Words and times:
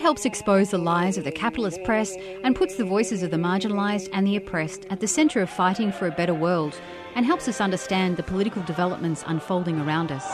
Helps 0.00 0.24
expose 0.24 0.70
the 0.70 0.78
lies 0.78 1.18
of 1.18 1.24
the 1.24 1.30
capitalist 1.30 1.84
press 1.84 2.16
and 2.42 2.56
puts 2.56 2.76
the 2.76 2.84
voices 2.84 3.22
of 3.22 3.30
the 3.30 3.36
marginalised 3.36 4.08
and 4.14 4.26
the 4.26 4.36
oppressed 4.36 4.86
at 4.88 4.98
the 4.98 5.06
centre 5.06 5.42
of 5.42 5.50
fighting 5.50 5.92
for 5.92 6.06
a 6.06 6.10
better 6.10 6.32
world 6.32 6.74
and 7.14 7.26
helps 7.26 7.46
us 7.48 7.60
understand 7.60 8.16
the 8.16 8.22
political 8.22 8.62
developments 8.62 9.22
unfolding 9.26 9.78
around 9.78 10.10
us. 10.10 10.26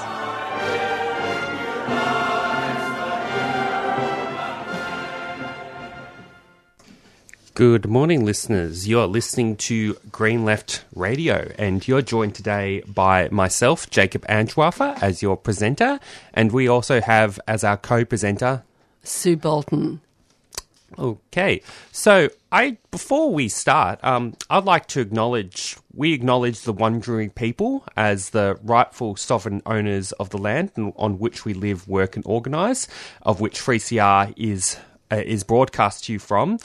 Good 7.55 7.89
morning, 7.89 8.25
listeners. 8.25 8.87
You're 8.87 9.09
listening 9.09 9.57
to 9.57 9.97
Green 10.13 10.45
Left 10.45 10.85
Radio, 10.95 11.51
and 11.59 11.87
you're 11.89 12.03
joined 12.03 12.37
today 12.37 12.83
by 12.87 13.29
myself, 13.31 13.91
Jacob 13.91 14.25
Andrewartha, 14.27 15.03
as 15.03 15.23
your 15.23 15.37
presenter, 15.37 15.99
and 16.33 16.53
we 16.53 16.69
also 16.69 17.01
have 17.01 17.41
as 17.49 17.65
our 17.65 17.77
co 17.77 18.05
presenter 18.05 18.63
Sue 19.07 19.37
Bolton. 19.37 20.01
Okay, 20.99 21.63
so 21.91 22.29
I 22.53 22.79
before 22.91 23.33
we 23.33 23.49
start, 23.49 24.03
um, 24.05 24.35
I'd 24.49 24.65
like 24.65 24.87
to 24.89 25.01
acknowledge 25.01 25.77
we 25.93 26.13
acknowledge 26.13 26.61
the 26.61 26.73
Wurundjeri 26.73 27.35
people 27.35 27.85
as 27.97 28.31
the 28.31 28.59
rightful 28.63 29.17
sovereign 29.17 29.63
owners 29.67 30.13
of 30.13 30.31
the 30.31 30.39
land 30.39 30.71
on 30.97 31.19
which 31.19 31.45
we 31.45 31.55
live, 31.55 31.89
work, 31.89 32.15
and 32.17 32.25
organise, 32.25 32.87
of 33.23 33.41
which 33.41 33.61
3CR 33.61 34.33
is 34.37 34.79
uh, 35.11 35.17
is 35.17 35.43
broadcast 35.45 36.05
to 36.05 36.13
you 36.13 36.19
from. 36.19 36.59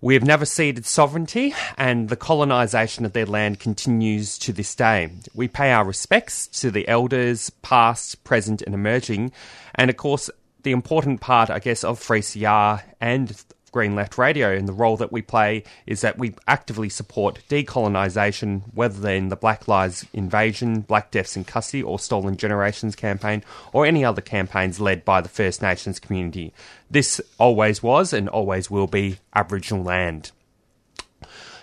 We 0.00 0.12
have 0.14 0.22
never 0.22 0.44
ceded 0.44 0.84
sovereignty, 0.84 1.54
and 1.78 2.10
the 2.10 2.16
colonisation 2.16 3.06
of 3.06 3.14
their 3.14 3.24
land 3.24 3.58
continues 3.58 4.36
to 4.40 4.52
this 4.52 4.74
day. 4.74 5.10
We 5.32 5.48
pay 5.48 5.72
our 5.72 5.86
respects 5.86 6.46
to 6.60 6.70
the 6.70 6.86
elders, 6.86 7.48
past, 7.62 8.22
present, 8.22 8.60
and 8.60 8.74
emerging, 8.74 9.32
and 9.74 9.88
of 9.88 9.96
course, 9.96 10.28
the 10.64 10.72
important 10.72 11.20
part, 11.20 11.50
I 11.50 11.60
guess, 11.60 11.84
of 11.84 12.00
3CR 12.00 12.82
and 13.00 13.44
Green 13.74 13.96
Left 13.96 14.16
Radio 14.18 14.54
and 14.54 14.68
the 14.68 14.72
role 14.72 14.96
that 14.98 15.10
we 15.10 15.20
play 15.20 15.64
is 15.84 16.00
that 16.02 16.16
we 16.16 16.32
actively 16.46 16.88
support 16.88 17.40
decolonisation, 17.48 18.62
whether 18.72 19.10
in 19.10 19.30
the 19.30 19.36
Black 19.36 19.66
Lives 19.66 20.06
Invasion, 20.12 20.82
Black 20.82 21.10
Deaths 21.10 21.36
in 21.36 21.42
Custody, 21.42 21.82
or 21.82 21.98
Stolen 21.98 22.36
Generations 22.36 22.94
campaign, 22.94 23.42
or 23.72 23.84
any 23.84 24.04
other 24.04 24.20
campaigns 24.22 24.78
led 24.78 25.04
by 25.04 25.20
the 25.20 25.28
First 25.28 25.60
Nations 25.60 25.98
community. 25.98 26.54
This 26.88 27.20
always 27.36 27.82
was 27.82 28.12
and 28.12 28.28
always 28.28 28.70
will 28.70 28.86
be 28.86 29.18
Aboriginal 29.34 29.82
land. 29.82 30.30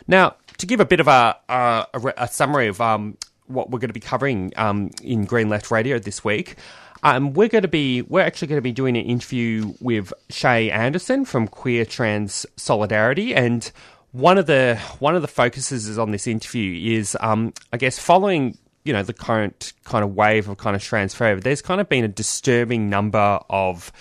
Now, 0.06 0.36
to 0.58 0.66
give 0.66 0.82
a 0.82 0.86
bit 0.86 1.00
of 1.00 1.08
a, 1.08 1.38
a, 1.48 1.86
a 2.18 2.28
summary 2.28 2.68
of 2.68 2.82
um, 2.82 3.18
what 3.48 3.72
we're 3.72 3.80
going 3.80 3.88
to 3.88 3.94
be 3.94 4.02
covering 4.02 4.52
um, 4.58 4.92
in 5.02 5.24
Green 5.24 5.48
Left 5.48 5.72
Radio 5.72 5.98
this 5.98 6.26
week, 6.26 6.58
um, 7.04 7.34
we're 7.34 7.48
going 7.48 7.64
to 7.64 7.68
be 7.68 8.02
we're 8.04 8.22
actually 8.22 8.48
going 8.48 8.58
to 8.58 8.64
be 8.64 8.72
doing 8.72 8.96
an 8.96 9.06
interview 9.06 9.74
with 9.80 10.14
Shae 10.30 10.72
Anderson 10.72 11.26
from 11.26 11.48
Queer 11.48 11.86
Trans 11.86 12.46
Solidarity, 12.58 13.34
and 13.34 13.72
one 14.12 14.38
of 14.38 14.46
the 14.46 14.80
one 15.00 15.16
of 15.16 15.22
the 15.22 15.28
focuses 15.28 15.88
is 15.88 15.98
on 15.98 16.12
this 16.12 16.28
interview 16.28 16.98
is, 16.98 17.18
um, 17.22 17.54
I 17.74 17.78
guess, 17.78 17.98
following 17.98 18.58
you 18.84 18.94
know 18.94 19.04
the 19.04 19.14
current 19.14 19.74
kind 19.84 20.04
of 20.04 20.16
wave 20.16 20.48
of 20.48 20.58
kind 20.58 20.76
of 20.76 20.84
transfer. 20.84 21.36
There's 21.40 21.62
kind 21.62 21.82
of 21.82 21.90
been 21.90 22.04
a 22.04 22.10
disturbing 22.10 22.90
number 22.90 23.40
of 23.50 23.92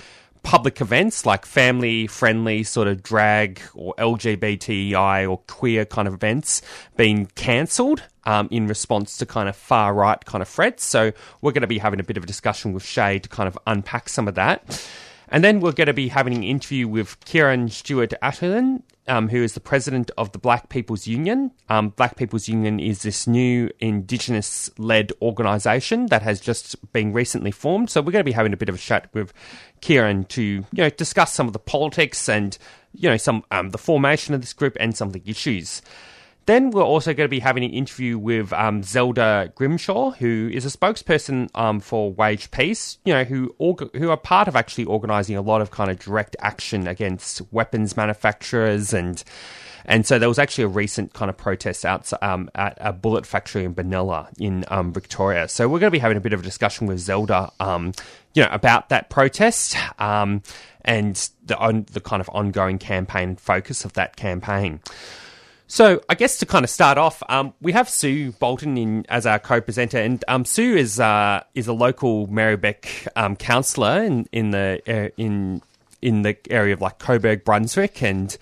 public 0.43 0.81
events 0.81 1.27
like 1.27 1.45
family 1.45 2.07
friendly 2.07 2.63
sort 2.63 2.89
of 2.89 3.03
drag 3.03 3.61
or 3.75 3.95
LGBTI 3.99 5.31
or 5.31 5.39
queer 5.47 5.85
kind 5.85 6.09
of 6.09 6.15
events 6.15 6.63
being 6.97 7.27
cancelled 7.35 8.03
um, 8.25 8.49
in 8.51 8.67
response 8.67 9.17
to 9.19 9.27
kind 9.27 9.49
of 9.49 9.57
far 9.57 9.95
right 9.95 10.25
kind 10.25 10.43
of 10.43 10.49
threats. 10.49 10.85
So 10.85 11.13
we're 11.41 11.53
going 11.53 11.63
to 11.63 11.69
be 11.69 11.79
having 11.79 12.01
a 12.01 12.05
bit 12.05 12.17
of 12.17 12.25
a 12.25 12.27
discussion 12.27 12.73
with 12.73 12.83
Shae 12.83 13.23
to 13.23 13.29
kind 13.29 13.47
of 13.47 13.59
unpack 13.67 14.09
some 14.09 14.29
of 14.29 14.35
that. 14.35 14.87
And 15.31 15.45
then 15.45 15.61
we're 15.61 15.73
going 15.73 15.87
to 15.87 15.95
be 15.95 16.09
having 16.09 16.35
an 16.35 16.43
interview 16.43 16.89
with 16.89 17.19
Keiran 17.21 17.71
Stewart-Assheton, 17.71 18.83
um, 19.07 19.29
who 19.29 19.43
is 19.43 19.55
the 19.55 19.61
president 19.61 20.11
of 20.19 20.33
the 20.33 20.39
Black 20.39 20.69
People's 20.69 21.07
Union. 21.07 21.53
Um, 21.69 21.91
Black 21.91 22.17
People's 22.17 22.49
Union 22.49 22.81
is 22.81 23.03
this 23.03 23.29
new 23.29 23.71
Indigenous 23.79 24.71
led 24.77 25.13
organisation 25.23 26.07
that 26.07 26.23
has 26.23 26.41
just 26.41 26.93
been 26.93 27.13
recently 27.13 27.53
formed. 27.53 27.91
So 27.91 28.01
we're 28.01 28.13
going 28.13 28.25
to 28.25 28.29
be 28.29 28.33
having 28.33 28.53
a 28.53 28.57
bit 28.57 28.69
of 28.69 28.75
a 28.75 28.79
chat 28.79 29.09
with 29.15 29.33
Keiran 29.81 30.27
to 30.29 30.43
you 30.43 30.65
know 30.73 30.91
discuss 30.91 31.33
some 31.33 31.47
of 31.47 31.53
the 31.53 31.59
politics 31.59 32.29
and 32.29 32.59
you 32.93 33.09
know 33.09 33.17
some 33.17 33.45
um, 33.51 33.71
the 33.71 33.79
formation 33.79 34.35
of 34.35 34.41
this 34.41 34.53
group 34.53 34.77
and 34.81 34.97
some 34.97 35.09
of 35.09 35.13
the 35.13 35.23
issues. 35.27 35.81
Then 36.47 36.71
we're 36.71 36.83
also 36.83 37.15
going 37.15 37.27
to 37.27 37.31
be 37.31 37.39
having 37.39 37.65
an 37.65 37.71
interview 37.71 38.19
with 38.19 38.53
um, 38.53 38.83
Zelda 38.83 39.53
Grimshaw, 39.55 40.13
who 40.13 40.51
is 40.53 40.65
a 40.65 40.77
spokesperson 40.77 41.49
um, 41.55 41.81
for 41.81 42.13
Wage 42.13 42.51
Peace. 42.51 42.99
You 43.05 43.13
know, 43.13 43.25
who 43.25 43.55
org- 43.59 43.95
who 43.95 44.11
are 44.11 44.17
part 44.17 44.49
of 44.49 44.57
actually 44.57 44.85
organising 44.85 45.37
a 45.37 45.43
lot 45.43 45.61
of 45.61 45.71
kind 45.71 45.91
of 45.91 45.99
direct 45.99 46.37
action 46.41 46.87
against 46.87 47.43
weapons 47.53 47.97
manufacturers 47.97 48.93
and. 48.93 49.23
And 49.87 50.07
so 50.07 50.19
there 50.19 50.29
was 50.29 50.39
actually 50.39 50.65
a 50.65 50.69
recent 50.69 51.15
kind 51.15 51.31
of 51.31 51.39
protest 51.39 51.87
out 51.87 52.13
um, 52.23 52.51
at 52.55 52.77
a 52.81 52.93
bullet 52.93 53.25
factory 53.25 53.65
in 53.65 53.75
Benalla 53.75 54.29
in 54.39 54.65
um, 54.69 54.93
Victoria. 54.93 55.49
So 55.49 55.69
we're 55.69 55.79
going 55.79 55.91
to 55.91 55.91
be 55.91 55.99
having 55.99 56.19
a 56.19 56.21
bit 56.21 56.35
of 56.35 56.41
a 56.41 56.43
discussion 56.43 56.87
with 56.87 56.99
Zelda, 56.99 57.51
um, 57.61 57.93
you 58.35 58.43
know, 58.43 58.51
about 58.53 58.91
that 58.91 59.09
protest 59.09 59.77
um, 59.99 60.43
and 60.85 61.31
the 61.47 61.57
on, 61.57 61.87
the 61.93 62.01
kind 62.01 62.21
of 62.21 62.29
ongoing 62.33 62.79
campaign 62.79 63.37
focus 63.37 63.85
of 63.87 63.95
that 63.95 64.17
campaign. 64.17 64.81
So, 65.71 66.03
I 66.09 66.17
guess 66.17 66.39
to 66.39 66.47
kind 66.47 66.65
of 66.65 66.69
start 66.69 66.99
off, 66.99 67.23
um, 67.29 67.55
we 67.61 67.71
have 67.71 67.89
Sue 67.89 68.33
Bolton 68.33 68.77
in 68.77 69.07
as 69.09 69.25
our 69.25 69.39
co-presenter, 69.39 69.99
and 69.99 70.25
um, 70.27 70.45
Sue 70.45 70.75
is 70.75 70.99
uh, 70.99 71.45
is 71.55 71.69
a 71.69 71.73
local 71.73 72.27
Merri-bek 72.27 73.07
um, 73.15 73.37
councillor 73.37 74.03
in 74.03 74.27
in 74.33 74.51
the 74.51 74.83
uh, 74.89 75.11
in 75.17 75.63
in 76.03 76.23
the 76.23 76.37
area 76.51 76.75
of 76.75 76.81
like 76.81 76.99
Coburg, 76.99 77.45
Brunswick, 77.45 78.03
and 78.03 78.37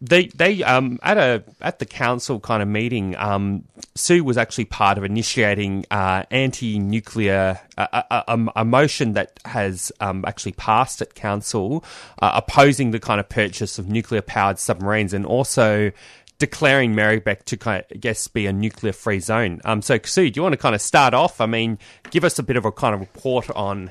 they 0.00 0.26
they 0.28 0.62
um 0.62 1.00
at 1.02 1.18
a 1.18 1.42
at 1.60 1.80
the 1.80 1.86
council 1.86 2.38
kind 2.38 2.62
of 2.62 2.68
meeting, 2.68 3.16
um, 3.16 3.64
Sue 3.96 4.22
was 4.22 4.38
actually 4.38 4.66
part 4.66 4.96
of 4.96 5.02
initiating 5.02 5.86
uh, 5.90 6.22
anti-nuclear 6.30 7.58
a, 7.76 8.04
a, 8.10 8.52
a, 8.54 8.64
motion 8.64 9.14
that 9.14 9.40
has 9.44 9.90
um, 10.00 10.24
actually 10.24 10.52
passed 10.52 11.02
at 11.02 11.16
council, 11.16 11.84
uh, 12.22 12.30
opposing 12.34 12.92
the 12.92 13.00
kind 13.00 13.18
of 13.18 13.28
purchase 13.28 13.78
of 13.78 13.88
nuclear-powered 13.88 14.60
submarines, 14.60 15.12
and 15.12 15.26
also 15.26 15.90
declaring 16.38 16.94
Merri-bek 16.94 17.44
to 17.46 17.56
kind 17.56 17.80
of, 17.80 17.96
I 17.96 17.98
guess, 17.98 18.28
be 18.28 18.46
a 18.46 18.52
nuclear 18.52 18.92
free 18.92 19.20
zone. 19.20 19.60
Um, 19.64 19.82
so, 19.82 19.98
Sue, 20.02 20.30
do 20.30 20.38
you 20.38 20.42
want 20.42 20.52
to 20.52 20.58
kind 20.58 20.74
of 20.74 20.80
start 20.80 21.14
off? 21.14 21.40
I 21.40 21.46
mean, 21.46 21.78
give 22.10 22.24
us 22.24 22.38
a 22.38 22.42
bit 22.42 22.56
of 22.56 22.64
a 22.64 22.72
kind 22.72 22.94
of 22.94 23.00
report 23.00 23.50
on 23.50 23.90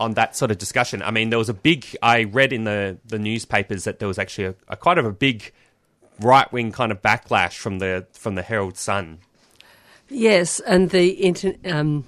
on 0.00 0.14
that 0.14 0.36
sort 0.36 0.50
of 0.50 0.58
discussion. 0.58 1.02
I 1.02 1.10
mean, 1.10 1.30
there 1.30 1.38
was 1.38 1.48
a 1.48 1.54
big. 1.54 1.96
I 2.02 2.24
read 2.24 2.52
in 2.52 2.64
the 2.64 2.98
the 3.04 3.18
newspapers 3.18 3.84
that 3.84 3.98
there 3.98 4.08
was 4.08 4.18
actually 4.18 4.44
a, 4.44 4.54
a 4.68 4.76
kind 4.76 4.98
of 4.98 5.04
a 5.04 5.12
big 5.12 5.52
right 6.20 6.50
wing 6.52 6.72
kind 6.72 6.92
of 6.92 7.02
backlash 7.02 7.56
from 7.56 7.78
the 7.78 8.06
from 8.12 8.34
the 8.34 8.42
Herald 8.42 8.76
Sun. 8.76 9.18
Yes, 10.08 10.60
and 10.60 10.88
the 10.90 11.22
inter, 11.22 11.54
um, 11.66 12.04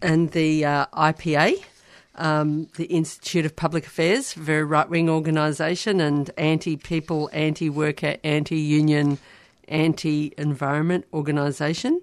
and 0.00 0.30
the 0.30 0.64
uh, 0.64 0.86
IPA 0.92 1.64
um, 2.16 2.68
the 2.76 2.86
Institute 2.86 3.46
of 3.46 3.56
Public 3.56 3.86
Affairs, 3.86 4.32
very 4.34 4.64
right 4.64 4.88
wing 4.88 5.08
organisation, 5.08 6.00
and 6.00 6.30
anti 6.36 6.76
people, 6.76 7.30
anti 7.32 7.70
worker, 7.70 8.16
anti 8.24 8.58
union, 8.58 9.18
anti 9.68 10.32
environment 10.38 11.06
organisation. 11.12 12.00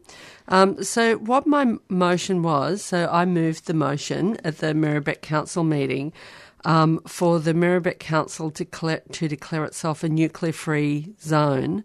Um, 0.47 0.83
so, 0.83 1.15
what 1.17 1.47
my 1.47 1.75
motion 1.89 2.43
was 2.43 2.81
so 2.83 3.09
I 3.11 3.25
moved 3.25 3.65
the 3.65 3.73
motion 3.73 4.37
at 4.43 4.57
the 4.57 4.73
Merri-bek 4.73 5.21
Council 5.21 5.63
meeting. 5.63 6.13
Um, 6.65 7.01
for 7.05 7.41
the 7.41 7.53
Merri-bek 7.53 7.99
Council 7.99 8.49
to, 8.51 8.63
declare, 8.63 9.01
to 9.11 9.27
declare 9.27 9.65
itself 9.65 10.01
a 10.01 10.07
nuclear 10.07 10.53
free 10.53 11.13
zone 11.21 11.83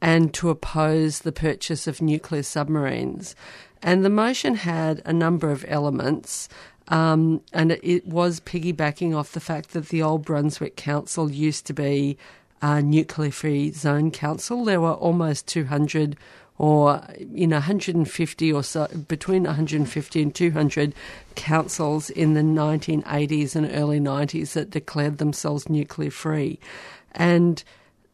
and 0.00 0.32
to 0.34 0.50
oppose 0.50 1.20
the 1.20 1.32
purchase 1.32 1.86
of 1.86 2.00
nuclear 2.00 2.42
submarines. 2.42 3.34
And 3.82 4.02
the 4.02 4.10
motion 4.10 4.54
had 4.54 5.02
a 5.04 5.12
number 5.12 5.50
of 5.50 5.64
elements. 5.68 6.48
Um, 6.88 7.40
and 7.52 7.72
it 7.82 8.06
was 8.06 8.40
piggybacking 8.40 9.16
off 9.16 9.32
the 9.32 9.40
fact 9.40 9.72
that 9.72 9.88
the 9.88 10.02
old 10.02 10.24
Brunswick 10.24 10.76
Council 10.76 11.30
used 11.30 11.66
to 11.66 11.72
be 11.72 12.18
a 12.60 12.82
nuclear 12.82 13.30
free 13.30 13.70
zone 13.70 14.10
council. 14.10 14.64
There 14.64 14.80
were 14.80 14.92
almost 14.92 15.46
200 15.48 16.16
or 16.56 17.02
you 17.18 17.46
know 17.46 17.56
150 17.56 18.52
or 18.52 18.62
so 18.62 18.86
between 19.08 19.44
150 19.44 20.22
and 20.22 20.34
200 20.34 20.94
councils 21.34 22.10
in 22.10 22.34
the 22.34 22.42
1980s 22.42 23.56
and 23.56 23.70
early 23.72 23.98
90s 23.98 24.52
that 24.52 24.70
declared 24.70 25.18
themselves 25.18 25.68
nuclear 25.68 26.10
free 26.10 26.58
and 27.12 27.64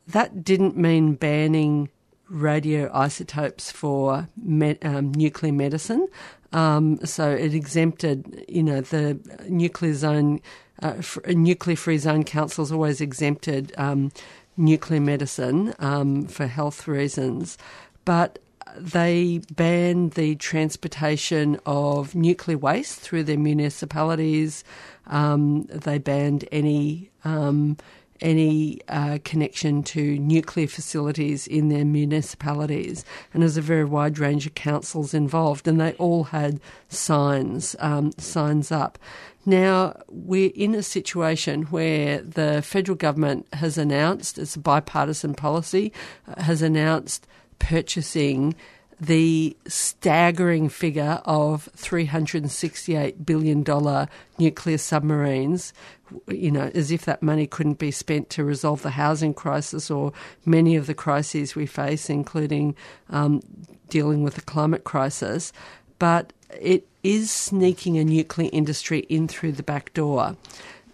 that 0.07 0.43
didn't 0.43 0.77
mean 0.77 1.15
banning 1.15 1.91
radioisotopes 2.31 3.73
for 3.73 4.29
me- 4.43 4.79
um, 4.83 5.13
nuclear 5.13 5.53
medicine. 5.53 6.07
Um, 6.53 6.99
so 7.05 7.31
it 7.31 7.55
exempted, 7.55 8.45
you 8.49 8.63
know, 8.63 8.81
the 8.81 9.19
nuclear 9.49 9.95
zone, 9.95 10.41
uh, 10.83 10.95
nuclear 11.29 11.77
free 11.77 11.99
zone 11.99 12.25
councils 12.25 12.73
always 12.73 13.01
exempted 13.01 13.73
um, 13.79 14.11
nuclear 14.57 15.01
medicine 15.01 15.75
um, 15.79 16.27
for 16.27 16.47
health 16.47 16.89
reasons, 16.89 17.57
but 18.05 18.39
they 18.77 19.41
banned 19.55 20.13
the 20.13 20.37
transportation 20.37 21.59
of 21.67 22.15
nuclear 22.15 22.59
waste 22.59 23.01
through 23.01 23.25
their 23.25 23.39
municipalities. 23.39 24.65
Um, 25.07 25.65
they 25.65 25.99
banned 25.99 26.49
any 26.53 27.11
um, 27.25 27.77
any 28.21 28.81
uh, 28.89 29.19
connection 29.25 29.83
to 29.83 30.19
nuclear 30.19 30.67
facilities 30.67 31.47
in 31.47 31.69
their 31.69 31.85
municipalities. 31.85 33.05
And 33.33 33.43
there's 33.43 33.57
a 33.57 33.63
very 33.63 33.85
wide 33.85 34.19
range 34.19 34.47
of 34.47 34.55
councils 34.55 35.15
involved, 35.15 35.67
and 35.67 35.81
they 35.81 35.93
all 35.95 36.25
had 36.25 36.61
signs 36.89 37.77
um, 37.79 38.13
signs 38.19 38.71
up. 38.71 38.99
Now 39.47 40.01
we're 40.09 40.53
in 40.55 40.75
a 40.75 40.83
situation 40.83 41.63
where 41.65 42.21
the 42.21 42.61
federal 42.63 42.97
government 42.97 43.47
has 43.55 43.79
announced 43.79 44.39
it's 44.39 44.57
a 44.57 44.61
bipartisan 44.61 45.35
policy 45.35 45.93
uh, 46.29 46.43
has 46.43 46.61
announced 46.61 47.27
purchasing 47.59 48.55
the 49.01 49.57
staggering 49.67 50.69
figure 50.69 51.23
of 51.25 51.71
$368 51.77 53.25
billion 53.25 54.09
nuclear 54.39 54.79
submarines, 54.79 55.73
you 56.29 56.51
know, 56.51 56.71
as 56.75 56.91
if 56.91 57.05
that 57.05 57.23
money 57.23 57.47
couldn't 57.47 57.79
be 57.79 57.91
spent 57.91 58.31
to 58.31 58.45
resolve 58.45 58.83
the 58.83 58.91
housing 58.91 59.35
crisis 59.35 59.91
or 59.91 60.13
many 60.45 60.77
of 60.77 60.87
the 60.87 60.95
crises 60.95 61.55
we 61.55 61.67
face, 61.67 62.11
including 62.11 62.75
um, 63.11 63.41
dealing 63.89 64.23
with 64.23 64.35
the 64.35 64.41
climate 64.41 64.85
crisis. 64.85 65.53
But 65.99 66.33
it 66.61 66.87
is 67.03 67.31
sneaking 67.31 67.99
a 67.99 68.05
nuclear 68.05 68.51
industry 68.53 69.01
in 69.01 69.29
through 69.29 69.53
the 69.53 69.63
back 69.63 69.93
door. 69.95 70.37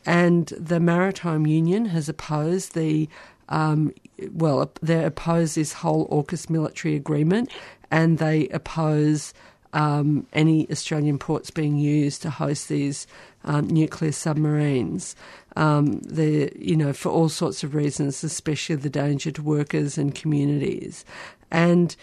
And 0.04 0.46
the 0.48 0.80
Maritime 0.80 1.46
Union 1.46 1.86
has 1.86 2.08
opposed 2.08 2.74
the 2.74 3.08
um, 3.48 3.92
well, 4.32 4.72
they 4.82 5.04
oppose 5.04 5.54
this 5.54 5.72
whole 5.72 6.08
AUKUS 6.08 6.50
military 6.50 6.96
agreement 6.96 7.52
and 7.90 8.18
they 8.18 8.48
oppose 8.48 9.32
um, 9.76 10.26
any 10.32 10.68
Australian 10.70 11.18
ports 11.18 11.50
being 11.50 11.76
used 11.76 12.22
to 12.22 12.30
host 12.30 12.70
these 12.70 13.06
um, 13.44 13.68
nuclear 13.68 14.10
submarines. 14.10 15.14
Um, 15.54 16.00
you 16.10 16.76
know, 16.76 16.94
for 16.94 17.10
all 17.10 17.28
sorts 17.28 17.62
of 17.62 17.74
reasons, 17.74 18.24
especially 18.24 18.76
the 18.76 18.90
danger 18.90 19.30
to 19.32 19.42
workers 19.42 19.98
and 19.98 20.14
communities. 20.14 21.04
And 21.50 21.94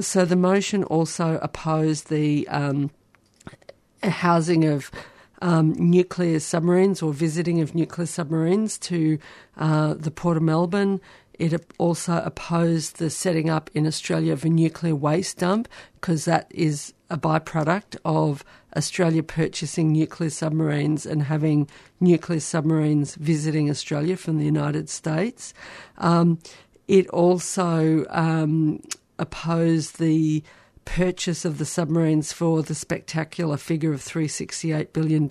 so 0.00 0.26
the 0.26 0.36
motion 0.36 0.84
also 0.84 1.38
opposed 1.42 2.08
the 2.10 2.46
um, 2.48 2.90
housing 4.02 4.66
of 4.66 4.90
um, 5.40 5.72
nuclear 5.78 6.40
submarines 6.40 7.00
or 7.00 7.14
visiting 7.14 7.62
of 7.62 7.74
nuclear 7.74 8.06
submarines 8.06 8.76
to 8.78 9.18
uh, 9.56 9.94
the 9.94 10.10
Port 10.10 10.36
of 10.36 10.42
Melbourne. 10.42 11.00
It 11.38 11.58
also 11.78 12.22
opposed 12.24 12.98
the 12.98 13.10
setting 13.10 13.50
up 13.50 13.70
in 13.74 13.86
Australia 13.86 14.34
of 14.34 14.44
a 14.44 14.48
nuclear 14.50 14.94
waste 14.94 15.38
dump 15.38 15.68
because 15.94 16.26
that 16.26 16.46
is 16.50 16.92
a 17.14 17.16
byproduct 17.16 17.96
of 18.04 18.44
Australia 18.76 19.22
purchasing 19.22 19.92
nuclear 19.92 20.30
submarines 20.30 21.06
and 21.06 21.22
having 21.22 21.68
nuclear 22.00 22.40
submarines 22.40 23.14
visiting 23.14 23.70
Australia 23.70 24.16
from 24.16 24.36
the 24.38 24.44
United 24.44 24.90
States. 24.90 25.54
Um, 25.98 26.40
it 26.88 27.08
also 27.10 28.04
um, 28.10 28.82
opposed 29.20 29.98
the 29.98 30.42
purchase 30.84 31.44
of 31.44 31.58
the 31.58 31.64
submarines 31.64 32.32
for 32.32 32.64
the 32.64 32.74
spectacular 32.74 33.56
figure 33.56 33.92
of 33.92 34.00
$368 34.00 34.92
billion 34.92 35.28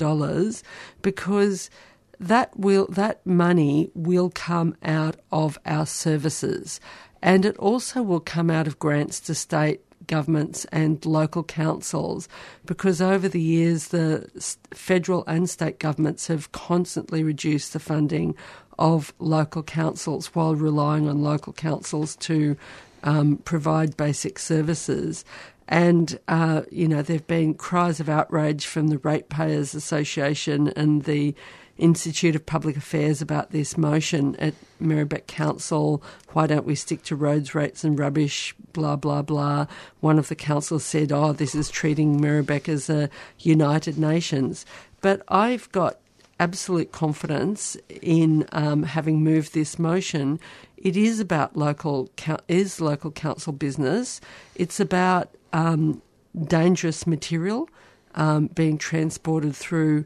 because 1.02 1.70
that 2.18 2.58
will 2.58 2.88
that 2.88 3.26
money 3.26 3.92
will 3.94 4.30
come 4.30 4.78
out 4.84 5.18
of 5.34 5.60
our 5.66 5.86
services 5.86 6.80
and 7.22 7.46
it 7.46 7.58
also 7.58 8.02
will 8.02 8.22
come 8.22 8.50
out 8.50 8.68
of 8.68 8.80
grants 8.80 9.20
to 9.20 9.36
state 9.36 9.82
governments 10.08 10.66
and 10.72 11.06
local 11.06 11.44
councils 11.44 12.28
because 12.66 13.02
over 13.02 13.28
the 13.28 13.42
years 13.42 13.90
the 13.90 14.30
federal 14.72 15.24
and 15.26 15.50
state 15.50 15.80
governments 15.80 16.28
have 16.28 16.52
constantly 16.52 17.24
reduced 17.24 17.74
the 17.74 17.80
funding 17.80 18.36
of 18.80 19.14
local 19.20 19.64
councils 19.64 20.28
while 20.28 20.56
relying 20.56 21.08
on 21.08 21.22
local 21.22 21.54
councils 21.54 22.16
to 22.18 22.58
um, 23.04 23.38
provide 23.38 23.98
basic 23.98 24.40
services. 24.40 25.26
And, 25.68 26.20
uh, 26.28 26.64
you 26.72 26.88
know, 26.88 27.02
there 27.02 27.18
have 27.18 27.28
been 27.28 27.54
cries 27.54 28.00
of 28.00 28.10
outrage 28.10 28.66
from 28.66 28.88
the 28.88 28.98
Ratepayers 28.98 29.74
Association 29.74 30.70
and 30.70 31.04
the 31.04 31.36
Institute 31.78 32.36
of 32.36 32.46
Public 32.46 32.78
Affairs 32.78 33.22
about 33.22 33.52
this 33.52 33.78
motion 33.78 34.36
at 34.36 34.54
Merri-bek 34.80 35.28
Council. 35.28 36.04
Why 36.34 36.46
don't 36.46 36.66
we 36.66 36.76
stick 36.76 37.04
to 37.04 37.16
roads, 37.16 37.56
rates, 37.56 37.84
and 37.84 37.98
rubbish? 37.98 38.54
Blah, 38.74 38.98
blah, 38.98 39.24
blah. 39.24 39.66
One 40.00 40.20
of 40.20 40.28
the 40.28 40.36
councils 40.36 40.86
said, 40.86 41.12
oh, 41.12 41.34
this 41.34 41.56
is 41.56 41.70
treating 41.70 42.22
Merri-bek 42.22 42.70
as 42.70 42.90
a 42.90 43.10
United 43.40 43.98
Nations. 43.98 44.66
But 45.02 45.24
I've 45.28 45.72
got 45.72 46.00
absolute 46.40 46.92
confidence 46.92 47.78
in 48.02 48.46
um, 48.52 48.84
having 48.84 49.24
moved 49.24 49.54
this 49.54 49.80
motion. 49.80 50.40
It 50.78 50.98
is 50.98 51.20
about 51.20 51.56
local 51.56 52.10
is 52.48 52.82
local 52.82 53.12
council 53.12 53.54
business. 53.54 54.20
It's 54.56 54.80
about 54.80 55.34
um, 55.54 56.02
dangerous 56.44 57.08
material 57.08 57.70
um, 58.16 58.48
being 58.48 58.78
transported 58.78 59.56
through 59.56 60.06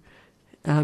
uh, 0.67 0.83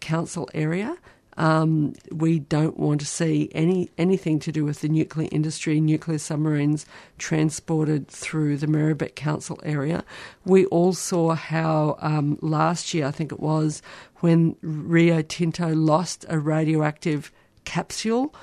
Council 0.00 0.48
area. 0.54 0.96
Um, 1.38 1.94
we 2.10 2.40
don't 2.40 2.78
want 2.78 3.00
to 3.00 3.06
see 3.06 3.48
any 3.54 3.90
anything 3.96 4.38
to 4.40 4.52
do 4.52 4.64
with 4.66 4.82
the 4.82 4.88
nuclear 4.88 5.28
industry, 5.32 5.80
nuclear 5.80 6.18
submarines 6.18 6.84
transported 7.16 8.08
through 8.08 8.58
the 8.58 8.66
Merri-bek 8.66 9.16
Council 9.16 9.58
area. 9.62 10.04
We 10.44 10.66
all 10.66 10.92
saw 10.92 11.34
how 11.34 11.96
um, 12.00 12.38
last 12.42 12.92
year, 12.92 13.06
I 13.06 13.12
think 13.12 13.32
it 13.32 13.40
was, 13.40 13.80
when 14.16 14.56
Rio 14.60 15.22
Tinto 15.22 15.74
lost 15.74 16.26
a 16.28 16.38
radioactive 16.38 17.32
capsule 17.64 18.34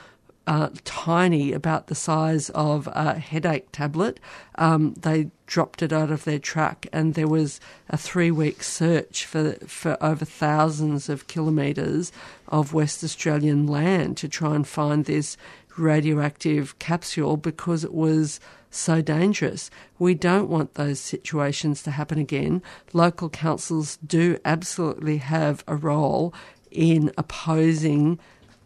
uh, 0.50 0.70
tiny, 0.84 1.54
about 1.54 1.88
the 1.88 1.96
size 1.96 2.50
of 2.50 2.88
a 2.92 3.20
headache 3.20 3.68
tablet. 3.72 4.20
Um, 4.56 4.96
they 4.96 5.30
dropped 5.46 5.84
it 5.84 5.94
out 5.94 6.10
of 6.10 6.24
their 6.24 6.40
truck, 6.40 6.88
and 6.92 7.14
there 7.14 7.28
was 7.28 7.62
a 7.88 7.98
three-week 7.98 8.64
search 8.64 9.28
for 9.28 9.54
for 9.68 9.96
over 10.02 10.26
thousands 10.26 11.08
of 11.08 11.28
kilometres 11.28 12.12
of 12.48 12.74
West 12.74 13.04
Australian 13.04 13.68
land 13.68 14.18
to 14.18 14.28
try 14.28 14.56
and 14.56 14.68
find 14.68 15.06
this 15.06 15.38
radioactive 15.78 16.80
capsule 16.80 17.38
because 17.38 17.84
it 17.84 17.94
was 17.94 18.40
so 18.72 19.04
dangerous. 19.04 19.70
We 20.00 20.16
don't 20.16 20.50
want 20.50 20.74
those 20.74 21.00
situations 21.00 21.84
to 21.84 21.92
happen 21.92 22.18
again. 22.18 22.64
Local 22.92 23.30
councils 23.30 23.98
do 23.98 24.40
absolutely 24.44 25.18
have 25.18 25.64
a 25.68 25.76
role 25.76 26.34
in 26.72 27.12
opposing 27.20 28.18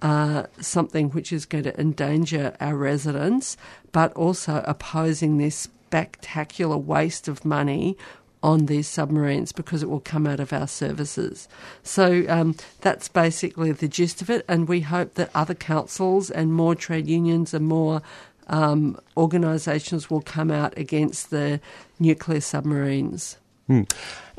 uh, 0.04 0.44
something 0.60 1.10
which 1.12 1.32
is 1.32 1.46
going 1.46 1.64
to 1.64 1.80
endanger 1.80 2.56
our 2.60 2.76
residents, 2.76 3.58
but 3.92 4.14
also 4.14 4.62
opposing 4.68 5.38
this 5.38 5.56
spectacular 5.56 6.78
waste 6.78 7.28
of 7.28 7.46
money 7.46 7.98
on 8.44 8.66
these 8.66 8.88
submarines 8.88 9.54
because 9.54 9.82
it 9.82 9.90
will 9.90 10.02
come 10.02 10.28
out 10.28 10.42
of 10.42 10.52
our 10.52 10.68
services. 10.68 11.48
So 11.82 12.26
um, 12.28 12.56
that's 12.82 13.08
basically 13.08 13.72
the 13.72 13.88
gist 13.88 14.22
of 14.22 14.30
it, 14.30 14.44
and 14.50 14.68
we 14.68 14.82
hope 14.82 15.14
that 15.14 15.32
other 15.34 15.56
councils 15.56 16.30
and 16.30 16.54
more 16.54 16.76
trade 16.76 17.08
unions 17.08 17.54
and 17.54 17.66
more 17.66 18.02
um, 18.48 19.00
organisations 19.16 20.10
will 20.10 20.22
come 20.22 20.52
out 20.52 20.78
against 20.78 21.30
the 21.30 21.62
nuclear 21.98 22.42
submarines. 22.42 23.38
Hmm. 23.68 23.84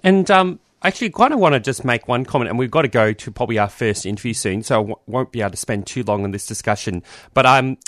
And 0.03 0.31
um, 0.31 0.61
actually 0.85 1.11
kind 1.11 1.33
of 1.33 1.41
want 1.41 1.55
to 1.55 1.61
just 1.61 1.85
make 1.85 2.07
one 2.07 2.25
comment, 2.25 2.51
and 2.51 2.59
we've 2.59 2.71
got 2.71 2.83
to 2.83 2.89
go 2.89 3.13
to 3.13 3.31
probably 3.31 3.59
our 3.59 3.69
first 3.69 4.07
interview 4.07 4.35
soon, 4.35 4.63
so 4.63 4.75
I 4.75 4.79
w- 4.79 4.97
won't 5.07 5.33
be 5.33 5.41
able 5.41 5.53
to 5.53 5.57
spend 5.57 5.87
too 5.87 6.03
long 6.03 6.25
on 6.25 6.31
this 6.31 6.47
discussion. 6.47 7.03
But 7.33 7.47
um, 7.47 7.79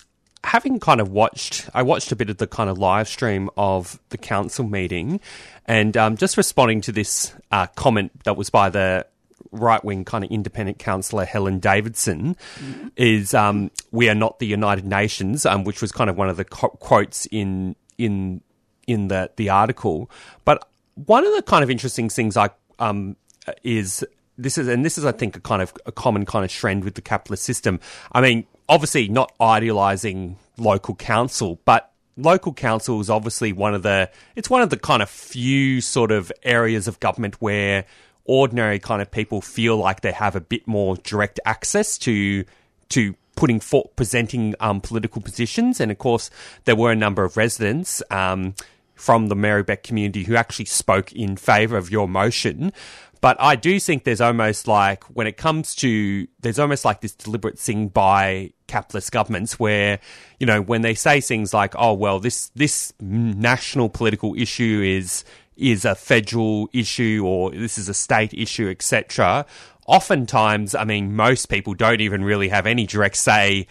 having 0.44 0.80
kind 0.80 1.00
of 1.00 1.10
watched, 1.10 1.68
I 1.74 1.82
watched 1.82 2.10
a 2.12 2.16
bit 2.16 2.30
of 2.30 2.38
the 2.38 2.46
kind 2.46 2.70
of 2.70 2.78
live 2.78 3.08
stream 3.08 3.50
of 3.56 4.00
the 4.08 4.18
council 4.18 4.66
meeting, 4.66 5.20
and 5.66 5.96
um, 5.96 6.16
just 6.16 6.36
responding 6.36 6.80
to 6.82 6.92
this 6.92 7.34
uh, 7.50 7.66
comment 7.68 8.12
that 8.24 8.36
was 8.36 8.50
by 8.50 8.70
the 8.70 9.06
right 9.52 9.84
wing 9.84 10.04
kind 10.04 10.24
of 10.24 10.30
independent 10.30 10.78
councillor 10.78 11.24
Helen 11.24 11.60
Davidson 11.60 12.36
mm-hmm. 12.58 12.88
is 12.96 13.34
um, 13.34 13.70
"We 13.90 14.08
are 14.08 14.14
not 14.14 14.38
the 14.38 14.46
United 14.46 14.86
Nations," 14.86 15.44
um, 15.44 15.64
which 15.64 15.82
was 15.82 15.92
kind 15.92 16.08
of 16.08 16.16
one 16.16 16.28
of 16.28 16.36
the 16.36 16.44
co- 16.44 16.68
quotes 16.68 17.26
in 17.26 17.76
in 17.98 18.40
in 18.86 19.08
the 19.08 19.30
the 19.36 19.50
article. 19.50 20.10
But 20.44 20.68
one 20.94 21.26
of 21.26 21.34
the 21.34 21.42
kind 21.42 21.62
of 21.62 21.70
interesting 21.70 22.08
things 22.08 22.36
I 22.36 22.50
um, 22.78 23.16
is 23.62 24.04
this 24.38 24.59
is 24.59 24.68
and 24.68 24.85
this 24.85 24.99
is 24.99 25.04
I 25.04 25.12
think 25.12 25.37
a 25.37 25.40
kind 25.40 25.62
of 25.62 25.73
a 25.87 25.92
common 25.92 26.26
kind 26.26 26.45
of 26.45 26.50
trend 26.50 26.85
with 26.85 26.95
the 26.95 27.02
capitalist 27.02 27.45
system. 27.45 27.80
I 28.12 28.21
mean, 28.21 28.47
obviously 28.68 29.09
not 29.09 29.33
idealizing 29.40 30.38
local 30.59 30.95
council, 30.95 31.61
but 31.64 31.92
local 32.16 32.52
council 32.52 33.00
is 33.00 33.11
obviously 33.11 33.52
one 33.52 33.75
of 33.75 33.83
the 33.83 34.11
it's 34.35 34.50
one 34.50 34.62
of 34.62 34.71
the 34.71 34.76
kind 34.76 35.02
of 35.02 35.11
few 35.11 35.80
sort 35.80 36.11
of 36.11 36.33
areas 36.42 36.88
of 36.88 37.00
government 37.00 37.37
where 37.40 37.85
ordinary 38.25 38.78
kind 38.78 39.00
of 39.00 39.11
people 39.11 39.40
feel 39.40 39.76
like 39.76 40.00
they 40.00 40.12
have 40.12 40.35
a 40.37 40.40
bit 40.40 40.66
more 40.66 40.97
direct 40.97 41.40
access 41.45 41.97
to 41.99 42.45
to 42.88 43.14
putting 43.37 43.61
for 43.61 43.88
presenting 43.97 44.54
um, 44.61 44.80
political 44.80 45.21
positions. 45.21 45.80
And 45.80 45.92
of 45.92 45.99
course, 45.99 46.30
there 46.64 46.75
were 46.75 46.90
a 46.90 46.97
number 46.97 47.23
of 47.23 47.37
residents 47.37 48.02
um, 48.11 48.54
from 48.96 49.28
the 49.28 49.36
Merri-bek 49.36 49.82
community 49.82 50.24
who 50.24 50.34
actually 50.34 50.64
spoke 50.64 51.12
in 51.12 51.36
favour 51.36 51.76
of 51.76 51.90
your 51.90 52.08
motion. 52.08 52.72
But 53.20 53.36
I 53.40 53.56
do 53.56 53.78
think 53.78 54.04
there's 54.04 54.20
almost 54.20 54.66
like 54.66 55.04
when 55.04 55.26
it 55.26 55.36
comes 55.36 55.74
to 55.76 56.26
there's 56.40 56.58
almost 56.58 56.84
like 56.84 57.00
this 57.00 57.14
deliberate 57.14 57.58
thing 57.58 57.88
by 57.88 58.52
capitalist 58.66 59.12
governments 59.12 59.58
where 59.58 60.00
you 60.40 60.46
know 60.46 60.60
when 60.60 60.82
they 60.82 60.94
say 60.94 61.20
things 61.20 61.54
like 61.54 61.74
oh 61.78 61.92
well 61.94 62.18
this 62.18 62.50
this 62.54 62.92
national 63.00 63.88
political 63.88 64.34
issue 64.34 64.82
is 64.84 65.24
is 65.56 65.84
a 65.84 65.94
federal 65.94 66.68
issue 66.72 67.22
or 67.24 67.50
this 67.52 67.78
is 67.78 67.88
a 67.88 67.94
state 67.94 68.34
issue 68.34 68.68
etc 68.68 69.46
oftentimes 69.86 70.74
i 70.74 70.84
mean 70.84 71.14
most 71.14 71.46
people 71.46 71.74
don't 71.74 72.00
even 72.00 72.24
really 72.24 72.48
have 72.48 72.66
any 72.66 72.86
direct 72.86 73.16
say 73.16 73.66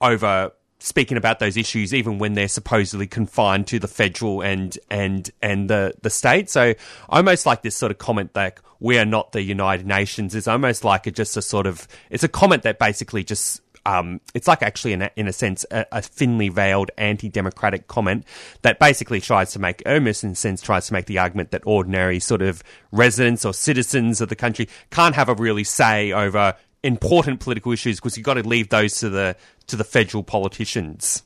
over 0.00 0.52
speaking 0.80 1.16
about 1.16 1.38
those 1.38 1.56
issues 1.56 1.94
even 1.94 2.18
when 2.18 2.32
they're 2.32 2.48
supposedly 2.48 3.06
confined 3.06 3.66
to 3.68 3.78
the 3.78 3.88
federal 3.88 4.40
and 4.40 4.78
and 4.90 5.30
and 5.42 5.70
the 5.70 5.94
the 6.02 6.10
state. 6.10 6.50
So 6.50 6.74
almost 7.08 7.46
like 7.46 7.62
this 7.62 7.76
sort 7.76 7.92
of 7.92 7.98
comment 7.98 8.34
that 8.34 8.58
we 8.80 8.98
are 8.98 9.04
not 9.04 9.32
the 9.32 9.42
united 9.42 9.86
nations 9.86 10.34
is 10.34 10.48
almost 10.48 10.84
like 10.84 11.06
a, 11.06 11.10
just 11.10 11.36
a 11.36 11.42
sort 11.42 11.66
of 11.66 11.86
it's 12.08 12.24
a 12.24 12.28
comment 12.28 12.62
that 12.62 12.78
basically 12.78 13.22
just 13.22 13.60
um, 13.86 14.20
it's 14.34 14.46
like 14.46 14.62
actually 14.62 14.92
in 14.92 15.02
a, 15.02 15.10
in 15.16 15.26
a 15.26 15.32
sense 15.32 15.64
a, 15.70 15.86
a 15.90 16.02
thinly 16.02 16.48
veiled 16.48 16.90
anti-democratic 16.98 17.88
comment 17.88 18.26
that 18.62 18.78
basically 18.78 19.20
tries 19.20 19.52
to 19.52 19.58
make 19.58 19.82
almost 19.86 20.22
in 20.22 20.30
a 20.30 20.34
sense 20.34 20.60
tries 20.60 20.86
to 20.88 20.92
make 20.92 21.06
the 21.06 21.18
argument 21.18 21.50
that 21.50 21.62
ordinary 21.64 22.20
sort 22.20 22.42
of 22.42 22.62
residents 22.92 23.44
or 23.44 23.54
citizens 23.54 24.20
of 24.20 24.28
the 24.28 24.36
country 24.36 24.68
can't 24.90 25.14
have 25.14 25.28
a 25.28 25.34
really 25.34 25.64
say 25.64 26.12
over 26.12 26.54
important 26.82 27.40
political 27.40 27.72
issues 27.72 27.96
because 27.96 28.16
you've 28.16 28.24
got 28.26 28.34
to 28.34 28.46
leave 28.46 28.68
those 28.70 28.98
to 28.98 29.08
the 29.10 29.36
to 29.70 29.76
the 29.76 29.84
federal 29.84 30.22
politicians. 30.22 31.22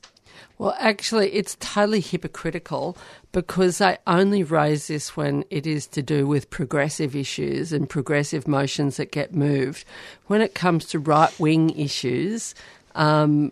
Well, 0.56 0.76
actually, 0.78 1.32
it's 1.32 1.56
totally 1.58 2.00
hypocritical 2.00 2.96
because 3.32 3.78
they 3.78 3.98
only 4.06 4.44
raise 4.44 4.86
this 4.86 5.16
when 5.16 5.44
it 5.50 5.66
is 5.66 5.86
to 5.88 6.02
do 6.02 6.28
with 6.28 6.48
progressive 6.50 7.16
issues 7.16 7.72
and 7.72 7.90
progressive 7.90 8.46
motions 8.46 8.96
that 8.98 9.10
get 9.10 9.34
moved. 9.34 9.84
When 10.28 10.40
it 10.40 10.54
comes 10.54 10.84
to 10.86 11.00
right 11.00 11.38
wing 11.40 11.70
issues, 11.70 12.54
um, 12.94 13.50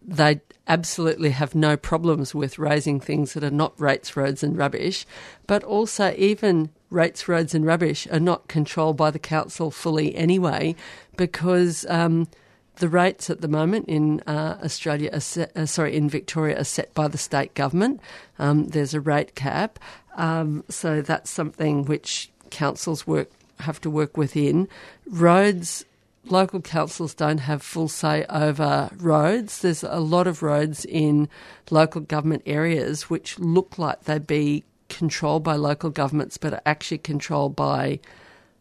they 0.00 0.40
absolutely 0.68 1.30
have 1.30 1.54
no 1.54 1.76
problems 1.76 2.32
with 2.34 2.58
raising 2.60 3.00
things 3.00 3.34
that 3.34 3.42
are 3.42 3.50
not 3.50 3.78
rates, 3.80 4.16
roads, 4.16 4.44
and 4.44 4.56
rubbish, 4.56 5.04
but 5.48 5.64
also 5.64 6.14
even 6.16 6.70
rates, 6.90 7.26
roads, 7.26 7.54
and 7.54 7.66
rubbish 7.66 8.06
are 8.12 8.20
not 8.20 8.46
controlled 8.46 8.96
by 8.96 9.10
the 9.10 9.18
council 9.18 9.72
fully 9.72 10.14
anyway 10.14 10.76
because. 11.16 11.84
Um, 11.88 12.28
the 12.76 12.88
rates 12.88 13.30
at 13.30 13.40
the 13.40 13.48
moment 13.48 13.86
in 13.88 14.20
uh, 14.20 14.58
Australia, 14.62 15.20
set, 15.20 15.56
uh, 15.56 15.66
sorry, 15.66 15.96
in 15.96 16.08
Victoria, 16.08 16.60
are 16.60 16.64
set 16.64 16.92
by 16.94 17.08
the 17.08 17.18
state 17.18 17.54
government. 17.54 18.00
Um, 18.38 18.66
there's 18.68 18.94
a 18.94 19.00
rate 19.00 19.34
cap, 19.34 19.78
um, 20.16 20.64
so 20.68 21.00
that's 21.00 21.30
something 21.30 21.84
which 21.84 22.30
councils 22.50 23.06
work 23.06 23.30
have 23.60 23.80
to 23.80 23.90
work 23.90 24.16
within. 24.16 24.68
Roads, 25.06 25.84
local 26.24 26.60
councils 26.60 27.14
don't 27.14 27.38
have 27.38 27.62
full 27.62 27.88
say 27.88 28.24
over 28.28 28.90
roads. 28.96 29.60
There's 29.60 29.84
a 29.84 30.00
lot 30.00 30.26
of 30.26 30.42
roads 30.42 30.84
in 30.84 31.28
local 31.70 32.00
government 32.00 32.42
areas 32.46 33.08
which 33.08 33.38
look 33.38 33.78
like 33.78 34.04
they'd 34.04 34.26
be 34.26 34.64
controlled 34.88 35.44
by 35.44 35.56
local 35.56 35.90
governments, 35.90 36.36
but 36.36 36.54
are 36.54 36.62
actually 36.66 36.98
controlled 36.98 37.54
by 37.54 38.00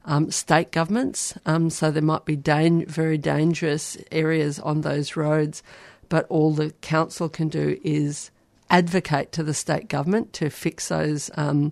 um, 0.06 0.32
state 0.32 0.72
governments. 0.72 1.34
Um, 1.46 1.70
so 1.70 1.92
there 1.92 2.04
might 2.04 2.26
be 2.26 2.36
dan- 2.36 2.86
very 2.86 3.18
dangerous 3.18 3.98
areas 4.12 4.60
on 4.60 4.82
those 4.82 5.16
roads, 5.16 5.64
but 6.10 6.26
all 6.30 6.54
the 6.54 6.72
council 6.82 7.30
can 7.30 7.50
do 7.50 7.80
is 7.84 8.32
advocate 8.70 9.32
to 9.34 9.44
the 9.44 9.54
state 9.54 9.88
government 9.88 10.34
to 10.34 10.50
fix 10.50 10.90
those, 10.90 11.30
um, 11.36 11.72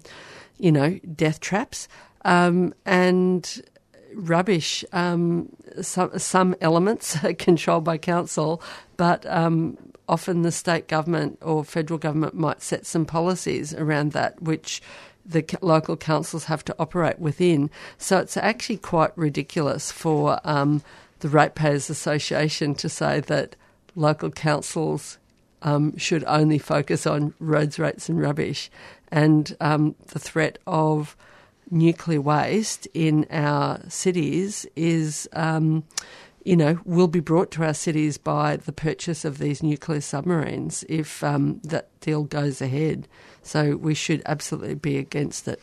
you 0.58 0.72
know, 0.72 1.00
death 1.16 1.40
traps. 1.40 1.88
Um, 2.24 2.74
and 2.86 3.62
rubbish, 4.14 4.86
um, 4.94 5.50
some, 5.82 6.18
some 6.20 6.56
elements 6.62 7.24
are 7.24 7.34
controlled 7.34 7.84
by 7.84 7.98
council, 7.98 8.62
but 8.98 9.26
um, 9.26 9.78
often 10.08 10.42
the 10.42 10.52
state 10.52 10.88
government 10.88 11.40
or 11.42 11.64
federal 11.64 11.98
government 11.98 12.36
might 12.36 12.62
set 12.62 12.86
some 12.86 13.06
policies 13.06 13.74
around 13.74 14.12
that, 14.12 14.42
which 14.42 14.82
the 15.25 15.46
local 15.62 15.98
councils 15.98 16.46
have 16.46 16.63
to 16.66 16.75
operate 16.80 17.20
within. 17.20 17.70
So 17.98 18.18
it's 18.18 18.38
actually 18.38 18.78
quite 18.78 19.18
ridiculous 19.18 19.92
for 19.92 20.40
um, 20.44 20.82
the 21.20 21.30
Ratepayers 21.30 21.90
Association 21.90 22.75
to 22.75 22.90
say 22.90 23.20
that 23.22 23.56
local 23.96 24.32
councils 24.32 25.18
um, 25.62 25.96
should 25.98 26.24
only 26.25 26.58
focus 26.58 27.06
on 27.06 27.34
roads, 27.40 27.78
rates, 27.80 28.10
and 28.10 28.20
rubbish. 28.20 28.72
And 29.12 29.56
um, 29.60 29.96
the 30.08 30.20
threat 30.20 30.58
of 30.66 31.16
nuclear 31.70 32.22
waste 32.22 32.88
in 32.94 33.25
our 33.30 33.80
cities 33.90 34.66
is, 34.75 35.30
um, 35.34 35.84
you 36.44 36.56
know, 36.56 36.80
will 36.86 37.08
be 37.08 37.20
brought 37.20 37.51
to 37.51 37.63
our 37.63 37.74
cities 37.74 38.18
by 38.18 38.58
the 38.58 38.74
purchase 38.74 39.24
of 39.24 39.38
these 39.38 39.62
nuclear 39.62 40.01
submarines 40.01 40.84
if 40.90 41.24
um, 41.24 41.60
that 41.63 41.88
deal 42.01 42.24
goes 42.24 42.62
ahead. 42.62 43.08
So 43.44 43.76
we 43.76 43.94
should 43.94 44.22
absolutely 44.26 44.76
be 44.76 44.98
against 44.98 45.48
it. 45.48 45.62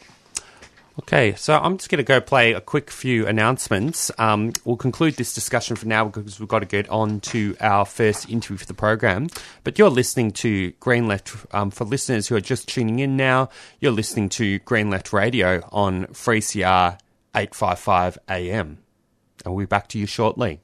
Okay, 1.01 1.35
so 1.37 1.57
I'm 1.57 1.79
just 1.79 1.91
going 1.91 1.99
to 1.99 2.03
go 2.03 2.21
play 2.21 2.55
a 2.55 2.61
quick 2.61 2.91
few 2.91 3.25
announcements. 3.25 4.11
Um, 4.19 4.53
we'll 4.65 4.77
conclude 4.77 5.15
this 5.15 5.33
discussion 5.33 5.77
for 5.77 5.87
now 5.87 6.07
because 6.07 6.41
we've 6.41 6.49
got 6.49 6.59
to 6.59 6.67
get 6.67 6.89
on 6.89 7.21
to 7.21 7.57
our 7.61 7.85
first 7.87 8.29
interview 8.29 8.57
for 8.57 8.67
the 8.67 8.75
program. 8.75 9.29
But 9.63 9.79
you're 9.79 9.91
listening 9.91 10.33
to 10.33 10.73
Green 10.81 11.07
Left. 11.07 11.33
Um, 11.53 11.71
for 11.71 11.85
listeners 11.85 12.27
who 12.27 12.35
are 12.35 12.41
just 12.41 12.67
tuning 12.67 12.99
in 12.99 13.17
now, 13.17 13.49
you're 13.79 13.93
listening 13.93 14.29
to 14.31 14.59
Green 14.61 14.91
Left 14.91 15.13
Radio 15.13 15.63
on 15.71 16.07
3CR 16.07 16.99
855 17.33 18.19
AM. 18.29 18.79
And 19.45 19.55
we'll 19.55 19.67
be 19.67 19.67
back 19.67 19.87
to 19.89 20.01
you 20.01 20.07
shortly. 20.07 20.61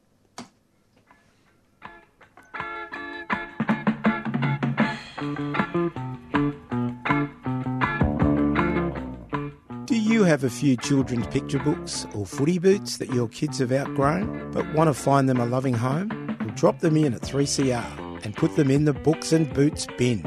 You 10.14 10.23
have 10.23 10.44
a 10.44 10.50
few 10.50 10.76
children's 10.76 11.26
picture 11.26 11.59
books 11.59 12.06
or 12.14 12.25
footy 12.25 12.61
boots 12.61 12.99
that 12.99 13.12
your 13.12 13.26
kids 13.26 13.59
have 13.59 13.73
outgrown 13.73 14.52
but 14.52 14.73
want 14.73 14.87
to 14.87 14.94
find 14.94 15.28
them 15.28 15.40
a 15.40 15.47
loving 15.47 15.75
home? 15.75 16.37
Drop 16.54 16.78
them 16.78 16.97
in 16.97 17.14
at 17.14 17.23
3CR 17.23 18.25
and 18.25 18.37
put 18.37 18.54
them 18.54 18.71
in 18.71 18.85
the 18.85 18.92
Books 18.92 19.33
and 19.33 19.52
Boots 19.52 19.88
bin. 19.99 20.23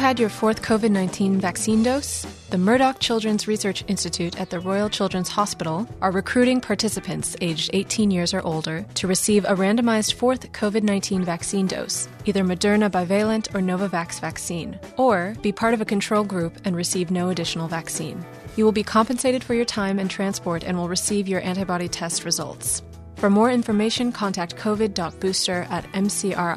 Had 0.09 0.19
your 0.19 0.29
fourth 0.29 0.63
COVID 0.63 0.89
19 0.89 1.39
vaccine 1.39 1.83
dose? 1.83 2.25
The 2.49 2.57
Murdoch 2.57 2.99
Children's 2.99 3.47
Research 3.47 3.83
Institute 3.87 4.41
at 4.41 4.49
the 4.49 4.59
Royal 4.59 4.89
Children's 4.89 5.29
Hospital 5.29 5.87
are 6.01 6.09
recruiting 6.09 6.61
participants 6.61 7.35
aged 7.41 7.69
18 7.73 8.09
years 8.09 8.33
or 8.33 8.41
older 8.41 8.87
to 8.95 9.05
receive 9.05 9.45
a 9.45 9.53
randomized 9.53 10.13
fourth 10.13 10.51
COVID 10.51 10.81
19 10.81 11.23
vaccine 11.23 11.67
dose, 11.67 12.07
either 12.25 12.43
Moderna 12.43 12.89
bivalent 12.89 13.53
or 13.53 13.59
Novavax 13.59 14.19
vaccine, 14.19 14.79
or 14.97 15.35
be 15.43 15.51
part 15.51 15.75
of 15.75 15.81
a 15.81 15.85
control 15.85 16.23
group 16.23 16.57
and 16.65 16.75
receive 16.75 17.11
no 17.11 17.29
additional 17.29 17.67
vaccine. 17.67 18.25
You 18.55 18.65
will 18.65 18.71
be 18.71 18.81
compensated 18.81 19.43
for 19.43 19.53
your 19.53 19.63
time 19.63 19.99
and 19.99 20.09
transport 20.09 20.63
and 20.63 20.75
will 20.75 20.89
receive 20.89 21.27
your 21.27 21.41
antibody 21.41 21.87
test 21.87 22.25
results. 22.25 22.81
For 23.17 23.29
more 23.29 23.51
information, 23.51 24.11
contact 24.11 24.55
covid.booster 24.55 25.67
at 25.69 25.85
mcri.edu.au. 25.91 26.49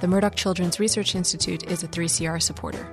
The 0.00 0.06
Murdoch 0.06 0.36
Children's 0.36 0.78
Research 0.78 1.16
Institute 1.16 1.64
is 1.64 1.82
a 1.82 1.88
3CR 1.88 2.40
supporter. 2.40 2.86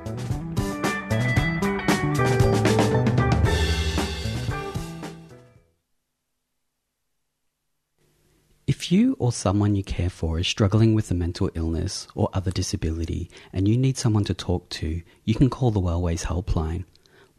If 8.66 8.92
you 8.92 9.16
or 9.20 9.32
someone 9.32 9.76
you 9.76 9.84
care 9.84 10.10
for 10.10 10.40
is 10.40 10.48
struggling 10.48 10.96
with 10.96 11.12
a 11.12 11.14
mental 11.14 11.52
illness 11.54 12.08
or 12.16 12.30
other 12.34 12.50
disability 12.50 13.30
and 13.54 13.68
you 13.68 13.78
need 13.78 14.00
someone 14.00 14.24
to 14.24 14.34
talk 14.34 14.68
to, 14.70 15.04
you 15.24 15.36
can 15.36 15.52
call 15.52 15.70
the 15.70 15.80
Wellways 15.80 16.26
Helpline. 16.26 16.86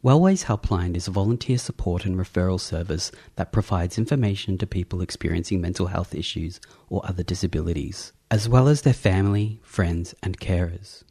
Wellways 0.01 0.45
Helpline 0.45 0.95
is 0.95 1.09
a 1.09 1.11
volunteer 1.11 1.57
support 1.57 2.05
and 2.05 2.15
referral 2.15 2.61
service 2.61 3.11
that 3.35 3.51
provides 3.51 3.97
information 3.97 4.57
to 4.59 4.65
people 4.65 5.01
experiencing 5.01 5.59
mental 5.59 5.87
health 5.87 6.15
issues 6.15 6.61
or 6.87 7.05
other 7.05 7.23
disabilities, 7.23 8.13
as 8.29 8.49
well 8.49 8.67
as 8.67 8.81
their 8.81 8.93
family, 8.93 9.59
friends, 9.63 10.13
and 10.21 10.39
carers. 10.39 11.03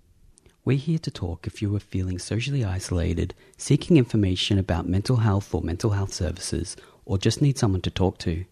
We're 0.66 0.76
here 0.76 0.99
to 0.99 1.11
talk 1.11 1.46
if 1.46 1.62
you 1.62 1.75
are 1.75 1.80
feeling 1.80 2.18
socially 2.18 2.62
isolated, 2.62 3.35
seeking 3.56 3.96
information 3.96 4.58
about 4.58 4.88
mental 4.88 5.16
health 5.16 5.54
or 5.54 5.62
mental 5.62 5.92
health 5.92 6.12
services, 6.12 6.76
or 7.06 7.16
just 7.16 7.40
need 7.40 7.56
someone 7.56 7.80
to 7.82 7.90
talk 7.90 8.18
to. 8.18 8.44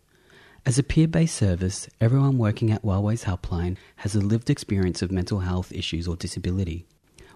As 0.65 0.79
a 0.79 0.83
peer 0.83 1.07
based 1.07 1.37
service, 1.37 1.89
everyone 2.01 2.39
working 2.39 2.71
at 2.71 2.83
Wellways 2.83 3.25
Helpline 3.25 3.77
has 3.97 4.15
a 4.15 4.21
lived 4.21 4.49
experience 4.49 5.03
of 5.03 5.13
mental 5.13 5.41
health 5.41 5.71
issues 5.71 6.09
or 6.09 6.17
disability. 6.17 6.87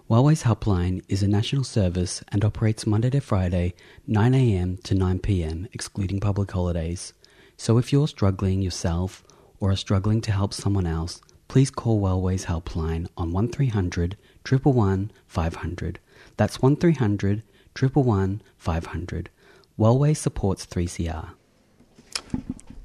Wellways 0.09 0.43
Helpline 0.43 1.03
is 1.09 1.21
a 1.21 1.27
national 1.27 1.63
service 1.63 2.23
and 2.29 2.43
operates 2.43 2.87
Monday 2.87 3.11
to 3.11 3.19
Friday, 3.19 3.75
9am 4.09 4.81
to 4.81 4.95
9pm, 4.95 5.67
excluding 5.73 6.19
public 6.19 6.49
holidays. 6.49 7.13
So 7.55 7.77
if 7.77 7.93
you're 7.93 8.07
struggling 8.07 8.63
yourself 8.63 9.23
or 9.59 9.71
are 9.71 9.75
struggling 9.75 10.21
to 10.21 10.31
help 10.31 10.53
someone 10.53 10.85
else, 10.85 11.21
please 11.47 11.71
call 11.71 11.99
Wellways 11.99 12.45
Helpline 12.45 13.07
on 13.17 13.31
1300 13.31 14.17
111 14.47 15.11
500. 15.27 15.99
That's 16.37 16.61
1300 16.61 17.43
111 17.73 18.41
500. 18.57 19.29
Wellways 19.77 20.17
supports 20.17 20.65
3CR. 20.65 21.29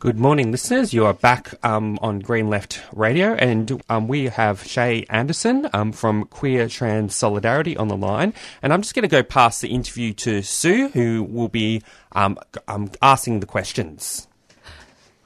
Good 0.04 0.18
morning, 0.18 0.52
listeners. 0.52 0.92
You 0.92 1.06
are 1.06 1.14
back 1.14 1.54
um, 1.64 1.98
on 2.02 2.18
Green 2.18 2.50
Left 2.50 2.82
Radio, 2.92 3.32
and 3.32 3.82
um, 3.88 4.06
we 4.06 4.26
have 4.26 4.62
Shae 4.62 5.06
Anderson 5.08 5.66
um, 5.72 5.92
from 5.92 6.26
Queer 6.26 6.68
Trans 6.68 7.14
Solidarity 7.14 7.74
on 7.76 7.88
the 7.88 7.96
line. 7.96 8.34
And 8.60 8.72
I'm 8.72 8.82
just 8.82 8.94
going 8.94 9.04
to 9.04 9.08
go 9.08 9.22
past 9.22 9.62
the 9.62 9.68
interview 9.68 10.12
to 10.12 10.42
Sue, 10.42 10.88
who 10.88 11.22
will 11.22 11.48
be 11.48 11.82
um, 12.12 12.36
um, 12.68 12.90
asking 13.00 13.40
the 13.40 13.46
questions. 13.46 14.28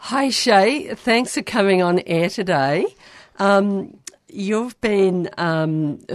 Hi, 0.09 0.29
Shae. 0.29 0.97
Thanks 0.97 1.35
for 1.35 1.43
coming 1.43 1.83
on 1.83 1.99
air 2.07 2.31
today. 2.31 2.87
Um, 3.39 3.99
you've 4.27 4.81
been 4.81 5.29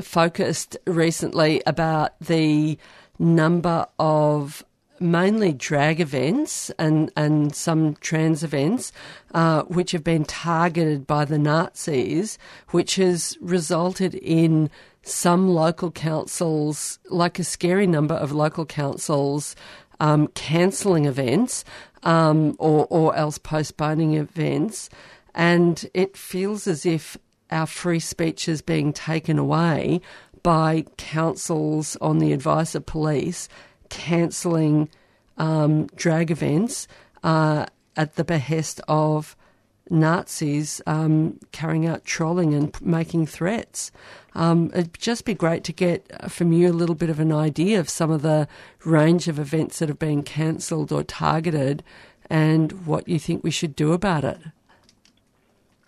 focused 0.02 0.78
recently 0.88 1.62
about 1.68 2.20
the 2.20 2.80
number 3.20 3.86
of 4.00 4.66
mainly 5.00 5.54
drag 5.54 6.02
events 6.02 6.72
and, 6.80 7.12
and 7.16 7.56
some 7.56 7.94
trans 7.98 8.44
events, 8.44 8.94
uh, 9.36 9.62
which 9.66 9.92
have 9.92 10.04
been 10.04 10.26
targeted 10.26 11.06
by 11.06 11.24
the 11.24 11.38
Nazis, 11.38 12.40
which 12.72 12.96
has 12.96 13.38
resulted 13.42 14.16
in 14.16 14.72
some 15.04 15.50
local 15.50 15.92
councils, 15.92 16.98
like 17.12 17.38
a 17.38 17.44
scary 17.44 17.86
number 17.86 18.16
of 18.16 18.32
local 18.32 18.66
councils, 18.66 19.56
um, 20.00 20.28
cancelling 20.30 21.06
events 21.06 21.64
um, 22.04 22.56
or, 22.60 22.88
or 22.90 23.16
else 23.16 23.38
postponing 23.38 24.16
events. 24.16 24.90
And 25.36 25.90
it 25.94 26.16
feels 26.16 26.68
as 26.68 26.86
if 26.86 27.18
our 27.52 27.66
free 27.66 28.00
speech 28.00 28.48
is 28.48 28.62
being 28.62 28.94
taken 28.94 29.38
away 29.38 30.02
by 30.42 30.86
councils 30.98 31.96
on 32.02 32.20
the 32.20 32.34
advice 32.34 32.76
of 32.76 32.86
police 32.86 33.48
cancelling 33.90 34.90
um, 35.38 35.88
drag 35.96 36.32
events 36.32 36.88
uh, 37.24 37.66
at 37.96 38.16
the 38.16 38.24
behest 38.24 38.82
of 38.88 39.36
Nazis 39.90 40.82
um, 40.88 41.40
carrying 41.52 41.86
out 41.86 42.06
trolling 42.06 42.54
and 42.54 42.80
making 42.82 43.28
threats. 43.28 43.92
Um, 44.36 44.72
it'd 44.74 44.94
just 45.00 45.26
be 45.26 45.34
great 45.34 45.64
to 45.66 45.74
get 45.74 46.10
uh, 46.20 46.28
from 46.28 46.52
you 46.54 46.70
a 46.70 46.74
little 46.74 46.96
bit 46.96 47.10
of 47.10 47.20
an 47.20 47.32
idea 47.32 47.80
of 47.80 47.90
some 47.90 48.10
of 48.10 48.22
the 48.22 48.48
range 48.86 49.28
of 49.28 49.40
events 49.40 49.80
that 49.80 49.90
have 49.90 50.00
been 50.00 50.24
cancelled 50.24 50.92
or 50.92 51.04
targeted 51.04 51.84
and 52.30 52.86
what 52.86 53.08
you 53.08 53.20
think 53.20 53.44
we 53.44 53.52
should 53.52 53.76
do 53.76 53.94
about 53.94 54.24
it. 54.24 54.40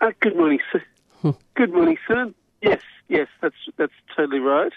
Uh, 0.00 0.12
good 0.20 0.36
morning, 0.36 0.60
sir. 0.70 0.82
Hmm. 1.22 1.30
good 1.54 1.72
morning, 1.72 1.96
sir. 2.06 2.32
Yes, 2.60 2.82
yes, 3.08 3.28
that's 3.40 3.56
that's 3.76 3.92
totally 4.14 4.40
right. 4.40 4.72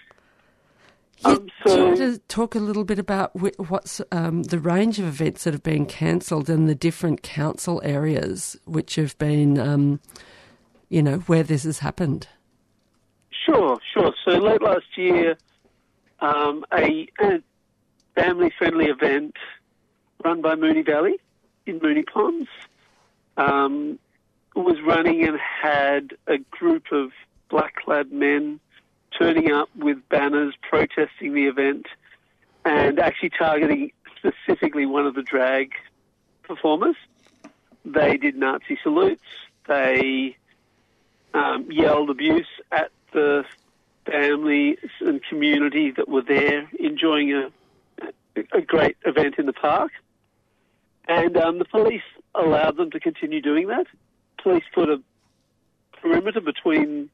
Um, 1.25 1.35
do 1.35 1.43
you 1.65 1.71
so- 1.71 1.85
want 1.85 1.97
to 1.97 2.19
talk 2.27 2.55
a 2.55 2.59
little 2.59 2.83
bit 2.83 2.99
about 2.99 3.31
what's 3.59 4.01
um, 4.11 4.43
the 4.43 4.59
range 4.59 4.99
of 4.99 5.05
events 5.05 5.43
that 5.43 5.53
have 5.53 5.63
been 5.63 5.85
cancelled 5.85 6.49
and 6.49 6.69
the 6.69 6.75
different 6.75 7.21
council 7.21 7.81
areas 7.83 8.57
which 8.65 8.95
have 8.95 9.17
been, 9.17 9.59
um, 9.59 9.99
you 10.89 11.03
know, 11.03 11.17
where 11.19 11.43
this 11.43 11.63
has 11.63 11.79
happened? 11.79 12.27
Sure, 13.45 13.77
sure. 13.93 14.13
So 14.25 14.31
late 14.31 14.61
last 14.61 14.97
year, 14.97 15.37
um, 16.19 16.65
a, 16.73 17.07
a 17.19 17.41
family-friendly 18.15 18.85
event 18.85 19.35
run 20.23 20.41
by 20.41 20.55
Moonee 20.55 20.85
Valley 20.85 21.17
in 21.65 21.79
Moonee 21.79 22.05
Ponds 22.05 22.49
um, 23.37 23.99
was 24.55 24.77
running 24.85 25.23
and 25.25 25.37
had 25.39 26.13
a 26.27 26.37
group 26.51 26.91
of 26.91 27.11
black-clad 27.49 28.11
men 28.11 28.59
turning 29.19 29.51
up 29.51 29.69
with 29.75 29.97
banners 30.09 30.55
protesting 30.61 31.33
the 31.33 31.45
event 31.45 31.85
and 32.63 32.99
actually 32.99 33.29
targeting 33.29 33.91
specifically 34.17 34.85
one 34.85 35.05
of 35.05 35.13
the 35.13 35.21
drag 35.21 35.73
performers. 36.43 36.95
They 37.83 38.17
did 38.17 38.35
Nazi 38.35 38.79
salutes. 38.81 39.21
They 39.67 40.37
um, 41.33 41.69
yelled 41.69 42.09
abuse 42.09 42.47
at 42.71 42.91
the 43.11 43.43
family 44.05 44.77
and 45.01 45.21
community 45.23 45.91
that 45.91 46.07
were 46.07 46.21
there 46.21 46.69
enjoying 46.79 47.33
a, 47.33 47.51
a 48.53 48.61
great 48.61 48.97
event 49.05 49.35
in 49.37 49.45
the 49.45 49.53
park. 49.53 49.91
And 51.07 51.35
um, 51.37 51.59
the 51.59 51.65
police 51.65 52.03
allowed 52.35 52.77
them 52.77 52.91
to 52.91 52.99
continue 52.99 53.41
doing 53.41 53.67
that. 53.67 53.87
Police 54.41 54.63
put 54.73 54.89
a 54.89 55.01
perimeter 56.01 56.39
between 56.39 57.09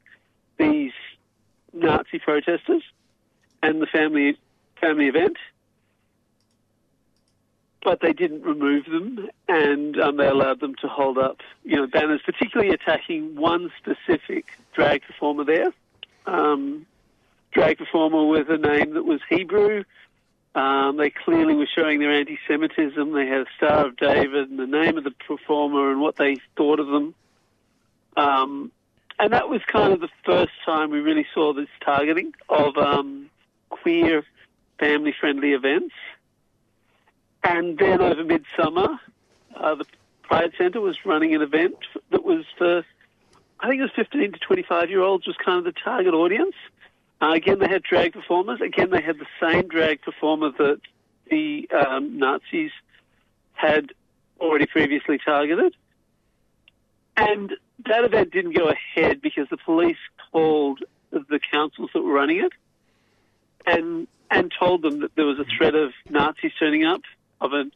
these 0.58 0.92
Nazi 1.76 2.20
protesters 2.20 2.84
and 3.62 3.82
the 3.82 3.86
family 3.86 4.38
family 4.80 5.08
event, 5.08 5.38
but 7.84 8.02
they 8.02 8.14
didn't 8.14 8.44
remove 8.44 8.86
them, 8.86 9.30
and 9.48 10.00
um, 10.00 10.18
they 10.18 10.28
allowed 10.28 10.60
them 10.60 10.76
to 10.82 10.88
hold 10.88 11.18
up, 11.18 11.42
you 11.64 11.76
know, 11.76 11.88
banners, 11.88 12.22
particularly 12.26 12.74
attacking 12.74 13.36
one 13.36 13.72
specific 13.78 14.46
drag 14.74 15.04
performer 15.04 15.44
there. 15.44 15.72
Um, 16.26 16.86
drag 17.52 17.78
performer 17.78 18.26
with 18.26 18.50
a 18.50 18.58
name 18.58 18.94
that 18.96 19.06
was 19.06 19.22
Hebrew. 19.30 19.84
Um, 20.56 20.98
they 20.98 21.10
clearly 21.10 21.54
were 21.54 21.68
showing 21.68 22.00
their 22.00 22.14
anti-Semitism. 22.14 23.14
They 23.14 23.28
had 23.28 23.42
a 23.42 23.46
Star 23.58 23.88
of 23.88 23.98
David 23.98 24.50
and 24.50 24.58
the 24.58 24.66
name 24.66 24.98
of 24.98 25.04
the 25.04 25.12
performer 25.12 25.92
and 25.92 26.00
what 26.00 26.16
they 26.16 26.38
thought 26.56 26.80
of 26.80 26.88
them. 26.88 27.14
Um, 28.16 28.72
and 29.20 29.32
that 29.34 29.50
was 29.50 29.62
kind 29.72 29.94
of 29.94 30.02
the 30.02 30.10
first 30.26 30.52
time 30.66 30.92
we 30.92 31.00
really 31.00 31.26
saw 31.34 31.54
this 31.54 31.70
targeting 31.84 32.34
of 32.50 32.78
um, 32.78 33.30
queer 33.70 34.24
family-friendly 34.80 35.54
events. 35.54 35.94
And 37.44 37.78
then 37.78 38.02
over 38.02 38.24
midsummer, 38.24 39.00
uh, 39.56 39.76
the 39.76 39.86
Pride 40.24 40.52
Centre 40.58 40.82
was 40.82 40.98
running 41.06 41.36
an 41.36 41.42
event 41.42 41.78
that 42.10 42.26
was 42.26 42.44
for, 42.58 42.84
I 43.60 43.70
think 43.70 43.80
it 43.80 43.84
was 43.84 43.92
15 43.96 44.34
to 44.34 44.40
25 44.40 44.90
year 44.90 45.02
olds 45.02 45.28
was 45.28 45.38
kind 45.38 45.60
of 45.60 45.74
the 45.74 45.80
target 45.80 46.14
audience. 46.14 46.56
Uh, 47.22 47.32
again, 47.32 47.60
they 47.60 47.68
had 47.68 47.84
drag 47.84 48.14
performers. 48.14 48.60
Again, 48.60 48.90
they 48.90 49.02
had 49.02 49.18
the 49.20 49.28
same 49.40 49.68
drag 49.68 50.02
performer 50.02 50.52
that 50.58 50.82
the 51.30 51.70
um, 51.70 52.18
Nazis 52.18 52.72
had 53.54 53.94
already 54.40 54.66
previously 54.66 55.18
targeted. 55.24 55.76
And 57.16 57.54
that 57.88 58.04
event 58.04 58.32
didn't 58.32 58.56
go 58.56 58.70
ahead 58.70 59.22
because 59.22 59.48
the 59.50 59.58
police 59.58 59.98
called 60.32 60.80
the 61.12 61.40
councils 61.52 61.90
that 61.94 62.02
were 62.02 62.14
running 62.14 62.40
it 62.44 62.52
and 63.66 64.08
and 64.32 64.52
told 64.58 64.82
them 64.82 65.02
that 65.02 65.16
there 65.16 65.26
was 65.26 65.40
a 65.40 65.46
threat 65.58 65.76
of 65.76 65.92
Nazis 66.10 66.52
turning 66.60 66.84
up 66.86 67.02
of 67.42 67.54
an 67.54 67.72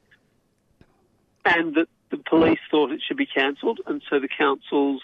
and 1.45 1.75
that 1.75 1.87
the 2.09 2.17
police 2.17 2.59
thought 2.71 2.91
it 2.91 3.01
should 3.05 3.17
be 3.17 3.25
cancelled 3.25 3.79
and 3.87 4.01
so 4.09 4.19
the 4.19 4.27
councils 4.27 5.01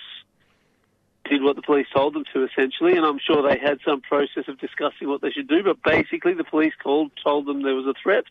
did 1.30 1.42
what 1.44 1.56
the 1.56 1.62
police 1.62 1.88
told 1.94 2.14
them 2.14 2.24
to 2.34 2.44
essentially 2.46 2.96
and 2.98 3.06
I'm 3.06 3.20
sure 3.20 3.42
they 3.48 3.58
had 3.58 3.80
some 3.86 4.02
process 4.02 4.48
of 4.48 4.60
discussing 4.60 5.08
what 5.10 5.22
they 5.22 5.32
should 5.32 5.48
do 5.48 5.64
but 5.64 5.78
basically 5.84 6.34
the 6.34 6.44
police 6.44 6.74
called 6.82 7.12
told 7.24 7.46
them 7.46 7.64
there 7.64 7.76
was 7.76 7.86
a 7.88 7.94
threat 8.02 8.26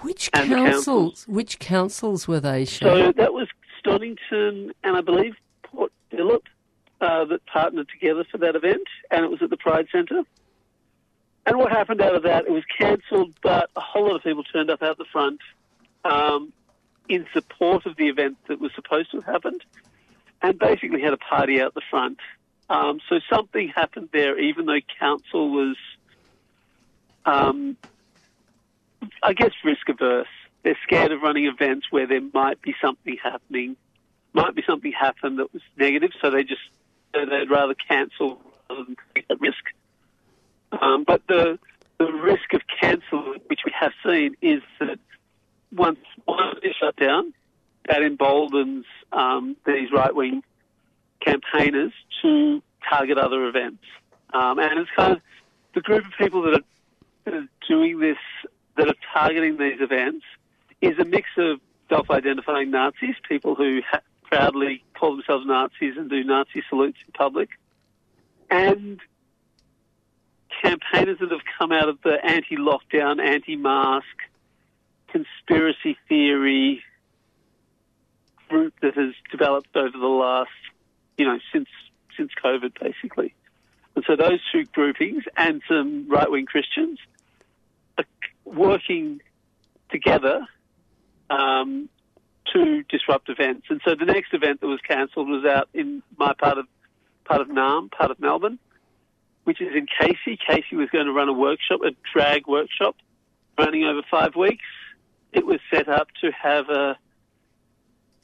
Which 0.00 0.30
And 0.32 0.48
councils? 0.50 0.74
councils. 0.74 1.24
Which 1.28 1.58
councils 1.58 2.28
were 2.28 2.40
they? 2.40 2.64
So 2.66 3.12
that 3.12 3.32
was 3.32 3.48
Stonnington 3.84 4.70
and 4.84 4.96
I 4.96 5.00
believe 5.00 5.34
Port 6.12 6.20
Phillip 6.20 6.42
uh, 7.00 7.24
that 7.26 7.44
partnered 7.46 7.88
together 7.88 8.24
for 8.30 8.38
that 8.38 8.54
event, 8.54 8.86
and 9.10 9.24
it 9.24 9.30
was 9.30 9.42
at 9.42 9.50
the 9.50 9.56
Pride 9.56 9.86
Centre. 9.90 10.22
And 11.44 11.58
what 11.58 11.72
happened 11.72 12.00
out 12.00 12.14
of 12.14 12.22
that? 12.22 12.46
It 12.46 12.52
was 12.52 12.62
cancelled, 12.78 13.34
but 13.42 13.70
a 13.74 13.80
whole 13.80 14.04
lot 14.06 14.16
of 14.16 14.22
people 14.22 14.44
turned 14.44 14.70
up 14.70 14.82
out 14.82 14.98
the 14.98 15.04
front 15.12 15.40
um, 16.04 16.52
in 17.08 17.26
support 17.32 17.86
of 17.86 17.96
the 17.96 18.08
event 18.08 18.36
that 18.48 18.60
was 18.60 18.70
supposed 18.74 19.10
to 19.10 19.16
have 19.18 19.26
happened. 19.26 19.64
and 20.42 20.58
basically 20.58 21.00
had 21.00 21.12
a 21.12 21.18
party 21.18 21.60
out 21.60 21.74
the 21.74 21.82
front. 21.88 22.18
Um, 22.68 23.00
so 23.08 23.20
something 23.30 23.68
happened 23.68 24.08
there, 24.12 24.38
even 24.38 24.66
though 24.66 24.80
council 24.98 25.50
was, 25.50 25.76
um, 27.24 27.76
I 29.22 29.32
guess, 29.32 29.52
risk 29.64 29.88
averse. 29.88 30.26
They're 30.62 30.78
scared 30.82 31.12
of 31.12 31.22
running 31.22 31.46
events 31.46 31.86
where 31.90 32.06
there 32.06 32.20
might 32.32 32.60
be 32.62 32.74
something 32.80 33.16
happening, 33.22 33.76
might 34.32 34.54
be 34.54 34.62
something 34.66 34.92
happened 34.92 35.38
that 35.38 35.52
was 35.52 35.62
negative. 35.76 36.10
So 36.20 36.30
they 36.30 36.44
just 36.44 36.62
they'd 37.12 37.50
rather 37.50 37.74
cancel 37.74 38.40
rather 38.68 38.84
than 38.84 38.96
take 39.14 39.28
that 39.28 39.40
risk. 39.40 39.64
Um, 40.72 41.04
but 41.04 41.26
the 41.26 41.58
the 41.98 42.12
risk 42.12 42.52
of 42.54 42.62
cancel, 42.80 43.34
which 43.46 43.60
we 43.64 43.72
have 43.78 43.92
seen, 44.04 44.36
is 44.40 44.62
that 44.80 44.98
once 45.70 46.00
one 46.24 46.56
is 46.62 46.74
shut 46.74 46.96
down, 46.96 47.32
that 47.88 48.02
emboldens 48.02 48.84
um, 49.12 49.56
these 49.66 49.90
right 49.92 50.14
wing 50.14 50.42
campaigners 51.20 51.92
to 52.22 52.62
target 52.88 53.18
other 53.18 53.46
events. 53.46 53.84
Um, 54.32 54.58
and 54.58 54.78
it's 54.80 54.90
kind 54.96 55.12
of 55.12 55.20
the 55.74 55.80
group 55.80 56.04
of 56.06 56.12
people 56.18 56.42
that 56.42 56.62
are, 57.26 57.48
doing 57.68 58.00
this, 58.00 58.16
that 58.76 58.88
are 58.88 58.94
targeting 59.12 59.56
these 59.56 59.80
events, 59.80 60.24
is 60.80 60.98
a 60.98 61.04
mix 61.04 61.28
of 61.36 61.60
self 61.88 62.10
identifying 62.10 62.70
Nazis, 62.70 63.14
people 63.28 63.54
who 63.54 63.80
ha- 63.88 64.00
proudly 64.32 64.82
call 64.98 65.14
themselves 65.14 65.44
Nazis 65.46 65.98
and 65.98 66.08
do 66.08 66.24
Nazi 66.24 66.62
salutes 66.70 66.96
in 67.06 67.12
public, 67.12 67.50
and 68.50 68.98
campaigners 70.62 71.18
that 71.20 71.30
have 71.30 71.42
come 71.58 71.70
out 71.70 71.90
of 71.90 71.98
the 72.02 72.16
anti 72.24 72.56
lockdown, 72.56 73.20
anti 73.22 73.56
mask, 73.56 74.06
conspiracy 75.08 75.98
theory 76.08 76.82
group 78.48 78.72
that 78.80 78.94
has 78.94 79.12
developed 79.30 79.76
over 79.76 79.98
the 79.98 80.06
last, 80.06 80.50
you 81.18 81.26
know, 81.26 81.38
since 81.52 81.68
since 82.16 82.30
COVID, 82.42 82.72
basically. 82.80 83.34
And 83.94 84.04
so 84.06 84.16
those 84.16 84.40
two 84.50 84.64
groupings 84.64 85.24
and 85.36 85.60
some 85.68 86.08
right 86.08 86.30
wing 86.30 86.46
Christians 86.46 86.98
are 87.98 88.04
working 88.46 89.20
together 89.90 90.46
um, 91.28 91.90
to 92.52 92.82
disrupt 92.88 93.28
events. 93.28 93.66
And 93.70 93.80
so 93.84 93.94
the 93.94 94.04
next 94.04 94.34
event 94.34 94.60
that 94.60 94.66
was 94.66 94.80
cancelled 94.80 95.28
was 95.28 95.44
out 95.44 95.68
in 95.74 96.02
my 96.16 96.34
part 96.34 96.58
of 96.58 96.66
part 97.24 97.40
of 97.40 97.48
Naarm, 97.48 97.90
part 97.90 98.10
of 98.10 98.18
Melbourne, 98.20 98.58
which 99.44 99.60
is 99.60 99.74
in 99.74 99.86
Casey. 99.86 100.36
Casey 100.36 100.76
was 100.76 100.88
going 100.90 101.06
to 101.06 101.12
run 101.12 101.28
a 101.28 101.32
workshop, 101.32 101.80
a 101.84 101.90
drag 102.12 102.46
workshop, 102.46 102.96
running 103.58 103.84
over 103.84 104.02
five 104.10 104.34
weeks. 104.34 104.64
It 105.32 105.46
was 105.46 105.60
set 105.72 105.88
up 105.88 106.08
to 106.20 106.30
have 106.32 106.68
a 106.68 106.96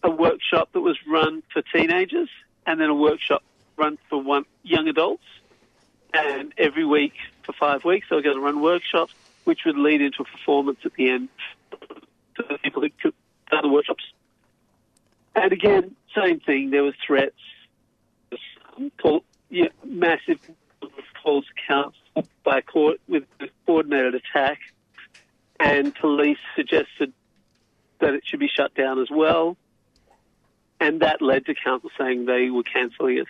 a 0.03 0.11
workshop 0.11 0.71
that 0.73 0.81
was 0.81 0.97
run 1.09 1.43
for 1.53 1.61
teenagers 1.61 2.29
and 2.67 2.81
then 2.81 2.89
a 2.89 2.95
workshop 2.95 3.43
run 3.77 3.99
for 4.09 4.23
one 4.23 4.45
young 4.63 4.87
adults. 4.89 5.25
And 6.15 6.55
every 6.57 6.85
week 6.85 7.15
for 7.43 7.53
five 7.53 7.85
weeks, 7.85 8.07
they 8.09 8.17
were 8.17 8.23
going 8.23 8.37
to 8.37 8.43
run 8.43 8.61
workshops, 8.63 9.13
which 9.45 9.61
would 9.67 9.77
lead 9.77 10.01
into 10.01 10.23
a 10.23 10.25
performance 10.25 10.79
at 10.85 10.95
the 10.95 11.11
end 11.11 11.29
for 11.71 12.45
the 12.49 12.59
people 12.59 12.83
who 12.83 12.91
could 13.03 13.15
done 13.51 13.63
the 13.63 13.69
workshops. 13.69 14.05
And 15.41 15.53
again, 15.53 15.97
same 16.15 16.41
thing. 16.41 16.71
There 16.71 16.83
were 16.83 16.95
threats, 17.07 17.37
call, 19.01 19.25
massive 19.85 20.41
calls 21.23 21.45
to 21.47 21.53
council 21.67 21.93
by 22.45 22.61
court 22.61 23.01
with 23.09 23.25
a 23.41 23.49
coordinated 23.67 24.15
attack, 24.15 24.59
and 25.61 25.95
police 25.95 26.39
suggested 26.57 27.13
that 28.01 28.15
it 28.15 28.23
should 28.27 28.41
be 28.41 28.49
shut 28.49 28.75
down 28.75 29.01
as 29.01 29.09
well 29.11 29.57
and 30.81 31.01
that 31.01 31.21
led 31.21 31.47
to 31.47 31.55
council 31.55 31.91
saying 31.99 32.27
they 32.27 32.51
were 32.51 32.63
cancelling 32.63 33.19
it. 33.19 33.27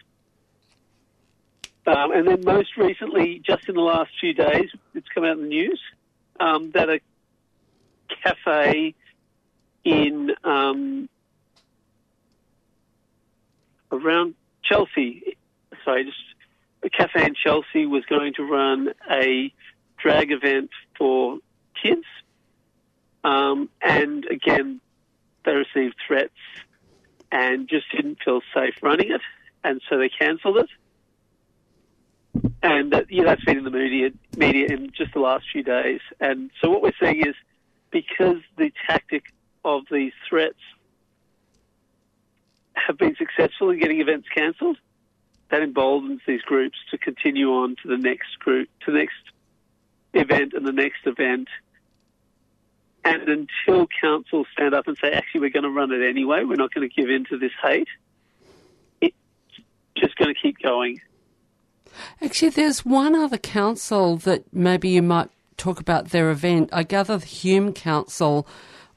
Um, 1.87 2.13
and 2.13 2.29
then 2.29 2.45
most 2.45 2.77
recently, 2.77 3.41
just 3.45 3.69
in 3.69 3.75
the 3.75 3.81
last 3.81 4.11
few 4.21 4.35
days, 4.35 4.71
it's 4.95 5.09
come 5.09 5.25
out 5.25 5.39
in 5.39 5.43
the 5.43 5.49
news 5.49 5.81
um, 6.39 6.71
that 6.73 6.91
a 6.91 7.01
cafe 8.23 8.95
in 9.85 10.33
um, 10.45 11.09
around 13.91 14.35
Chelsea, 14.63 15.37
sorry, 15.85 16.05
just 16.05 16.17
a 16.83 16.91
cafe 16.91 17.27
in 17.27 17.35
Chelsea 17.35 17.87
was 17.87 18.05
going 18.07 18.35
to 18.35 18.43
run 18.43 18.93
a 19.11 19.53
drag 19.99 20.31
event 20.31 20.71
for 20.97 21.39
kids, 21.83 22.05
um, 23.25 23.69
and 23.83 24.25
again, 24.27 24.81
they 25.45 25.53
received 25.53 25.97
threats 26.07 26.33
and 27.31 27.69
just 27.69 27.87
didn't 27.95 28.19
feel 28.25 28.41
safe 28.55 28.75
running 28.83 29.11
it, 29.11 29.21
and 29.65 29.81
so 29.89 29.99
they 29.99 30.09
cancelled 30.09 30.59
it. 30.59 30.69
And 32.63 32.95
uh, 32.95 33.03
yeah, 33.09 33.25
that's 33.25 33.45
been 33.45 33.59
in 33.59 33.65
the 33.65 33.71
media, 33.71 34.11
media 34.37 34.67
in 34.69 34.91
just 34.97 35.15
the 35.15 35.21
last 35.21 35.47
few 35.53 35.63
days. 35.63 36.01
And 36.21 36.51
so 36.61 36.71
what 36.71 36.83
we're 36.83 36.93
seeing 37.01 37.27
is 37.27 37.35
because 37.91 38.39
the 38.57 38.73
tactic 38.87 39.25
of 39.65 39.83
these 39.91 40.13
threats 40.29 40.59
have 42.87 42.99
been 42.99 43.17
successful 43.17 43.71
in 43.71 43.81
getting 43.81 44.01
events 44.01 44.29
cancelled, 44.35 44.79
that 45.51 45.63
emboldens 45.63 46.21
these 46.27 46.43
groups 46.43 46.77
to 46.91 46.99
continue 46.99 47.51
on 47.51 47.77
to 47.83 47.89
the 47.89 47.97
next 47.97 48.39
group, 48.39 48.69
to 48.85 48.93
the 48.93 48.99
next 48.99 49.15
event 50.15 50.53
and 50.55 50.67
the 50.67 50.73
next 50.73 51.07
event 51.07 51.49
and 53.05 53.29
until 53.29 53.87
council 54.01 54.45
stand 54.53 54.75
up 54.75 54.87
and 54.87 54.97
say, 54.99 55.13
actually, 55.13 55.41
we're 55.41 55.51
going 55.51 55.63
to 55.63 55.71
run 55.71 55.93
it 55.93 56.07
anyway, 56.07 56.45
we're 56.45 56.57
not 56.57 56.73
going 56.75 56.89
to 56.89 56.95
give 56.95 57.11
in 57.11 57.25
to 57.27 57.39
this 57.39 57.53
hate, 57.63 57.89
it's 59.01 59.17
just 59.97 60.17
going 60.17 60.35
to 60.35 60.41
keep 60.41 60.59
going. 60.63 61.01
Actually, 62.21 62.51
there's 62.51 62.85
one 62.85 63.15
other 63.15 63.39
council 63.39 64.17
that 64.19 64.45
maybe 64.53 64.91
you 64.91 65.03
might 65.03 65.31
talk 65.57 65.81
about 65.81 66.11
their 66.11 66.31
event. 66.31 66.69
I 66.73 66.83
gather 66.83 67.17
the 67.17 67.27
Hume 67.27 67.73
Council 67.73 68.47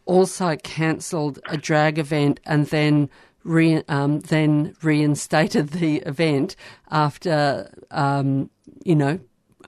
also 0.06 0.56
cancelled 0.58 1.40
a 1.48 1.58
drag 1.58 1.98
event 1.98 2.40
and 2.46 2.68
then 2.68 3.10
re, 3.44 3.84
um, 3.88 4.20
then 4.22 4.76
reinstated 4.82 5.70
the 5.70 5.98
event 5.98 6.56
after 6.90 7.72
um, 7.92 8.50
you 8.84 8.96
know 8.96 9.20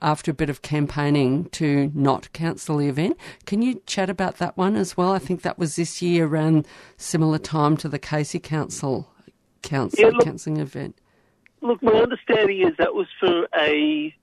after 0.02 0.30
a 0.30 0.34
bit 0.34 0.50
of 0.50 0.62
campaigning 0.62 1.46
to 1.50 1.90
not 1.94 2.32
cancel 2.32 2.78
the 2.78 2.88
event. 2.88 3.16
Can 3.46 3.62
you 3.62 3.80
chat 3.86 4.10
about 4.10 4.38
that 4.38 4.56
one 4.56 4.76
as 4.76 4.96
well? 4.96 5.12
I 5.12 5.18
think 5.18 5.42
that 5.42 5.58
was 5.58 5.76
this 5.76 6.02
year 6.02 6.26
around 6.26 6.66
similar 6.96 7.38
time 7.38 7.76
to 7.78 7.88
the 7.88 7.98
Casey 7.98 8.38
Council 8.38 9.08
council 9.62 10.12
yeah, 10.12 10.18
cancelling 10.22 10.58
event. 10.58 10.98
Look, 11.62 11.82
my 11.82 11.92
understanding 11.92 12.60
is 12.60 12.74
that 12.78 12.94
was 12.94 13.06
for 13.18 13.48
a 13.56 14.14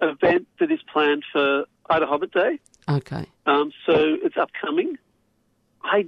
event 0.00 0.48
that 0.58 0.72
is 0.72 0.80
planned 0.90 1.24
for 1.30 1.66
IDAHOBIT 1.90 2.32
Day. 2.32 2.58
Okay. 2.88 3.26
Um, 3.44 3.70
so 3.84 4.16
it's 4.22 4.36
upcoming. 4.38 4.96
I 5.82 6.06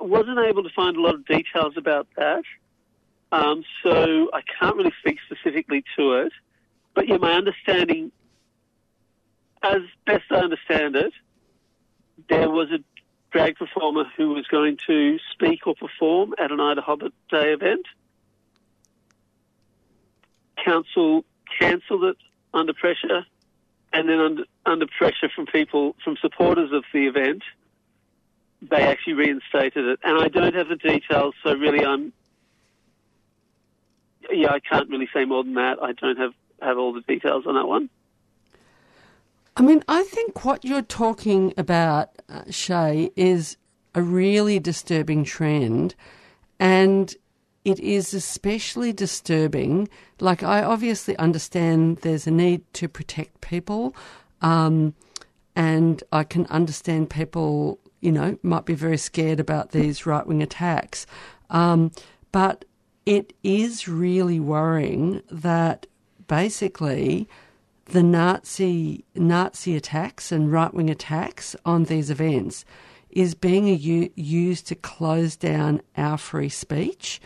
wasn't 0.00 0.38
able 0.38 0.62
to 0.62 0.70
find 0.74 0.96
a 0.96 1.00
lot 1.00 1.14
of 1.14 1.24
details 1.26 1.74
about 1.76 2.08
that, 2.16 2.42
um, 3.30 3.64
so 3.82 4.30
I 4.32 4.42
can't 4.58 4.76
really 4.76 4.92
speak 5.00 5.18
specifically 5.26 5.84
to 5.96 6.14
it. 6.14 6.32
But 6.94 7.08
yeah, 7.08 7.16
my 7.16 7.32
understanding 7.32 8.12
as 9.62 9.82
best 10.06 10.24
I 10.30 10.36
understand 10.36 10.96
it, 10.96 11.12
there 12.28 12.50
was 12.50 12.70
a 12.70 12.78
drag 13.30 13.56
performer 13.56 14.04
who 14.16 14.30
was 14.30 14.46
going 14.46 14.76
to 14.86 15.18
speak 15.32 15.66
or 15.66 15.74
perform 15.74 16.34
at 16.38 16.50
an 16.50 16.58
IDAHOBIT 16.58 17.12
Day 17.30 17.52
event. 17.52 17.86
Council 20.64 21.24
cancelled 21.58 22.04
it 22.04 22.16
under 22.52 22.74
pressure, 22.74 23.24
and 23.92 24.08
then 24.08 24.20
under, 24.20 24.44
under 24.66 24.86
pressure 24.86 25.30
from 25.34 25.46
people, 25.46 25.96
from 26.04 26.16
supporters 26.20 26.72
of 26.72 26.84
the 26.92 27.06
event, 27.06 27.42
they 28.70 28.82
actually 28.82 29.14
reinstated 29.14 29.84
it. 29.86 30.00
And 30.02 30.18
I 30.18 30.28
don't 30.28 30.54
have 30.54 30.68
the 30.68 30.76
details, 30.76 31.34
so 31.42 31.54
really 31.54 31.84
I'm, 31.84 32.12
yeah, 34.30 34.52
I 34.52 34.60
can't 34.60 34.88
really 34.88 35.08
say 35.12 35.24
more 35.24 35.42
than 35.42 35.54
that. 35.54 35.82
I 35.82 35.92
don't 35.92 36.18
have, 36.18 36.32
have 36.60 36.78
all 36.78 36.92
the 36.92 37.00
details 37.02 37.44
on 37.46 37.54
that 37.54 37.66
one. 37.66 37.90
I 39.56 39.62
mean, 39.62 39.82
I 39.86 40.04
think 40.04 40.44
what 40.44 40.64
you're 40.64 40.80
talking 40.80 41.52
about, 41.58 42.10
uh, 42.28 42.42
Shae, 42.44 43.12
is 43.16 43.56
a 43.94 44.00
really 44.00 44.58
disturbing 44.58 45.24
trend. 45.24 45.94
And 46.58 47.14
it 47.64 47.78
is 47.78 48.14
especially 48.14 48.92
disturbing. 48.92 49.88
Like, 50.20 50.42
I 50.42 50.62
obviously 50.62 51.16
understand 51.16 51.98
there's 51.98 52.26
a 52.26 52.30
need 52.30 52.62
to 52.74 52.88
protect 52.88 53.40
people. 53.40 53.94
Um, 54.40 54.94
and 55.54 56.02
I 56.10 56.24
can 56.24 56.46
understand 56.46 57.10
people, 57.10 57.78
you 58.02 58.12
know, 58.12 58.36
might 58.42 58.66
be 58.66 58.74
very 58.74 58.98
scared 58.98 59.40
about 59.40 59.70
these 59.70 60.04
right 60.04 60.26
wing 60.26 60.42
attacks. 60.42 61.06
Um, 61.48 61.92
but 62.32 62.66
it 63.06 63.32
is 63.42 63.88
really 63.88 64.38
worrying 64.38 65.22
that 65.30 65.86
basically 66.28 67.28
the 67.86 68.02
Nazi 68.02 69.04
Nazi 69.14 69.76
attacks 69.76 70.30
and 70.30 70.52
right 70.52 70.72
wing 70.72 70.90
attacks 70.90 71.56
on 71.64 71.84
these 71.84 72.10
events 72.10 72.64
is 73.10 73.34
being 73.34 73.66
used 74.14 74.66
to 74.68 74.74
close 74.74 75.36
down 75.36 75.82
our 75.96 76.16
free 76.16 76.48
speech 76.48 77.20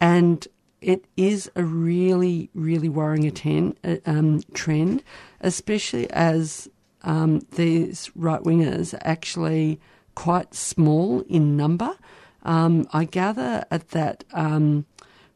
and 0.00 0.46
it 0.80 1.06
is 1.16 1.50
a 1.56 1.64
really, 1.64 2.50
really 2.54 2.90
worrying 2.90 3.26
attend, 3.26 3.78
uh, 3.82 3.96
um, 4.04 4.42
trend, 4.52 5.02
especially 5.40 6.10
as 6.10 6.68
um, 7.02 7.40
these 7.56 8.10
right 8.14 8.42
wingers 8.42 8.94
actually 9.00 9.80
quite 10.14 10.54
small 10.54 11.22
in 11.28 11.56
number. 11.56 11.96
Um, 12.42 12.86
I 12.92 13.04
gather 13.04 13.64
at 13.70 13.88
that 13.90 14.24
um, 14.32 14.86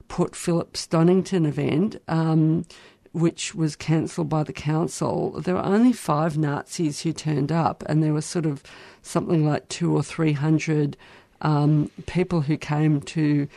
Port 0.09 0.37
Phillip 0.37 0.75
Stonnington 0.75 1.47
event, 1.47 1.97
um, 2.07 2.65
which 3.13 3.55
was 3.55 3.77
cancelled 3.77 4.29
by 4.29 4.43
the 4.43 4.53
council, 4.53 5.41
there 5.41 5.55
were 5.55 5.65
only 5.65 5.93
five 5.93 6.37
Nazis 6.37 7.01
who 7.01 7.13
turned 7.13 7.51
up, 7.51 7.83
and 7.87 8.03
there 8.03 8.13
was 8.13 8.27
sort 8.27 8.47
of 8.47 8.63
something 9.03 9.47
like 9.47 9.69
two 9.69 9.95
or 9.97 10.03
three 10.03 10.33
hundred 10.33 10.97
um, 11.41 11.91
people 12.07 12.43
who 12.43 12.57
came 12.57 13.01
to 13.01 13.49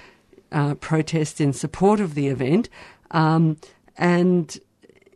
uh, 0.52 0.76
protest 0.76 1.42
in 1.42 1.54
support 1.54 2.00
of 2.00 2.14
the 2.14 2.28
event. 2.28 2.70
Um, 3.12 3.58
and, 3.98 4.58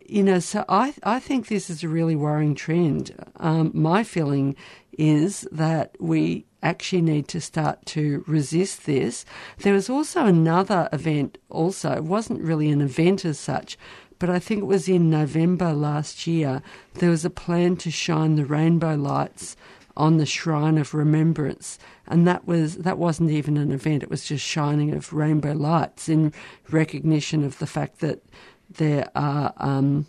you 0.05 0.23
know, 0.23 0.39
so 0.39 0.65
I, 0.67 0.93
I 1.03 1.19
think 1.19 1.47
this 1.47 1.69
is 1.69 1.83
a 1.83 1.87
really 1.87 2.15
worrying 2.15 2.55
trend. 2.55 3.15
Um, 3.37 3.71
my 3.73 4.03
feeling 4.03 4.55
is 4.97 5.47
that 5.51 5.95
we 5.99 6.45
actually 6.63 7.01
need 7.01 7.27
to 7.27 7.39
start 7.39 7.85
to 7.85 8.23
resist 8.27 8.85
this. 8.85 9.23
There 9.59 9.73
was 9.73 9.89
also 9.89 10.25
another 10.25 10.89
event, 10.91 11.37
also, 11.49 11.91
it 11.91 12.03
wasn't 12.03 12.41
really 12.41 12.69
an 12.69 12.81
event 12.81 13.23
as 13.23 13.39
such, 13.39 13.77
but 14.19 14.29
I 14.29 14.39
think 14.39 14.61
it 14.61 14.65
was 14.65 14.89
in 14.89 15.09
November 15.09 15.73
last 15.73 16.25
year. 16.25 16.61
There 16.95 17.09
was 17.09 17.25
a 17.25 17.29
plan 17.29 17.75
to 17.77 17.91
shine 17.91 18.35
the 18.35 18.45
rainbow 18.45 18.95
lights 18.95 19.55
on 19.97 20.17
the 20.17 20.25
Shrine 20.25 20.77
of 20.77 20.93
Remembrance, 20.93 21.79
and 22.07 22.27
that 22.27 22.45
was 22.47 22.77
that 22.77 22.97
wasn't 22.97 23.31
even 23.31 23.57
an 23.57 23.71
event. 23.71 24.03
It 24.03 24.09
was 24.09 24.25
just 24.25 24.43
shining 24.43 24.93
of 24.93 25.13
rainbow 25.13 25.53
lights 25.53 26.09
in 26.09 26.33
recognition 26.69 27.43
of 27.43 27.59
the 27.59 27.67
fact 27.67 27.99
that 27.99 28.21
there 28.69 29.09
are, 29.15 29.53
um, 29.57 30.05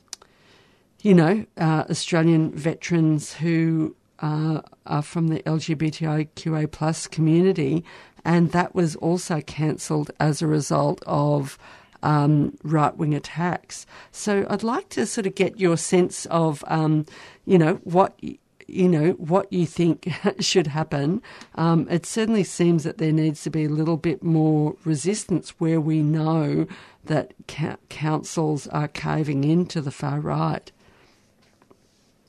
you 1.03 1.15
know, 1.15 1.47
uh, 1.57 1.85
Australian 1.89 2.51
veterans 2.53 3.35
who 3.35 3.95
uh, 4.21 4.63
are 4.87 5.03
from 5.03 5.29
the 5.29 5.43
LGBTIQA 5.43 6.71
plus 6.71 7.07
community, 7.07 7.85
and 8.25 8.53
that 8.53 8.75
was 8.75 8.97
also 8.97 9.41
cancelled 9.41 10.11
as 10.21 10.43
a 10.43 10.47
result 10.47 11.03
of. 11.07 11.59
Um, 12.03 12.57
right 12.63 12.97
wing 12.97 13.15
attacks. 13.15 13.85
So 14.13 14.47
I'd 14.49 14.63
like 14.63 14.91
to 14.91 15.07
sort 15.07 15.27
of 15.27 15.35
get 15.35 15.59
your 15.59 15.77
sense 15.77 16.27
of, 16.27 16.63
um, 16.69 17.05
you 17.47 17.59
know, 17.59 17.81
what 17.83 18.21
you 18.67 18.89
know, 18.89 19.11
what 19.13 19.53
you 19.53 19.67
think 19.67 20.09
should 20.41 20.67
happen. 20.67 21.23
Um, 21.55 21.87
it 21.91 22.07
certainly 22.07 22.45
seems 22.45 22.85
that 22.85 22.99
there 22.99 23.13
needs 23.13 23.43
to 23.43 23.51
be 23.51 23.65
a 23.65 23.69
little 23.69 23.97
bit 23.97 24.23
more 24.23 24.77
resistance 24.85 25.51
where 25.59 25.81
we 25.81 26.03
know 26.03 26.67
that 27.05 27.33
ca- 27.49 27.77
councils 27.89 28.67
are 28.69 28.89
caving 28.89 29.45
into 29.45 29.81
the 29.81 29.91
far 29.91 30.21
right. 30.21 30.71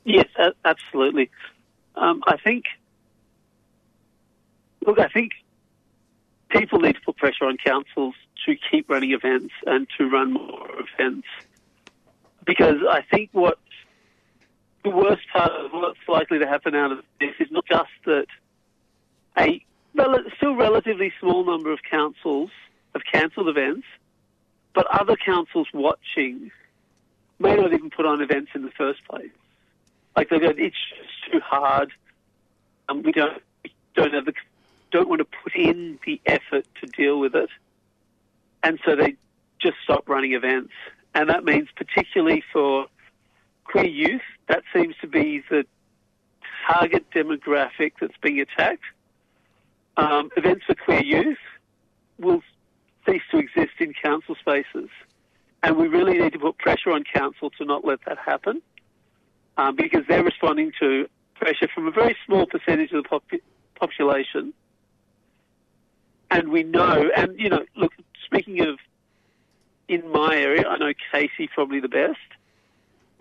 Yes, 0.04 0.28
absolutely. 0.64 1.30
Um, 1.98 2.24
I 2.28 2.38
think, 2.38 2.66
look, 4.86 5.00
I 5.00 5.08
think 5.08 5.32
people 6.50 6.80
need 6.80 6.94
to 6.94 7.02
put 7.02 7.18
pressure 7.18 7.46
on 7.46 7.58
councils 7.58 8.16
to 8.46 8.56
keep 8.72 8.90
running 8.90 9.12
events 9.12 9.54
and 9.66 9.88
to 9.98 10.10
run 10.10 10.34
more 10.34 10.70
events. 10.80 11.28
Because 12.46 12.78
I 12.90 13.02
think 13.02 13.30
what 13.34 13.60
the 14.84 14.90
worst 14.92 15.24
part 15.34 15.52
of 15.52 15.72
what's 15.72 16.00
likely 16.08 16.40
to 16.40 16.48
happen 16.48 16.76
out 16.76 16.92
of 16.92 17.00
this 17.20 17.34
is 17.40 17.48
not 17.52 17.66
just 17.66 17.90
that 18.06 18.28
a 19.38 19.64
still 20.38 20.56
relatively 20.56 21.12
small 21.20 21.44
number 21.44 21.72
of 21.72 21.80
councils 21.90 22.52
have 22.94 23.02
cancelled 23.12 23.50
events, 23.50 23.86
but 24.74 24.86
other 24.88 25.16
councils 25.16 25.68
watching 25.74 26.52
may 27.40 27.56
not 27.56 27.74
even 27.74 27.90
put 27.90 28.06
on 28.06 28.22
events 28.22 28.52
in 28.56 28.62
the 28.64 28.72
first 28.72 29.04
place. 29.10 29.32
Like 30.18 30.30
they 30.30 30.38
it's 30.38 30.76
just 30.98 31.32
too 31.32 31.40
hard. 31.40 31.94
and 32.90 33.06
we 33.06 33.12
don't 33.12 33.40
don't 33.94 34.14
have 34.16 34.26
the 34.26 34.34
don't 34.90 35.08
want 35.08 35.20
to 35.20 35.28
put 35.44 35.56
in 35.56 36.00
the 36.08 36.20
effort 36.26 36.66
to 36.82 36.88
deal 36.88 37.20
with 37.20 37.36
it, 37.36 37.50
and 38.64 38.80
so 38.84 38.96
they 38.96 39.16
just 39.60 39.78
stop 39.84 40.10
running 40.10 40.34
events. 40.34 40.74
And 41.14 41.30
that 41.30 41.44
means 41.44 41.68
particularly 41.76 42.44
for 42.52 42.88
queer 43.64 43.86
youth, 43.86 44.22
that 44.48 44.64
seems 44.74 44.96
to 45.02 45.08
be 45.08 45.44
the 45.52 45.66
target 46.68 47.06
demographic 47.12 47.94
that's 48.02 48.18
being 48.20 48.40
attacked. 48.40 48.84
Um, 49.98 50.32
events 50.36 50.66
for 50.66 50.74
queer 50.74 51.04
youth 51.04 51.38
will 52.18 52.42
cease 53.06 53.22
to 53.32 53.38
exist 53.38 53.74
in 53.80 53.94
council 53.94 54.36
spaces. 54.36 54.90
And 55.62 55.78
we 55.78 55.88
really 55.88 56.18
need 56.18 56.34
to 56.34 56.40
put 56.40 56.58
pressure 56.58 56.92
on 56.92 57.04
council 57.04 57.52
to 57.52 57.66
not 57.66 57.86
let 57.86 58.00
that 58.06 58.18
happen 58.18 58.62
um, 59.58 59.76
because 59.76 60.04
they're 60.08 60.24
responding 60.24 60.72
to 60.80 61.08
pressure 61.36 61.68
from 61.74 61.88
a 61.88 61.92
very 61.92 62.16
small 62.26 62.46
percentage 62.46 62.92
of 62.92 63.04
the 63.04 63.10
pop- 63.10 63.42
population. 63.76 64.54
And 66.30 66.50
we 66.50 66.64
know, 66.64 67.10
and 67.16 67.40
you 67.40 67.50
know, 67.50 67.66
look, 67.76 67.94
speaking 68.26 68.62
of 68.62 68.80
in 69.88 70.12
my 70.12 70.36
area, 70.36 70.68
I 70.68 70.78
know 70.78 70.94
Casey 71.12 71.48
probably 71.48 71.80
the 71.80 71.88
best 71.88 72.18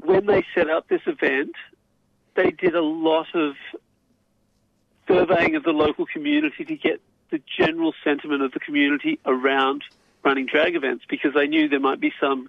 when 0.03 0.27
they 0.27 0.45
set 0.55 0.71
up 0.71 0.89
this 0.89 1.03
event, 1.07 1.55
they 2.35 2.51
did 2.51 2.75
a 2.75 2.83
lot 2.83 3.27
of 3.35 3.55
surveying 5.09 5.57
of 5.57 5.63
the 5.63 5.71
local 5.71 6.07
community 6.07 6.65
to 6.65 6.77
get 6.77 7.01
the 7.31 7.41
general 7.59 7.93
sentiment 8.05 8.43
of 8.43 8.53
the 8.53 8.61
community 8.61 9.19
around 9.25 9.83
running 10.25 10.47
drag 10.47 10.75
events 10.75 11.05
because 11.09 11.35
they 11.35 11.47
knew 11.47 11.69
there 11.69 11.81
might 11.81 12.01
be 12.01 12.13
some 12.21 12.49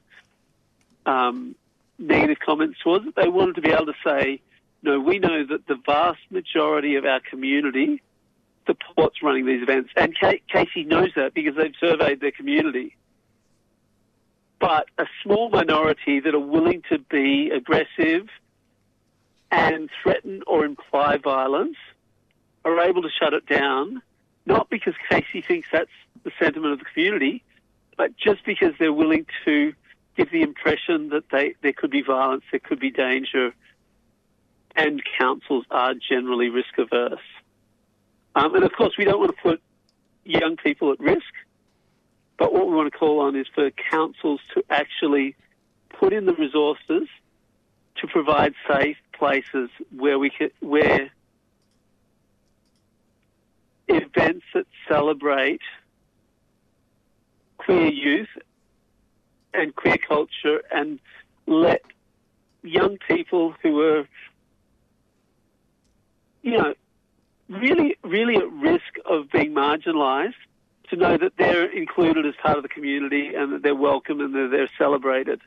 um, 1.05 1.55
negative 1.99 2.37
comments 2.39 2.83
was 2.85 3.03
that 3.05 3.15
They 3.15 3.27
wanted 3.27 3.55
to 3.55 3.61
be 3.61 3.71
able 3.71 3.87
to 3.87 3.95
say, 4.05 4.41
no, 4.83 4.99
we 4.99 5.19
know 5.19 5.45
that 5.45 5.67
the 5.67 5.77
vast 5.85 6.19
majority 6.29 6.95
of 6.95 7.05
our 7.05 7.19
community 7.19 8.01
supports 8.65 9.23
running 9.23 9.45
these 9.45 9.63
events. 9.63 9.89
And 9.95 10.15
Casey 10.15 10.83
knows 10.83 11.09
that 11.15 11.33
because 11.33 11.55
they've 11.55 11.73
surveyed 11.79 12.19
their 12.21 12.31
community 12.31 12.95
but 14.59 14.87
a 14.97 15.05
small 15.23 15.49
minority 15.49 16.19
that 16.19 16.33
are 16.33 16.39
willing 16.39 16.81
to 16.89 16.97
be 16.99 17.49
aggressive 17.51 18.27
and 19.51 19.89
threaten 20.01 20.41
or 20.47 20.65
imply 20.65 21.17
violence 21.17 21.77
are 22.65 22.79
able 22.81 23.01
to 23.01 23.09
shut 23.09 23.33
it 23.33 23.45
down, 23.45 24.01
not 24.45 24.69
because 24.69 24.93
Casey 25.09 25.41
thinks 25.41 25.67
that's 25.71 25.91
the 26.23 26.31
sentiment 26.39 26.73
of 26.73 26.79
the 26.79 26.85
community, 26.85 27.43
but 27.97 28.17
just 28.17 28.43
because 28.45 28.73
they're 28.79 28.93
willing 28.93 29.25
to 29.45 29.73
give 30.17 30.31
the 30.31 30.41
impression 30.41 31.09
that 31.09 31.29
they, 31.31 31.55
there 31.61 31.73
could 31.73 31.91
be 31.91 32.01
violence, 32.01 32.43
there 32.51 32.59
could 32.59 32.79
be 32.79 32.89
danger, 32.89 33.53
and 34.75 35.01
councils 35.17 35.65
are 35.71 35.93
generally 35.93 36.49
risk 36.49 36.77
averse. 36.77 37.19
Um, 38.35 38.55
and 38.55 38.63
of 38.63 38.71
course, 38.73 38.93
we 38.97 39.05
don't 39.05 39.19
want 39.19 39.35
to 39.35 39.41
put 39.41 39.61
young 40.25 40.57
people 40.57 40.91
at 40.91 40.99
risk. 40.99 41.33
But 42.37 42.53
what 42.53 42.67
we 42.67 42.75
want 42.75 42.91
to 42.91 42.97
call 42.97 43.21
on 43.21 43.35
is 43.35 43.47
for 43.53 43.71
councils 43.71 44.41
to 44.53 44.63
actually 44.69 45.35
put 45.89 46.13
in 46.13 46.25
the 46.25 46.33
resources 46.33 47.07
to 47.97 48.07
provide 48.07 48.53
safe 48.67 48.97
places 49.13 49.69
where 49.95 50.19
we 50.19 50.29
can, 50.29 50.49
where 50.59 51.09
events 53.87 54.45
that 54.53 54.67
celebrate 54.87 55.61
queer 57.57 57.87
youth 57.87 58.27
and 59.57 59.75
queer 59.75 59.97
culture 59.97 60.61
and 60.71 60.99
let 61.47 61.81
young 62.63 62.97
people 63.07 63.55
who 63.61 63.81
are, 63.81 64.07
you 66.41 66.57
know, 66.57 66.73
really, 67.49 67.97
really 68.03 68.35
at 68.35 68.51
risk 68.51 68.93
of 69.05 69.29
being 69.31 69.53
marginalised 69.53 70.33
to 70.89 70.95
know 70.95 71.17
that 71.17 71.33
they're 71.37 71.65
included 71.65 72.25
as 72.25 72.33
part 72.41 72.57
of 72.57 72.63
the 72.63 72.69
community 72.69 73.33
and 73.35 73.51
that 73.53 73.63
they're 73.63 73.75
welcome 73.75 74.21
and 74.21 74.33
that 74.33 74.49
they're 74.51 74.69
celebrated. 74.77 75.41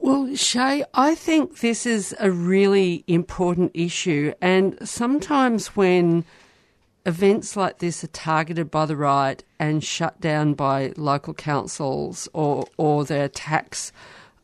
Well, 0.00 0.26
Shae, 0.28 0.84
I 0.94 1.14
think 1.16 1.58
this 1.58 1.84
is 1.84 2.14
a 2.20 2.30
really 2.30 3.04
important 3.08 3.72
issue, 3.74 4.32
and 4.40 4.78
sometimes 4.88 5.76
when 5.76 6.24
events 7.08 7.56
like 7.56 7.78
this 7.78 8.04
are 8.04 8.08
targeted 8.08 8.70
by 8.70 8.84
the 8.84 8.96
right 8.96 9.42
and 9.58 9.82
shut 9.82 10.20
down 10.20 10.52
by 10.52 10.92
local 10.96 11.32
councils 11.32 12.28
or 12.34 12.66
or 12.76 13.04
their 13.04 13.24
attacks 13.24 13.92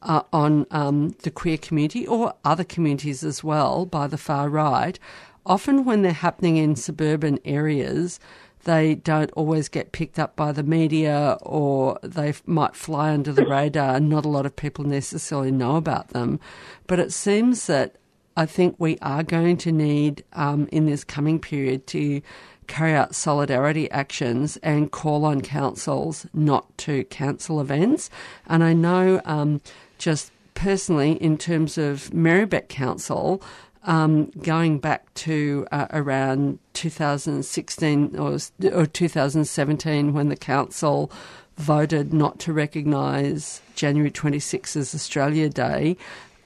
uh, 0.03 0.23
on 0.33 0.67
um, 0.71 1.11
the 1.23 1.31
queer 1.31 1.59
community 1.59 2.07
or 2.07 2.35
other 2.45 2.65
communities 2.65 3.23
as 3.23 3.45
well 3.45 3.85
by 3.85 4.07
the 4.07 4.19
far 4.19 4.49
right, 4.49 4.99
often 5.45 5.85
when 5.85 6.01
they're 6.03 6.13
happening 6.13 6.57
in 6.57 6.75
suburban 6.75 7.39
areas, 7.45 8.19
they 8.65 8.95
don't 8.95 9.31
always 9.33 9.69
get 9.69 9.93
picked 9.93 10.19
up 10.19 10.35
by 10.35 10.51
the 10.51 10.63
media 10.63 11.37
or 11.43 11.99
they 12.03 12.33
might 12.47 12.75
fly 12.75 13.13
under 13.13 13.33
the 13.33 13.45
radar 13.47 13.97
and 13.97 14.09
not 14.09 14.25
a 14.25 14.29
lot 14.29 14.47
of 14.47 14.57
people 14.57 14.85
necessarily 14.85 15.51
know 15.51 15.77
about 15.77 16.09
them. 16.09 16.41
But 16.87 16.99
it 16.99 17.13
seems 17.13 17.67
that 17.67 17.97
I 18.37 18.47
think 18.47 18.75
we 18.79 18.99
are 19.01 19.23
going 19.23 19.59
to 19.59 19.73
need 19.73 20.25
um, 20.33 20.69
in 20.73 20.87
this 20.87 21.05
coming 21.05 21.39
period 21.39 21.87
to 21.89 22.21
carry 22.67 22.95
out 22.95 23.15
solidarity 23.15 23.91
actions 23.91 24.57
and 24.59 24.91
call 24.91 25.25
on 25.25 25.41
councils 25.41 26.27
not 26.33 26.77
to 26.79 27.05
cancel 27.05 27.61
events. 27.61 28.11
And 28.47 28.65
I 28.65 28.73
know 28.73 29.21
um, 29.25 29.61
just 29.99 30.33
personally, 30.55 31.13
in 31.13 31.37
terms 31.39 31.79
of 31.79 32.13
Merri-bek 32.13 32.69
Council, 32.69 33.43
um, 33.85 34.31
going 34.43 34.79
back 34.79 35.13
to 35.15 35.67
uh, 35.71 35.87
around 35.91 36.59
2016 36.73 38.17
or, 38.17 38.39
or 38.73 38.87
2017 38.87 40.13
when 40.13 40.29
the 40.29 40.37
council 40.37 41.11
voted 41.57 42.13
not 42.13 42.39
to 42.41 42.53
recognise 42.53 43.61
January 43.75 44.11
26 44.11 44.77
as 44.77 44.95
Australia 44.95 45.49
Day. 45.49 45.97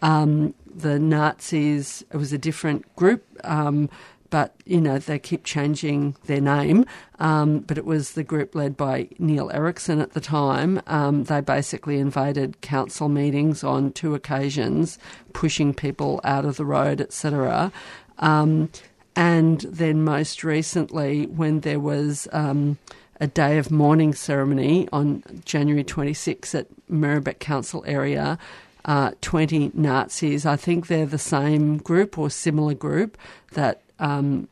Um, 0.02 0.54
the 0.74 0.98
Nazis, 0.98 2.04
it 2.12 2.16
was 2.16 2.33
a 2.33 2.38
different 2.38 2.94
group, 2.96 3.24
um, 3.44 3.88
but 4.31 4.55
you 4.64 4.81
know 4.81 4.99
they 4.99 5.19
keep 5.19 5.45
changing 5.45 6.17
their 6.27 6.41
name. 6.41 6.85
Um, 7.19 7.61
but 7.61 7.79
it 7.79 7.85
was 7.85 8.12
the 8.12 8.25
group 8.25 8.55
led 8.55 8.77
by 8.77 9.09
Neil 9.19 9.51
Erikson 9.51 10.01
at 10.01 10.12
the 10.12 10.21
time. 10.21 10.81
Um, 10.87 11.25
they 11.25 11.41
basically 11.41 11.99
invaded 11.99 12.61
council 12.61 13.09
meetings 13.09 13.64
on 13.64 13.93
two 13.93 14.14
occasions, 14.14 14.99
pushing 15.33 15.75
people 15.75 16.21
out 16.25 16.45
of 16.45 16.57
the 16.57 16.64
road, 16.64 17.01
etc. 17.01 17.73
Um, 18.19 18.71
and 19.17 19.62
then 19.62 20.05
most 20.05 20.45
recently, 20.45 21.27
when 21.27 21.61
there 21.61 21.81
was 21.81 22.29
um, 22.33 22.79
a 23.21 23.27
day 23.27 23.59
of 23.59 23.71
mourning 23.71 24.14
ceremony 24.14 24.88
on 24.93 25.23
January 25.45 25.85
26 25.85 26.55
at 26.55 26.67
Merri-bek 26.88 27.38
Council 27.41 27.85
area. 27.87 28.38
Uh, 28.85 29.11
20 29.21 29.73
Nazis, 29.75 30.47
I 30.47 30.57
think 30.57 30.87
they're 30.87 31.05
the 31.05 31.19
same 31.19 31.79
group 31.79 32.17
or 32.17 32.31
similar 32.31 32.75
group 32.75 33.19
that, 33.53 33.83
um, 33.99 34.49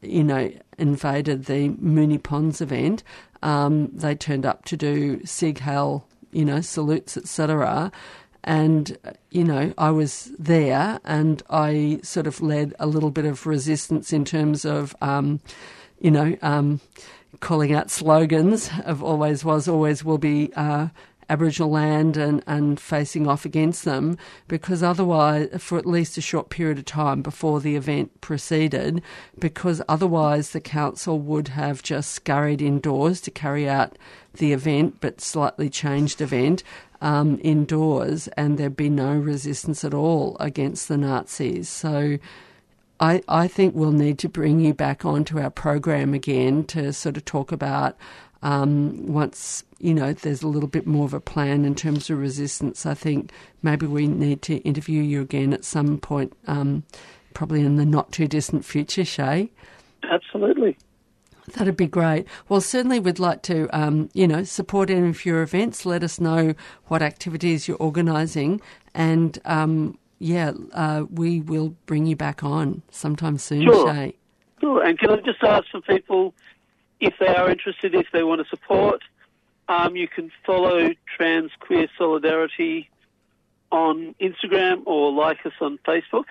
you 0.00 0.24
know, 0.24 0.50
invaded 0.78 1.46
the 1.46 1.70
Moonee 1.70 2.22
Ponds 2.22 2.60
event. 2.60 3.02
Um, 3.42 3.88
they 3.92 4.14
turned 4.14 4.46
up 4.46 4.64
to 4.66 4.76
do 4.76 5.24
Sieg 5.24 5.60
Heil, 5.60 6.06
you 6.32 6.44
know, 6.44 6.60
salutes, 6.60 7.16
etc. 7.16 7.90
And, 8.44 8.96
you 9.30 9.44
know, 9.44 9.72
I 9.78 9.90
was 9.90 10.32
there 10.38 11.00
and 11.04 11.42
I 11.48 12.00
sort 12.02 12.26
of 12.26 12.40
led 12.40 12.74
a 12.78 12.86
little 12.86 13.10
bit 13.10 13.24
of 13.24 13.46
resistance 13.46 14.12
in 14.12 14.24
terms 14.24 14.64
of, 14.64 14.96
um, 15.00 15.40
you 16.00 16.10
know, 16.10 16.36
um, 16.42 16.80
calling 17.40 17.72
out 17.72 17.90
slogans 17.90 18.70
of 18.84 19.02
always 19.02 19.44
was, 19.44 19.68
always 19.68 20.04
will 20.04 20.18
be 20.18 20.52
uh, 20.56 20.88
Aboriginal 21.28 21.70
land 21.70 22.16
and, 22.16 22.42
and 22.46 22.78
facing 22.78 23.26
off 23.26 23.44
against 23.44 23.84
them 23.84 24.16
because 24.48 24.82
otherwise, 24.82 25.48
for 25.58 25.78
at 25.78 25.86
least 25.86 26.18
a 26.18 26.20
short 26.20 26.50
period 26.50 26.78
of 26.78 26.84
time 26.84 27.22
before 27.22 27.60
the 27.60 27.76
event 27.76 28.20
proceeded, 28.20 29.02
because 29.38 29.82
otherwise 29.88 30.50
the 30.50 30.60
council 30.60 31.18
would 31.18 31.48
have 31.48 31.82
just 31.82 32.12
scurried 32.12 32.62
indoors 32.62 33.20
to 33.20 33.30
carry 33.30 33.68
out 33.68 33.96
the 34.34 34.52
event, 34.52 34.96
but 35.00 35.20
slightly 35.20 35.68
changed 35.68 36.20
event. 36.20 36.62
Um, 37.00 37.40
indoors, 37.42 38.28
and 38.36 38.58
there'd 38.58 38.76
be 38.76 38.88
no 38.88 39.12
resistance 39.12 39.84
at 39.84 39.92
all 39.92 40.36
against 40.38 40.86
the 40.86 40.96
Nazis. 40.96 41.68
So, 41.68 42.18
I, 43.02 43.20
I 43.26 43.48
think 43.48 43.74
we'll 43.74 43.90
need 43.90 44.20
to 44.20 44.28
bring 44.28 44.60
you 44.60 44.72
back 44.72 45.04
onto 45.04 45.40
our 45.40 45.50
program 45.50 46.14
again 46.14 46.62
to 46.66 46.92
sort 46.92 47.16
of 47.16 47.24
talk 47.24 47.50
about 47.50 47.96
um, 48.42 49.06
once 49.06 49.64
you 49.78 49.94
know 49.94 50.12
there's 50.12 50.42
a 50.42 50.48
little 50.48 50.68
bit 50.68 50.86
more 50.86 51.04
of 51.04 51.14
a 51.14 51.20
plan 51.20 51.64
in 51.64 51.74
terms 51.74 52.10
of 52.10 52.18
resistance. 52.18 52.86
I 52.86 52.94
think 52.94 53.32
maybe 53.62 53.86
we 53.86 54.06
need 54.06 54.42
to 54.42 54.56
interview 54.58 55.02
you 55.02 55.20
again 55.20 55.52
at 55.52 55.64
some 55.64 55.98
point, 55.98 56.32
um, 56.46 56.84
probably 57.34 57.60
in 57.60 57.76
the 57.76 57.84
not 57.84 58.12
too 58.12 58.28
distant 58.28 58.64
future, 58.64 59.02
Shae. 59.02 59.50
Absolutely. 60.02 60.76
That'd 61.54 61.76
be 61.76 61.88
great. 61.88 62.26
Well, 62.48 62.60
certainly 62.60 63.00
we'd 63.00 63.18
like 63.18 63.42
to, 63.42 63.68
um, 63.76 64.08
you 64.14 64.28
know, 64.28 64.44
support 64.44 64.90
any 64.90 65.08
of 65.08 65.26
your 65.26 65.42
events. 65.42 65.84
Let 65.84 66.04
us 66.04 66.20
know 66.20 66.54
what 66.86 67.02
activities 67.02 67.66
you're 67.66 67.76
organising, 67.78 68.60
and 68.94 69.38
um, 69.44 69.98
yeah, 70.20 70.52
uh, 70.72 71.04
we 71.10 71.40
will 71.40 71.74
bring 71.86 72.06
you 72.06 72.14
back 72.14 72.44
on 72.44 72.82
sometime 72.90 73.38
soon, 73.38 73.64
sure. 73.64 73.88
Shae. 73.88 74.14
Sure. 74.60 74.80
And 74.84 74.96
can 74.96 75.10
I 75.10 75.16
just 75.16 75.42
ask 75.42 75.68
for 75.72 75.80
people, 75.80 76.32
if 77.02 77.14
they 77.18 77.34
are 77.34 77.50
interested, 77.50 77.96
if 77.96 78.06
they 78.12 78.22
want 78.22 78.40
to 78.40 78.48
support, 78.48 79.02
um, 79.68 79.96
you 79.96 80.06
can 80.06 80.30
follow 80.46 80.90
Trans 81.16 81.50
Queer 81.58 81.88
Solidarity 81.98 82.88
on 83.72 84.14
Instagram 84.20 84.82
or 84.86 85.12
like 85.12 85.44
us 85.44 85.52
on 85.60 85.78
Facebook 85.86 86.26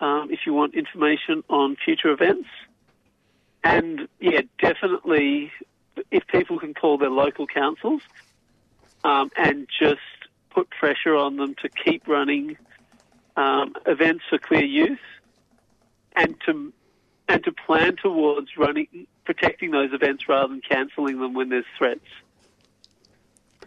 um, 0.00 0.30
if 0.30 0.40
you 0.46 0.54
want 0.54 0.74
information 0.74 1.44
on 1.50 1.76
future 1.76 2.10
events. 2.10 2.48
And 3.62 4.08
yeah, 4.18 4.42
definitely, 4.58 5.52
if 6.10 6.26
people 6.28 6.58
can 6.58 6.72
call 6.72 6.96
their 6.96 7.10
local 7.10 7.46
councils 7.46 8.00
um, 9.04 9.30
and 9.36 9.68
just 9.78 10.00
put 10.48 10.70
pressure 10.70 11.16
on 11.16 11.36
them 11.36 11.54
to 11.60 11.68
keep 11.68 12.08
running 12.08 12.56
um, 13.36 13.74
events 13.84 14.24
for 14.30 14.38
queer 14.38 14.64
youth, 14.64 14.98
and 16.16 16.34
to 16.46 16.72
and 17.28 17.44
to 17.44 17.52
plan 17.52 17.96
towards 17.96 18.56
running 18.56 19.06
protecting 19.28 19.72
those 19.72 19.92
events 19.92 20.26
rather 20.26 20.48
than 20.48 20.62
cancelling 20.62 21.20
them 21.20 21.34
when 21.34 21.50
there's 21.50 21.66
threats. 21.76 22.00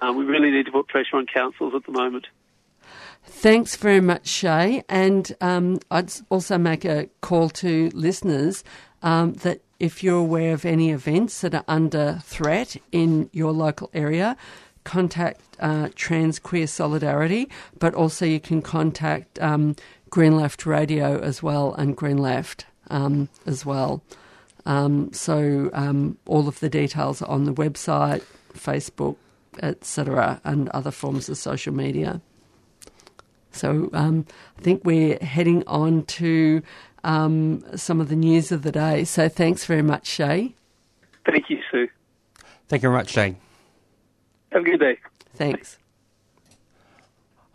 Um, 0.01 0.17
we 0.17 0.25
really 0.25 0.49
need 0.49 0.65
to 0.65 0.71
put 0.71 0.87
pressure 0.87 1.17
on 1.17 1.27
councils 1.27 1.73
at 1.75 1.85
the 1.85 1.91
moment. 1.91 2.25
Thanks 3.23 3.75
very 3.75 4.01
much, 4.01 4.23
Shae. 4.23 4.83
And 4.89 5.31
um, 5.39 5.77
I'd 5.91 6.11
also 6.31 6.57
make 6.57 6.83
a 6.83 7.09
call 7.21 7.49
to 7.49 7.91
listeners 7.93 8.63
um, 9.03 9.33
that 9.45 9.61
if 9.79 10.03
you're 10.03 10.17
aware 10.17 10.55
of 10.55 10.65
any 10.65 10.89
events 10.89 11.41
that 11.41 11.53
are 11.53 11.63
under 11.67 12.19
threat 12.23 12.75
in 12.91 13.29
your 13.31 13.51
local 13.51 13.91
area, 13.93 14.35
contact 14.83 15.41
uh, 15.59 15.89
Trans 15.93 16.39
Queer 16.39 16.65
Solidarity, 16.65 17.47
but 17.77 17.93
also 17.93 18.25
you 18.25 18.39
can 18.39 18.63
contact 18.63 19.39
um, 19.39 19.75
Green 20.09 20.35
Left 20.35 20.65
Radio 20.65 21.19
as 21.19 21.43
well 21.43 21.75
and 21.75 21.95
Green 21.95 22.17
Left 22.17 22.65
um, 22.89 23.29
as 23.45 23.63
well. 23.63 24.01
Um, 24.65 25.11
so 25.13 25.69
um, 25.73 26.17
all 26.25 26.47
of 26.47 26.59
the 26.59 26.69
details 26.69 27.21
are 27.21 27.29
on 27.29 27.45
the 27.45 27.53
website, 27.53 28.23
Facebook, 28.53 29.17
etc., 29.61 30.39
and 30.43 30.69
other 30.69 30.91
forms 30.91 31.29
of 31.29 31.37
social 31.37 31.73
media. 31.73 32.21
So 33.51 33.89
um, 33.93 34.25
I 34.57 34.61
think 34.61 34.83
we're 34.85 35.17
heading 35.19 35.63
on 35.67 36.05
to 36.05 36.61
um, 37.03 37.63
some 37.75 37.99
of 37.99 38.09
the 38.09 38.15
news 38.15 38.51
of 38.51 38.63
the 38.63 38.71
day. 38.71 39.03
So 39.03 39.27
thanks 39.27 39.65
very 39.65 39.81
much, 39.81 40.09
Shae. 40.09 40.53
Thank 41.25 41.49
you, 41.49 41.59
Sue. 41.69 41.89
Thank 42.67 42.83
you 42.83 42.89
very 42.89 42.99
much, 42.99 43.09
Shane. 43.09 43.37
Have 44.51 44.61
a 44.61 44.65
good 44.65 44.79
day. 44.79 44.97
Thanks. 45.35 45.77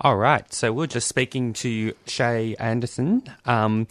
All 0.00 0.16
right. 0.16 0.52
So 0.52 0.72
we're 0.72 0.86
just 0.86 1.08
speaking 1.08 1.52
to 1.54 1.92
Shae 2.06 2.54
Anderson 2.58 3.22
um, 3.46 3.86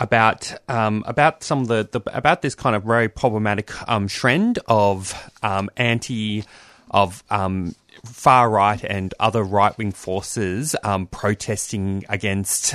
about 0.00 0.52
um, 0.68 1.04
about 1.06 1.44
some 1.44 1.60
of 1.60 1.68
the, 1.68 1.88
the, 1.92 2.16
about 2.16 2.42
this 2.42 2.54
kind 2.54 2.74
of 2.74 2.82
very 2.82 3.08
problematic 3.08 3.70
um, 3.88 4.08
trend 4.08 4.58
of 4.66 5.14
um, 5.42 5.70
anti 5.76 6.44
of 6.90 7.22
um, 7.30 7.74
far 8.04 8.50
right 8.50 8.82
and 8.82 9.14
other 9.20 9.44
right 9.44 9.76
wing 9.78 9.92
forces 9.92 10.74
um, 10.82 11.06
protesting 11.06 12.04
against 12.08 12.74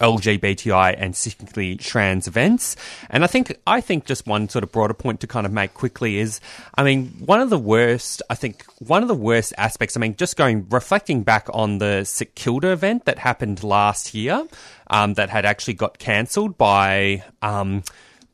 LGBTI 0.00 0.94
and 0.98 1.14
specifically 1.14 1.76
trans 1.76 2.26
events. 2.26 2.74
And 3.10 3.22
I 3.22 3.26
think 3.26 3.56
I 3.66 3.80
think 3.80 4.06
just 4.06 4.26
one 4.26 4.48
sort 4.48 4.64
of 4.64 4.72
broader 4.72 4.94
point 4.94 5.20
to 5.20 5.26
kind 5.26 5.46
of 5.46 5.52
make 5.52 5.74
quickly 5.74 6.18
is, 6.18 6.40
I 6.74 6.82
mean, 6.82 7.08
one 7.24 7.40
of 7.40 7.50
the 7.50 7.58
worst, 7.58 8.22
I 8.30 8.34
think 8.34 8.64
one 8.78 9.02
of 9.02 9.08
the 9.08 9.14
worst 9.14 9.52
aspects. 9.58 9.96
I 9.96 10.00
mean, 10.00 10.16
just 10.16 10.36
going 10.36 10.66
reflecting 10.70 11.22
back 11.22 11.48
on 11.52 11.78
the 11.78 12.04
St 12.04 12.34
Kilda 12.34 12.72
event 12.72 13.04
that 13.04 13.18
happened 13.18 13.62
last 13.62 14.14
year, 14.14 14.46
um, 14.90 15.14
that 15.14 15.30
had 15.30 15.46
actually 15.46 15.74
got 15.74 15.98
cancelled 15.98 16.58
by. 16.58 17.24
Um, 17.40 17.82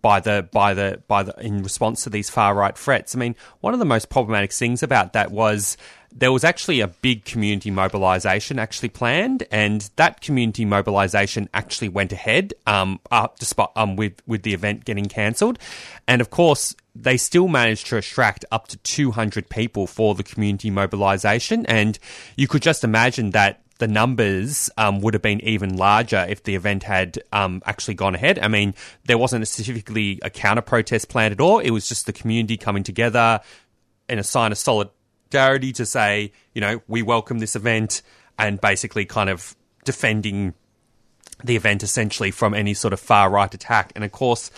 by 0.02 0.20
the 0.20 0.48
by 0.52 0.72
the 0.72 1.02
by 1.08 1.24
the 1.24 1.34
in 1.44 1.64
response 1.64 2.04
to 2.04 2.10
these 2.10 2.30
far 2.30 2.54
right 2.54 2.78
threats. 2.78 3.16
I 3.16 3.18
mean, 3.18 3.34
one 3.60 3.72
of 3.72 3.80
the 3.80 3.84
most 3.84 4.08
problematic 4.08 4.52
things 4.52 4.84
about 4.84 5.14
that 5.14 5.32
was 5.32 5.76
there 6.12 6.30
was 6.30 6.44
actually 6.44 6.80
a 6.80 6.86
big 6.86 7.24
community 7.24 7.72
mobilisation 7.72 8.60
actually 8.60 8.88
planned, 8.88 9.44
and 9.50 9.90
that 9.96 10.20
community 10.20 10.64
mobilisation 10.64 11.48
actually 11.52 11.88
went 11.88 12.12
ahead, 12.12 12.54
um, 12.68 13.00
up 13.10 13.40
despite 13.40 13.68
um, 13.74 13.96
with 13.96 14.22
with 14.28 14.42
the 14.42 14.54
event 14.54 14.84
getting 14.84 15.06
cancelled, 15.06 15.58
and 16.06 16.20
of 16.20 16.30
course 16.30 16.76
they 16.94 17.16
still 17.16 17.48
managed 17.48 17.88
to 17.88 17.96
attract 17.96 18.44
up 18.52 18.68
to 18.68 18.76
200 18.78 19.50
people 19.50 19.86
for 19.86 20.14
the 20.14 20.22
community 20.22 20.70
mobilisation, 20.70 21.66
and 21.66 21.98
you 22.36 22.46
could 22.46 22.62
just 22.62 22.84
imagine 22.84 23.30
that 23.30 23.60
the 23.78 23.88
numbers 23.88 24.70
um, 24.76 25.00
would 25.00 25.14
have 25.14 25.22
been 25.22 25.40
even 25.42 25.76
larger 25.76 26.24
if 26.28 26.42
the 26.42 26.54
event 26.54 26.82
had 26.82 27.18
um, 27.32 27.62
actually 27.66 27.94
gone 27.94 28.14
ahead. 28.14 28.38
I 28.38 28.48
mean, 28.48 28.74
there 29.04 29.18
wasn't 29.18 29.46
specifically 29.46 30.18
a 30.22 30.30
counter 30.30 30.62
protest 30.62 31.08
planned 31.08 31.32
at 31.32 31.40
all. 31.40 31.58
It 31.58 31.70
was 31.70 31.88
just 31.88 32.06
the 32.06 32.12
community 32.12 32.56
coming 32.56 32.82
together 32.82 33.40
in 34.08 34.18
a 34.18 34.24
sign 34.24 34.52
of 34.52 34.58
solidarity 34.58 35.72
to 35.72 35.84
say, 35.84 36.32
you 36.54 36.60
know, 36.60 36.80
we 36.88 37.02
welcome 37.02 37.38
this 37.38 37.56
event 37.56 38.02
and 38.38 38.60
basically 38.60 39.04
kind 39.04 39.28
of 39.28 39.54
defending 39.84 40.54
the 41.44 41.56
event 41.56 41.82
essentially 41.82 42.30
from 42.30 42.54
any 42.54 42.72
sort 42.72 42.92
of 42.92 43.00
far 43.00 43.30
right 43.30 43.52
attack. 43.52 43.92
And 43.94 44.04
of 44.04 44.12
course, 44.12 44.50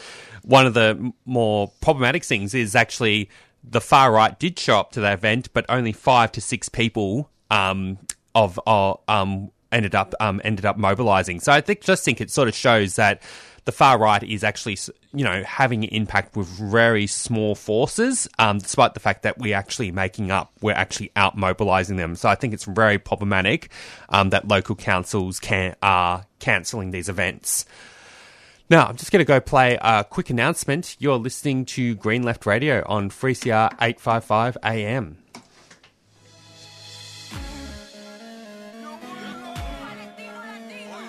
one 0.43 0.67
of 0.67 0.75
the 0.75 1.13
more 1.25 1.73
problematic 1.81 2.25
things 2.25 2.55
is 2.55 2.77
actually 2.77 3.31
the 3.65 3.81
far 3.81 4.13
right 4.13 4.39
did 4.39 4.59
show 4.59 4.79
up 4.79 4.93
to 4.93 5.01
that 5.01 5.15
event, 5.15 5.53
but 5.53 5.67
only 5.69 5.93
five 5.93 6.31
to 6.33 6.41
six 6.41 6.69
people 6.69 7.29
um, 7.51 7.99
of 8.39 8.61
uh, 8.67 8.95
um, 9.09 9.51
ended 9.73 9.95
up 9.95 10.15
um, 10.21 10.41
ended 10.45 10.65
up 10.65 10.77
mobilizing. 10.77 11.41
So 11.41 11.53
I 11.53 11.61
think 11.61 11.81
just 11.81 12.05
think 12.05 12.21
it 12.21 12.31
sort 12.31 12.49
of 12.49 12.55
shows 12.55 12.97
that 12.97 13.23
the 13.65 13.73
far 13.73 13.99
right 13.99 14.23
is 14.23 14.45
actually, 14.45 14.79
you 15.13 15.25
know, 15.25 15.43
having 15.43 15.85
an 15.85 15.91
impact 15.91 16.37
with 16.37 16.47
very 16.47 17.07
small 17.07 17.55
forces, 17.55 18.27
um, 18.39 18.59
despite 18.59 18.95
the 18.95 19.01
fact 19.01 19.25
that 19.25 19.37
we're 19.37 19.57
actually 19.57 19.91
making 19.91 20.31
up, 20.31 20.53
we're 20.63 20.73
actually 20.73 21.11
out 21.17 21.37
mobilising 21.37 21.97
them. 21.97 22.17
So 22.17 22.31
I 22.31 22.35
think 22.35 22.55
it's 22.55 22.65
very 22.65 22.99
problematic 22.99 23.71
um, 24.09 24.31
that 24.31 24.49
local 24.49 24.75
councils 24.75 25.39
can 25.39 25.77
are 25.83 26.25
cancelling 26.39 26.93
these 26.93 27.11
events. 27.11 27.67
Now, 28.71 28.87
I'm 28.87 28.97
just 28.97 29.11
going 29.11 29.21
to 29.21 29.29
go 29.29 29.41
play 29.41 29.79
a 29.81 30.05
quick 30.05 30.31
announcement. 30.31 30.97
You're 30.99 31.17
listening 31.17 31.65
to 31.67 31.95
Green 31.95 32.23
Left 32.23 32.47
Radio 32.47 32.83
on 32.87 33.11
3CR 33.11 33.73
855 33.81 34.59
AM. 34.63 35.19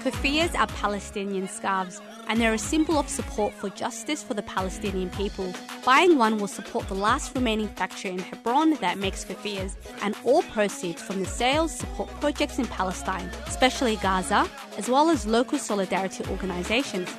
Kufiyas 0.04 0.58
are 0.58 0.68
Palestinian 0.68 1.50
scarves, 1.50 2.00
and 2.30 2.40
they're 2.40 2.54
a 2.54 2.58
symbol 2.58 2.98
of 2.98 3.10
support 3.10 3.54
for 3.54 3.70
justice 3.70 4.24
for 4.24 4.34
the 4.34 4.42
Palestinian 4.44 5.10
people. 5.10 5.54
Buying 5.84 6.18
one 6.18 6.38
will 6.38 6.48
support 6.48 6.88
the 6.88 6.94
last 6.96 7.36
remaining 7.36 7.68
factory 7.68 8.12
in 8.12 8.20
Hebron 8.20 8.76
that 8.76 8.98
makes 8.98 9.26
kufiyas, 9.26 9.76
and 10.02 10.16
all 10.24 10.42
proceeds 10.44 11.02
from 11.02 11.20
the 11.20 11.26
sales 11.26 11.76
support 11.76 12.10
projects 12.22 12.60
in 12.60 12.66
Palestine, 12.68 13.30
especially 13.46 13.98
Gaza, 13.98 14.48
as 14.78 14.88
well 14.88 15.10
as 15.10 15.28
local 15.28 15.60
solidarity 15.60 16.24
organizations. 16.30 17.10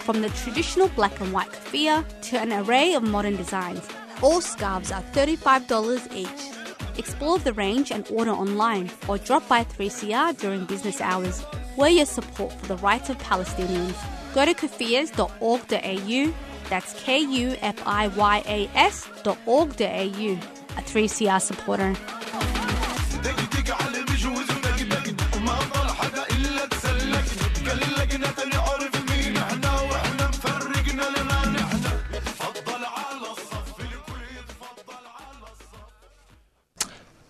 From 0.00 0.20
the 0.20 0.28
traditional 0.28 0.88
black 0.88 1.18
and 1.20 1.32
white 1.32 1.48
kufiya 1.48 2.04
to 2.28 2.38
an 2.38 2.52
array 2.52 2.92
of 2.92 3.02
modern 3.02 3.36
designs, 3.36 3.88
all 4.20 4.42
scarves 4.42 4.92
are 4.92 5.02
$35 5.14 6.14
each. 6.14 6.98
Explore 6.98 7.38
the 7.38 7.54
range 7.54 7.90
and 7.90 8.06
order 8.10 8.32
online 8.32 8.90
or 9.08 9.16
drop 9.16 9.48
by 9.48 9.64
3CR 9.64 10.36
during 10.38 10.66
business 10.66 11.00
hours. 11.00 11.42
We're 11.76 11.88
your 11.88 12.06
support 12.06 12.52
for 12.52 12.66
the 12.66 12.76
rights 12.76 13.10
of 13.10 13.18
Palestinians. 13.18 13.94
Go 14.34 14.44
to 14.44 14.54
kufiyas.org.au, 14.54 16.34
that's 16.70 17.04
K 17.04 17.18
U 17.20 17.56
F 17.60 17.86
I 17.86 18.08
Y 18.08 18.42
A 18.46 18.70
S.org.au, 18.74 19.34
a 19.82 20.82
3CR 20.82 21.40
supporter. 21.40 21.94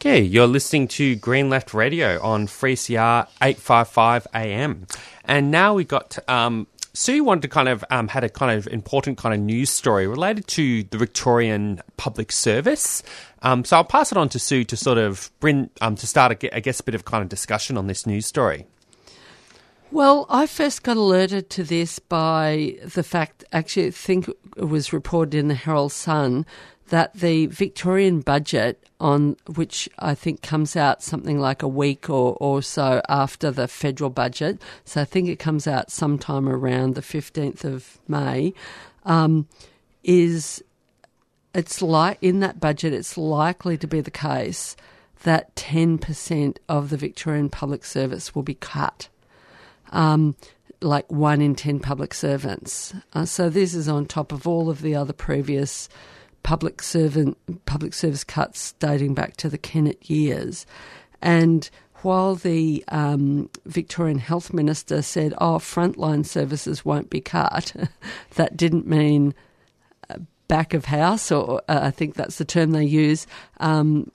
Okay, 0.07 0.23
you're 0.23 0.47
listening 0.47 0.87
to 0.87 1.17
Green 1.17 1.51
Left 1.51 1.75
Radio 1.75 2.23
on 2.23 2.47
3CR 2.47 3.27
855 3.43 4.29
AM. 4.35 4.87
And 5.25 5.51
now 5.51 5.75
we've 5.75 5.89
got 5.89 6.17
um, 6.29 6.69
Sue 6.93 7.25
wanted 7.25 7.43
to 7.43 7.49
kind 7.49 7.69
of 7.69 7.85
um, 7.91 8.07
had 8.07 8.23
a 8.23 8.29
kind 8.29 8.57
of 8.57 8.69
important 8.69 9.19
kind 9.19 9.35
of 9.35 9.41
news 9.41 9.69
story 9.69 10.07
related 10.07 10.47
to 10.47 10.85
the 10.85 10.97
Victorian 10.97 11.81
Public 11.97 12.31
Service. 12.31 13.03
Um, 13.43 13.65
so 13.65 13.79
I'll 13.79 13.85
pass 13.85 14.13
it 14.13 14.17
on 14.17 14.29
to 14.29 14.39
Sue 14.39 14.63
to 14.63 14.77
sort 14.77 14.99
of 14.99 15.33
bring 15.41 15.71
um, 15.81 15.97
to 15.97 16.07
start, 16.07 16.41
a, 16.41 16.57
I 16.57 16.61
guess, 16.61 16.79
a 16.79 16.85
bit 16.85 16.95
of 16.95 17.05
kind 17.05 17.25
of 17.25 17.29
discussion 17.29 17.77
on 17.77 17.89
this 17.89 18.07
news 18.07 18.27
story. 18.27 18.65
Well, 19.91 20.27
I 20.29 20.47
first 20.47 20.85
got 20.85 20.97
alerted 20.97 21.51
to 21.51 21.65
this 21.65 21.99
by 21.99 22.77
the 22.85 23.03
fact, 23.03 23.45
actually, 23.53 23.89
I 23.89 23.91
think 23.91 24.29
it 24.57 24.69
was 24.69 24.93
reported 24.93 25.35
in 25.35 25.49
the 25.49 25.55
Herald 25.55 25.91
Sun 25.91 26.47
that 26.89 27.15
the 27.15 27.47
Victorian 27.47 28.21
budget, 28.21 28.89
on 29.01 29.37
which 29.55 29.89
I 29.99 30.15
think 30.15 30.43
comes 30.43 30.77
out 30.77 31.03
something 31.03 31.39
like 31.39 31.63
a 31.63 31.69
week 31.69 32.09
or, 32.09 32.37
or 32.41 32.63
so 32.63 33.03
after 33.09 33.51
the 33.51 33.69
federal 33.69 34.11
budget, 34.11 34.61
so 34.85 35.01
I 35.01 35.05
think 35.05 35.29
it 35.29 35.39
comes 35.39 35.67
out 35.67 35.91
sometime 35.91 36.49
around 36.49 36.95
the 36.95 37.03
15th 37.03 37.65
of 37.65 37.99
May, 38.07 38.55
um, 39.05 39.49
is 40.05 40.63
it's 41.55 41.83
like 41.83 42.19
in 42.21 42.41
that 42.41 42.61
budget, 42.61 42.93
it's 42.93 43.17
likely 43.17 43.77
to 43.79 43.87
be 43.87 44.01
the 44.01 44.11
case 44.11 44.77
that 45.23 45.55
10% 45.57 46.59
of 46.69 46.91
the 46.91 46.97
Victorian 46.97 47.49
public 47.49 47.85
service 47.85 48.35
will 48.35 48.43
be 48.43 48.55
cut. 48.55 49.09
Um, 49.91 50.37
like 50.83 51.11
one 51.11 51.41
in 51.41 51.55
10 51.55 51.81
public 51.81 52.13
servants. 52.13 52.95
Uh, 53.15 53.25
so 53.25 53.49
this 53.49 53.75
is 53.75 53.89
on 53.89 54.05
top 54.05 54.31
of 54.31 54.47
all 54.47 54.69
of 54.69 54.83
the 54.83 54.95
other 54.95 55.15
previous 55.15 55.89
public 56.47 56.81
servant 56.81 57.37
public 57.67 57.93
service 57.93 58.23
cuts 58.23 58.75
dating 58.75 59.15
back 59.15 59.37
to 59.37 59.49
the 59.49 59.59
Kennett 59.59 60.09
years, 60.09 60.65
and 61.21 61.69
while 62.03 62.37
the 62.37 62.85
um, 62.87 63.51
Victorian 63.65 64.21
Health 64.21 64.53
Minister 64.53 65.03
said, 65.03 65.35
"Oh, 65.39 65.57
frontline 65.57 66.25
services 66.25 66.85
won't 66.85 67.11
be 67.11 67.21
cut," 67.21 67.75
that 68.37 68.57
didn't 68.57 68.87
mean 68.87 69.35
uh, 70.09 70.19
back 70.47 70.73
of 70.73 70.85
house, 70.85 71.33
or 71.33 71.63
uh, 71.69 71.81
I 71.83 71.91
think 71.91 72.15
that's 72.15 72.39
the 72.39 72.45
term 72.45 72.71
they 72.71 72.85
use. 72.85 73.27
Um, 73.59 74.13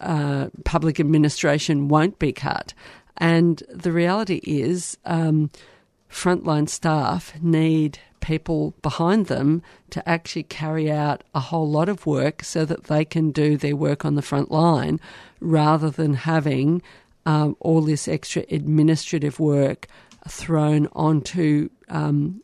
uh, 0.00 0.48
public 0.64 0.98
administration 0.98 1.86
won't 1.86 2.18
be 2.18 2.32
cut, 2.32 2.74
and 3.18 3.62
the 3.72 3.92
reality 3.92 4.40
is, 4.42 4.98
um, 5.04 5.48
frontline 6.10 6.68
staff 6.68 7.40
need 7.40 8.00
people 8.20 8.74
behind 8.82 9.26
them 9.26 9.62
to 9.90 10.06
actually 10.08 10.42
carry 10.42 10.90
out 10.90 11.24
a 11.34 11.40
whole 11.40 11.68
lot 11.68 11.88
of 11.88 12.06
work 12.06 12.42
so 12.42 12.64
that 12.64 12.84
they 12.84 13.04
can 13.04 13.30
do 13.30 13.56
their 13.56 13.76
work 13.76 14.04
on 14.04 14.14
the 14.14 14.22
front 14.22 14.50
line 14.50 15.00
rather 15.40 15.90
than 15.90 16.14
having 16.14 16.82
um, 17.26 17.56
all 17.60 17.82
this 17.82 18.08
extra 18.08 18.44
administrative 18.50 19.38
work 19.38 19.86
thrown 20.28 20.88
onto 20.92 21.68
um, 21.88 22.42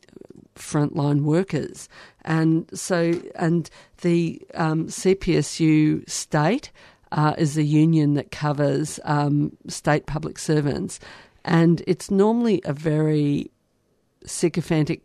frontline 0.56 1.22
workers. 1.22 1.88
And 2.22 2.68
so, 2.76 3.20
and 3.34 3.68
the 4.02 4.40
um, 4.54 4.86
CPSU 4.86 6.08
state 6.08 6.70
uh, 7.12 7.34
is 7.38 7.56
a 7.56 7.62
union 7.62 8.14
that 8.14 8.30
covers 8.30 8.98
um, 9.04 9.56
state 9.68 10.06
public 10.06 10.38
servants. 10.38 11.00
And 11.44 11.82
it's 11.86 12.10
normally 12.10 12.60
a 12.64 12.72
very 12.72 13.50
sycophantic 14.24 15.02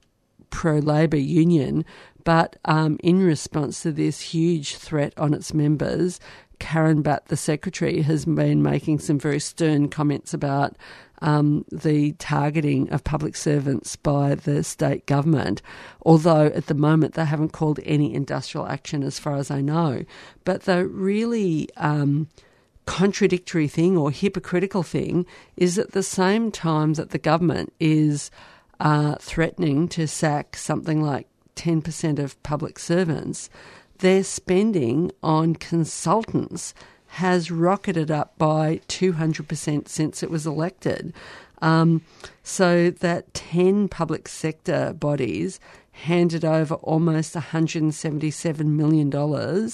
pro 0.50 0.80
Labor 0.80 1.18
union, 1.18 1.86
but 2.24 2.58
um, 2.66 2.97
in 3.04 3.22
response 3.24 3.82
to 3.82 3.91
this 3.91 4.20
huge 4.20 4.76
threat 4.76 5.14
on 5.18 5.34
its 5.34 5.54
members, 5.54 6.20
Karen 6.60 7.02
Batt, 7.02 7.28
the 7.28 7.38
secretary, 7.38 8.02
has 8.02 8.26
been 8.26 8.62
making 8.62 9.00
some 9.00 9.18
very 9.18 9.39
stern 9.39 9.89
comments 9.89 10.34
about 10.34 10.76
um, 11.22 11.66
the 11.72 12.14
targeting 12.14 12.89
of 12.91 13.04
public 13.04 13.36
servants 13.36 13.95
by 13.95 14.36
the 14.36 14.64
state 14.64 15.06
government, 15.06 15.62
although 16.04 16.47
at 16.47 16.68
the 16.68 16.74
moment 16.74 17.14
they 17.14 17.26
haven't 17.26 17.52
called 17.54 17.80
any 17.84 18.14
industrial 18.14 18.68
action 18.68 19.04
as 19.04 19.20
far 19.20 19.36
as 19.36 19.50
I 19.52 19.62
know. 19.62 20.04
But 20.43 20.64
the 20.64 20.86
really 20.86 21.70
um, 21.78 22.28
contradictory 22.86 23.68
thing 23.68 23.97
or 23.97 24.12
hypocritical 24.12 24.84
thing 24.84 25.26
is 25.58 25.78
at 25.78 25.91
the 25.91 26.04
same 26.04 26.52
time 26.52 26.93
that 26.93 27.12
the 27.12 27.18
government 27.18 27.74
is 27.80 28.32
uh, 28.80 29.16
threatening 29.20 29.88
to 29.90 30.08
sack 30.08 30.56
something 30.56 31.02
like 31.02 31.28
10% 31.56 32.20
of 32.20 32.42
public 32.44 32.80
servants, 32.80 33.50
their 34.00 34.24
spending 34.24 35.12
on 35.22 35.56
consultants 35.56 36.74
has 37.14 37.52
rocketed 37.52 38.12
up 38.12 38.38
by 38.38 38.80
200% 38.88 39.88
since 39.88 40.24
it 40.24 40.30
was 40.30 40.46
elected. 40.46 41.14
Um, 41.62 42.02
so 42.44 42.90
that 42.92 43.34
10 43.34 43.90
public 43.90 44.28
sector 44.28 44.94
bodies 44.94 45.60
handed 45.92 46.46
over 46.46 46.76
almost 46.76 47.34
$177 47.34 48.66
million 48.66 49.70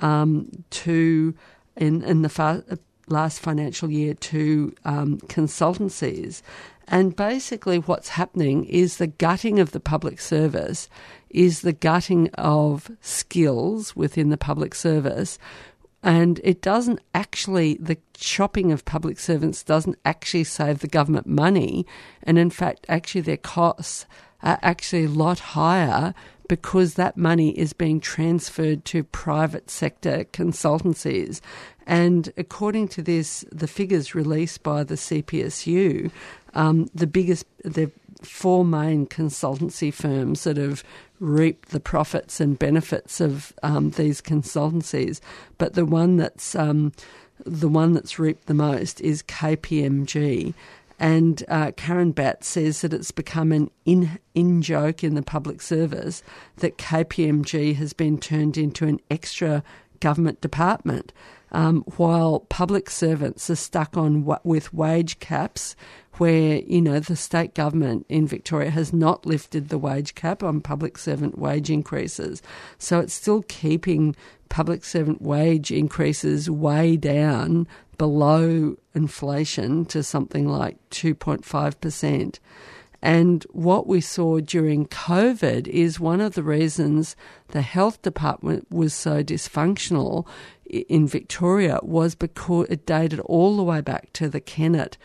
um, 0.00 0.64
to, 0.70 1.34
in, 1.76 2.02
in 2.02 2.22
the 2.22 2.28
fa- 2.28 2.64
last 3.08 3.40
financial 3.40 3.90
year, 3.90 4.14
to 4.14 4.74
um, 4.84 5.18
consultancies. 5.22 6.42
And 6.88 7.16
basically, 7.16 7.78
what's 7.78 8.10
happening 8.10 8.64
is 8.64 8.96
the 8.96 9.06
gutting 9.06 9.58
of 9.58 9.72
the 9.72 9.80
public 9.80 10.20
service 10.20 10.88
is 11.30 11.62
the 11.62 11.72
gutting 11.72 12.28
of 12.34 12.90
skills 13.00 13.96
within 13.96 14.30
the 14.30 14.36
public 14.36 14.74
service. 14.74 15.38
And 16.02 16.40
it 16.44 16.60
doesn't 16.60 17.00
actually, 17.14 17.74
the 17.80 17.96
chopping 18.12 18.70
of 18.70 18.84
public 18.84 19.18
servants 19.18 19.62
doesn't 19.62 19.98
actually 20.04 20.44
save 20.44 20.80
the 20.80 20.86
government 20.86 21.26
money. 21.26 21.86
And 22.22 22.38
in 22.38 22.50
fact, 22.50 22.84
actually, 22.88 23.22
their 23.22 23.38
costs 23.38 24.06
are 24.42 24.58
actually 24.62 25.04
a 25.04 25.08
lot 25.08 25.38
higher 25.40 26.14
because 26.48 26.94
that 26.94 27.16
money 27.16 27.50
is 27.58 27.72
being 27.72 28.00
transferred 28.00 28.84
to 28.86 29.04
private 29.04 29.70
sector 29.70 30.24
consultancies. 30.32 31.40
And 31.86 32.32
according 32.36 32.88
to 32.88 33.02
this, 33.02 33.44
the 33.50 33.68
figures 33.68 34.14
released 34.14 34.62
by 34.62 34.84
the 34.84 34.94
CPSU, 34.94 36.10
um, 36.54 36.88
the 36.94 37.06
biggest, 37.06 37.46
the 37.64 37.90
four 38.22 38.64
main 38.64 39.06
consultancy 39.06 39.92
firms 39.92 40.44
that 40.44 40.56
have 40.56 40.82
reaped 41.20 41.70
the 41.70 41.80
profits 41.80 42.40
and 42.40 42.58
benefits 42.58 43.20
of 43.20 43.52
um, 43.62 43.90
these 43.90 44.20
consultancies, 44.20 45.20
but 45.58 45.74
the 45.74 45.84
one 45.84 46.16
that's 46.16 46.54
um, 46.54 46.92
the 47.44 47.68
one 47.68 47.92
that's 47.92 48.18
reaped 48.18 48.46
the 48.46 48.54
most 48.54 49.00
is 49.00 49.22
KPMG. 49.22 50.54
And 50.98 51.42
uh, 51.48 51.72
Karen 51.76 52.12
Batt 52.12 52.44
says 52.44 52.80
that 52.82 52.94
it's 52.94 53.10
become 53.10 53.52
an 53.52 53.70
in, 53.84 54.18
in 54.34 54.62
joke 54.62 55.02
in 55.02 55.14
the 55.14 55.22
public 55.22 55.60
service 55.60 56.22
that 56.56 56.78
KPMG 56.78 57.74
has 57.76 57.92
been 57.92 58.18
turned 58.18 58.56
into 58.56 58.86
an 58.86 59.00
extra 59.10 59.62
government 60.00 60.40
department. 60.40 61.12
Um, 61.52 61.84
while 61.96 62.40
public 62.40 62.90
servants 62.90 63.48
are 63.48 63.54
stuck 63.54 63.96
on 63.96 64.24
with 64.42 64.74
wage 64.74 65.20
caps, 65.20 65.76
where 66.14 66.58
you 66.58 66.80
know 66.80 66.98
the 66.98 67.14
state 67.14 67.54
government 67.54 68.06
in 68.08 68.26
Victoria 68.26 68.70
has 68.70 68.92
not 68.92 69.24
lifted 69.24 69.68
the 69.68 69.78
wage 69.78 70.16
cap 70.16 70.42
on 70.42 70.60
public 70.60 70.98
servant 70.98 71.38
wage 71.38 71.70
increases, 71.70 72.42
so 72.78 72.98
it's 72.98 73.14
still 73.14 73.42
keeping 73.46 74.16
public 74.54 74.84
servant 74.84 75.20
wage 75.20 75.72
increases 75.72 76.48
way 76.48 76.96
down 76.96 77.66
below 77.98 78.76
inflation 78.94 79.84
to 79.84 80.00
something 80.00 80.46
like 80.46 80.76
2.5%. 80.90 82.38
And 83.02 83.42
what 83.50 83.88
we 83.88 84.00
saw 84.00 84.38
during 84.38 84.86
COVID 84.86 85.66
is 85.66 85.98
one 85.98 86.20
of 86.20 86.36
the 86.36 86.44
reasons 86.44 87.16
the 87.48 87.62
health 87.62 88.00
department 88.02 88.70
was 88.70 88.94
so 88.94 89.24
dysfunctional 89.24 90.24
in 90.66 91.08
Victoria 91.08 91.80
was 91.82 92.14
because 92.14 92.68
it 92.70 92.86
dated 92.86 93.18
all 93.18 93.56
the 93.56 93.64
way 93.64 93.80
back 93.80 94.12
to 94.12 94.28
the 94.28 94.40
Kennett 94.40 94.96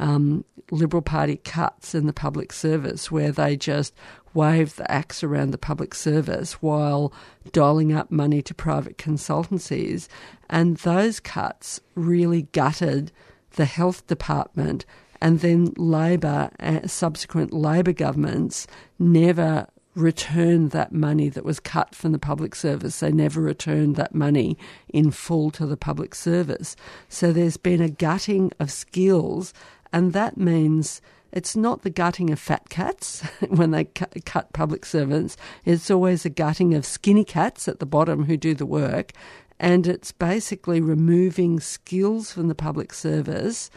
um, 0.00 0.44
Liberal 0.72 1.00
Party 1.00 1.36
cuts 1.36 1.94
in 1.94 2.06
the 2.06 2.12
public 2.12 2.52
service, 2.52 3.12
where 3.12 3.30
they 3.30 3.56
just 3.56 3.94
waved 4.36 4.76
the 4.76 4.90
axe 4.90 5.24
around 5.24 5.50
the 5.50 5.58
public 5.58 5.94
service 5.94 6.54
while 6.62 7.12
dialing 7.52 7.92
up 7.92 8.10
money 8.10 8.42
to 8.42 8.54
private 8.54 8.98
consultancies. 8.98 10.06
And 10.48 10.76
those 10.78 11.18
cuts 11.18 11.80
really 11.94 12.42
gutted 12.52 13.10
the 13.52 13.64
health 13.64 14.06
department. 14.06 14.84
And 15.20 15.40
then 15.40 15.72
Labor, 15.76 16.50
uh, 16.60 16.86
subsequent 16.86 17.52
Labor 17.52 17.92
governments, 17.92 18.66
never 18.98 19.66
returned 19.94 20.72
that 20.72 20.92
money 20.92 21.30
that 21.30 21.44
was 21.44 21.58
cut 21.58 21.94
from 21.94 22.12
the 22.12 22.18
public 22.18 22.54
service. 22.54 23.00
They 23.00 23.10
never 23.10 23.40
returned 23.40 23.96
that 23.96 24.14
money 24.14 24.58
in 24.90 25.10
full 25.10 25.50
to 25.52 25.64
the 25.64 25.78
public 25.78 26.14
service. 26.14 26.76
So 27.08 27.32
there's 27.32 27.56
been 27.56 27.80
a 27.80 27.88
gutting 27.88 28.52
of 28.60 28.70
skills 28.70 29.54
and 29.92 30.12
that 30.12 30.36
means 30.36 31.00
it's 31.32 31.56
not 31.56 31.82
the 31.82 31.90
gutting 31.90 32.30
of 32.30 32.38
fat 32.38 32.68
cats 32.68 33.20
when 33.48 33.70
they 33.70 33.84
cut 33.84 34.52
public 34.52 34.84
servants, 34.84 35.36
it's 35.64 35.90
always 35.90 36.24
a 36.24 36.30
gutting 36.30 36.74
of 36.74 36.86
skinny 36.86 37.24
cats 37.24 37.68
at 37.68 37.78
the 37.80 37.86
bottom 37.86 38.24
who 38.24 38.36
do 38.36 38.54
the 38.54 38.66
work. 38.66 39.12
And 39.58 39.86
it's 39.86 40.12
basically 40.12 40.80
removing 40.80 41.60
skills 41.60 42.30
from 42.30 42.48
the 42.48 42.54
public 42.54 42.92
service 42.92 43.70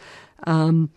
um, 0.44 0.90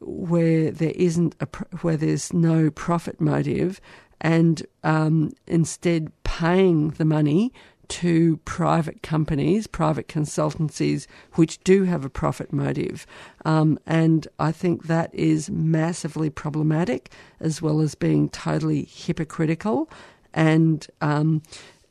where 0.00 0.70
there 0.70 0.92
isn't 0.94 1.34
a, 1.40 1.46
where 1.82 1.96
there's 1.96 2.32
no 2.32 2.70
profit 2.70 3.20
motive, 3.20 3.80
and 4.20 4.66
um, 4.82 5.32
instead 5.46 6.10
paying 6.24 6.90
the 6.90 7.04
money 7.04 7.52
to 7.88 8.38
private 8.44 9.02
companies, 9.02 9.66
private 9.66 10.08
consultancies, 10.08 11.06
which 11.34 11.62
do 11.64 11.84
have 11.84 12.04
a 12.04 12.10
profit 12.10 12.52
motive. 12.52 13.06
Um, 13.44 13.78
and 13.86 14.28
I 14.38 14.52
think 14.52 14.84
that 14.84 15.14
is 15.14 15.50
massively 15.50 16.30
problematic, 16.30 17.10
as 17.40 17.60
well 17.60 17.80
as 17.80 17.94
being 17.94 18.28
totally 18.28 18.84
hypocritical. 18.84 19.88
And 20.32 20.86
um, 21.00 21.42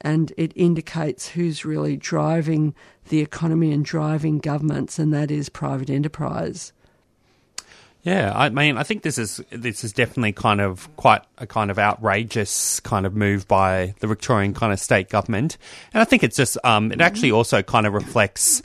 and 0.01 0.33
it 0.37 0.51
indicates 0.55 1.29
who's 1.29 1.63
really 1.63 1.95
driving 1.95 2.75
the 3.07 3.21
economy 3.21 3.71
and 3.71 3.85
driving 3.85 4.39
governments, 4.39 4.99
and 4.99 5.13
that 5.13 5.31
is 5.31 5.47
private 5.47 5.89
enterprise. 5.89 6.73
Yeah, 8.03 8.33
I 8.35 8.49
mean, 8.49 8.77
I 8.77 8.83
think 8.83 9.01
this 9.01 9.17
is 9.17 9.41
this 9.49 9.85
is 9.85 9.93
definitely 9.93 10.33
kind 10.33 10.59
of 10.59 10.93
quite 10.97 11.21
a 11.37 11.47
kind 11.47 11.71
of 11.71 11.79
outrageous 11.79 12.81
kind 12.81 13.05
of 13.05 13.15
move 13.15 13.47
by 13.47 13.95
the 13.99 14.07
Victorian 14.07 14.53
kind 14.53 14.73
of 14.73 14.79
state 14.79 15.09
government, 15.09 15.57
and 15.93 16.01
I 16.01 16.05
think 16.05 16.21
it's 16.21 16.35
just 16.35 16.57
um, 16.65 16.91
it 16.91 16.99
actually 16.99 17.31
also 17.31 17.61
kind 17.61 17.87
of 17.87 17.93
reflects 17.93 18.61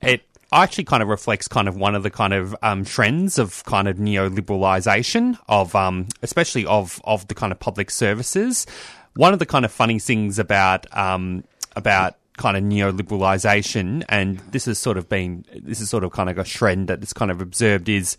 it 0.00 0.22
actually 0.52 0.84
kind 0.84 1.02
of 1.02 1.08
reflects 1.08 1.48
kind 1.48 1.66
of 1.66 1.76
one 1.76 1.96
of 1.96 2.04
the 2.04 2.10
kind 2.10 2.32
of 2.32 2.54
um, 2.62 2.84
trends 2.84 3.38
of 3.38 3.64
kind 3.64 3.88
of 3.88 3.96
neoliberalisation 3.96 5.36
of 5.48 5.74
um, 5.74 6.06
especially 6.22 6.64
of 6.66 7.00
of 7.04 7.26
the 7.26 7.34
kind 7.34 7.50
of 7.52 7.58
public 7.58 7.90
services. 7.90 8.66
One 9.16 9.32
of 9.32 9.40
the 9.40 9.46
kind 9.46 9.64
of 9.64 9.72
funny 9.72 9.98
things 9.98 10.38
about 10.38 10.86
um, 10.96 11.42
about 11.74 12.14
kind 12.36 12.56
of 12.56 12.64
neoliberalisation, 12.64 14.04
and 14.08 14.38
this 14.50 14.64
has 14.64 14.78
sort 14.78 14.98
of 14.98 15.08
been 15.08 15.44
this 15.54 15.80
is 15.80 15.88
sort 15.88 16.02
of 16.02 16.10
kind 16.10 16.28
of 16.28 16.38
a 16.38 16.44
trend 16.44 16.88
that 16.88 16.96
that 16.96 17.04
is 17.04 17.12
kind 17.12 17.30
of 17.30 17.40
observed 17.40 17.88
is 17.88 18.16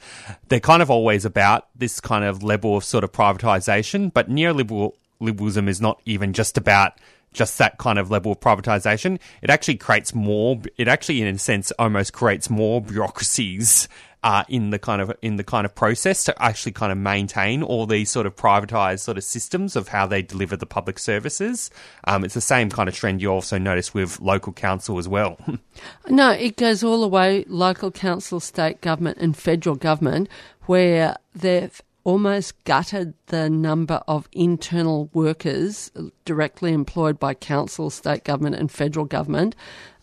they're 0.49 0.59
kind 0.59 0.82
of 0.82 0.91
always 0.91 1.26
about 1.26 1.68
this 1.76 1.99
kind 1.99 2.24
of 2.24 2.43
level 2.43 2.78
of 2.78 2.84
sort 2.84 3.03
of 3.03 3.11
privatisation, 3.11 4.13
but 4.13 4.30
neoliberalism 4.30 5.68
is 5.68 5.82
not 5.82 5.99
even 6.05 6.34
just 6.34 6.57
about 6.57 6.93
just 7.34 7.57
that 7.57 7.78
kind 7.78 7.99
of 7.99 8.09
level 8.09 8.32
of 8.32 8.39
privatization. 8.39 9.20
It 9.41 9.49
actually 9.49 9.78
creates 9.78 10.13
more. 10.13 10.61
It 10.78 10.88
actually, 10.88 11.22
in 11.22 11.28
a 11.28 11.38
sense, 11.38 11.72
almost 11.80 12.13
creates 12.13 12.49
more 12.49 12.82
bureaucracies 12.82 13.88
uh, 14.24 14.43
in 14.49 14.72
the 14.72 14.80
kind 14.80 15.01
of 15.01 15.11
in 15.22 15.36
the 15.36 15.43
kind 15.43 15.65
of 15.65 15.76
process 15.76 16.24
to 16.24 16.43
actually 16.43 16.72
kind 16.72 16.91
of 16.91 16.97
maintain 16.97 17.61
all 17.61 17.86
these 17.86 18.09
sort 18.09 18.26
of 18.26 18.36
privatized 18.36 18.99
sort 18.99 19.18
of 19.18 19.24
systems 19.24 19.76
of 19.76 19.89
how 19.89 20.07
they 20.07 20.22
deliver 20.22 20.57
the 20.57 20.65
public 20.65 20.99
services. 20.99 21.70
Um, 22.05 22.24
it's 22.24 22.34
the 22.34 22.41
same 22.41 22.70
kind 22.70 22.89
of 22.89 22.95
trend 22.95 23.22
you 23.22 23.32
also 23.32 23.57
notice 23.57 23.93
with 23.93 24.20
local 24.20 24.53
council 24.53 24.97
as 24.97 25.07
well. 25.07 25.38
no, 26.09 26.32
it 26.32 26.57
goes 26.57 26.84
all 26.84 27.01
the 27.01 27.07
way 27.07 27.45
local 27.47 27.91
council, 27.91 28.39
state 28.39 28.82
government, 28.82 29.18
and 29.20 29.38
federal 29.38 29.76
government, 29.76 30.30
where 30.65 31.15
they've 31.36 31.82
almost 32.03 32.63
gutted 32.63 33.13
the 33.28 33.49
number 33.49 34.01
of 34.07 34.30
internal 34.32 35.09
workers 35.13 35.91
directly 36.24 36.72
employed 36.72 37.20
by 37.20 37.34
council, 37.34 37.89
state 37.89 38.24
government, 38.24 38.55
and 38.55 38.72
federal 38.72 39.05
government. 39.05 39.55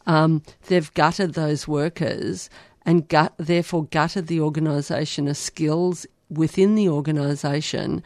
Um, 0.07 0.43
they've 0.67 0.93
gutted 0.93 1.33
those 1.33 1.67
workers 1.67 2.51
and 2.87 3.09
gut, 3.09 3.35
therefore 3.37 3.85
gutted 3.87 4.27
the 4.27 4.41
organisation 4.41 5.29
of 5.29 5.37
skills 5.37 6.07
within 6.29 6.75
the 6.75 6.89
organisation 6.89 8.03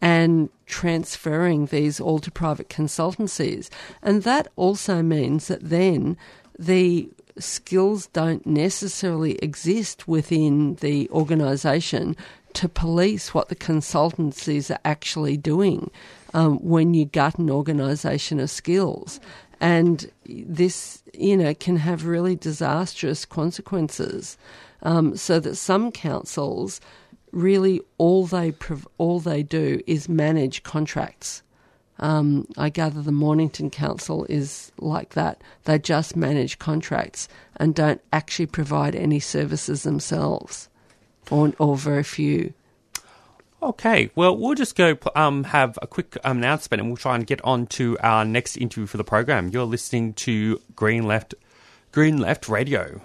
and 0.00 0.48
transferring 0.66 1.66
these 1.66 2.00
all 2.00 2.18
to 2.18 2.30
private 2.30 2.68
consultancies. 2.68 3.68
And 4.02 4.22
that 4.24 4.48
also 4.56 5.02
means 5.02 5.48
that 5.48 5.68
then 5.68 6.16
the 6.58 7.08
skills 7.38 8.08
don't 8.08 8.44
necessarily 8.46 9.36
exist 9.36 10.08
within 10.08 10.74
the 10.76 11.08
organisation 11.10 12.16
to 12.54 12.68
police 12.68 13.32
what 13.32 13.48
the 13.48 13.56
consultancies 13.56 14.70
are 14.70 14.80
actually 14.84 15.36
doing 15.36 15.90
um, 16.34 16.58
when 16.58 16.94
you 16.94 17.04
gut 17.04 17.38
an 17.38 17.50
organisation 17.50 18.40
of 18.40 18.50
skills. 18.50 19.20
And 19.62 20.10
this, 20.26 21.02
you 21.14 21.36
know, 21.36 21.54
can 21.54 21.76
have 21.76 22.04
really 22.04 22.36
disastrous 22.36 23.24
consequences. 23.24 24.36
Um, 24.82 25.16
so 25.16 25.38
that 25.38 25.54
some 25.54 25.92
councils 25.92 26.80
really 27.30 27.80
all 27.98 28.26
they 28.26 28.52
all 28.98 29.20
they 29.20 29.42
do 29.42 29.80
is 29.86 30.08
manage 30.08 30.62
contracts. 30.62 31.42
Um, 31.98 32.48
I 32.56 32.68
gather 32.68 33.00
the 33.00 33.12
Mornington 33.12 33.70
Council 33.70 34.26
is 34.28 34.72
like 34.78 35.10
that. 35.10 35.40
They 35.64 35.78
just 35.78 36.16
manage 36.16 36.58
contracts 36.58 37.28
and 37.56 37.74
don't 37.74 38.00
actually 38.12 38.46
provide 38.46 38.96
any 38.96 39.20
services 39.20 39.84
themselves, 39.84 40.68
or, 41.30 41.52
or 41.58 41.76
very 41.76 42.02
few. 42.02 42.52
Okay, 43.62 44.10
well, 44.16 44.36
we'll 44.36 44.56
just 44.56 44.74
go 44.74 44.98
um, 45.14 45.44
have 45.44 45.78
a 45.80 45.86
quick 45.86 46.18
um, 46.24 46.38
announcement 46.38 46.80
and 46.80 46.90
we'll 46.90 46.96
try 46.96 47.14
and 47.14 47.24
get 47.24 47.40
on 47.44 47.68
to 47.68 47.96
our 48.02 48.24
next 48.24 48.56
interview 48.56 48.86
for 48.86 48.96
the 48.96 49.04
program. 49.04 49.50
You're 49.50 49.66
listening 49.66 50.14
to 50.14 50.60
Green 50.74 51.06
Left, 51.06 51.32
Green 51.92 52.18
Left 52.18 52.48
Radio. 52.48 53.00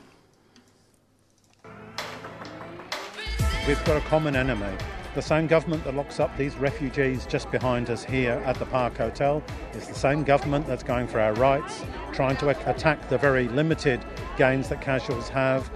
We've 3.67 3.83
got 3.85 3.97
a 3.97 4.05
common 4.07 4.35
enemy. 4.35 4.75
The 5.13 5.21
same 5.21 5.45
government 5.45 5.83
that 5.83 5.93
locks 5.95 6.19
up 6.19 6.35
these 6.37 6.55
refugees 6.55 7.27
just 7.27 7.51
behind 7.51 7.91
us 7.91 8.03
here 8.03 8.41
at 8.43 8.57
the 8.57 8.65
Park 8.65 8.97
Hotel 8.97 9.43
is 9.73 9.87
the 9.87 9.93
same 9.93 10.23
government 10.23 10.65
that's 10.65 10.83
going 10.83 11.07
for 11.07 11.19
our 11.19 11.33
rights, 11.35 11.83
trying 12.13 12.37
to 12.37 12.49
attack 12.49 13.09
the 13.09 13.17
very 13.19 13.47
limited 13.49 14.03
gains 14.37 14.69
that 14.69 14.81
casuals 14.81 15.29
have, 15.29 15.69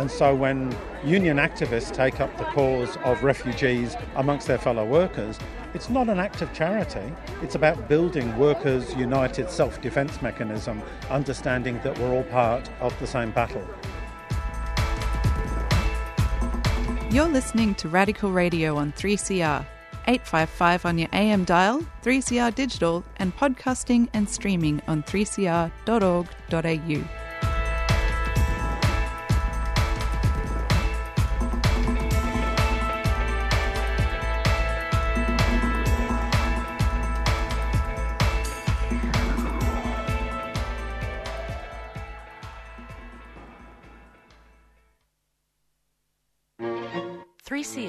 and 0.00 0.10
so 0.10 0.34
when 0.34 0.74
union 1.04 1.36
activists 1.36 1.92
take 1.92 2.20
up 2.20 2.34
the 2.38 2.44
cause 2.44 2.96
of 3.04 3.22
refugees 3.22 3.96
amongst 4.16 4.46
their 4.46 4.56
fellow 4.56 4.86
workers, 4.86 5.38
it's 5.74 5.90
not 5.90 6.08
an 6.08 6.18
act 6.18 6.40
of 6.40 6.50
charity. 6.54 7.12
It's 7.42 7.54
about 7.54 7.86
building 7.86 8.34
workers' 8.38 8.94
united 8.94 9.50
self 9.50 9.78
defence 9.82 10.22
mechanism, 10.22 10.82
understanding 11.10 11.78
that 11.84 11.98
we're 11.98 12.14
all 12.14 12.22
part 12.22 12.70
of 12.80 12.98
the 12.98 13.06
same 13.06 13.30
battle. 13.32 13.62
You're 17.10 17.28
listening 17.28 17.74
to 17.74 17.90
Radical 17.90 18.32
Radio 18.32 18.76
on 18.76 18.92
3CR. 18.92 19.66
855 20.06 20.86
on 20.86 20.96
your 20.96 21.08
AM 21.12 21.44
dial, 21.44 21.84
3CR 22.02 22.54
digital, 22.54 23.04
and 23.18 23.36
podcasting 23.36 24.08
and 24.14 24.26
streaming 24.26 24.80
on 24.88 25.02
3cr.org.au. 25.02 27.19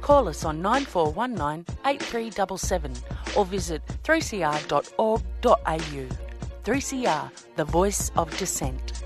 Call 0.00 0.28
us 0.28 0.44
on 0.44 0.62
9419 0.62 1.64
8377 1.86 2.92
or 3.36 3.44
visit 3.44 3.82
3cr.org.au. 4.02 5.20
3CR, 6.64 7.30
the 7.56 7.64
voice 7.64 8.10
of 8.16 8.36
dissent. 8.38 9.04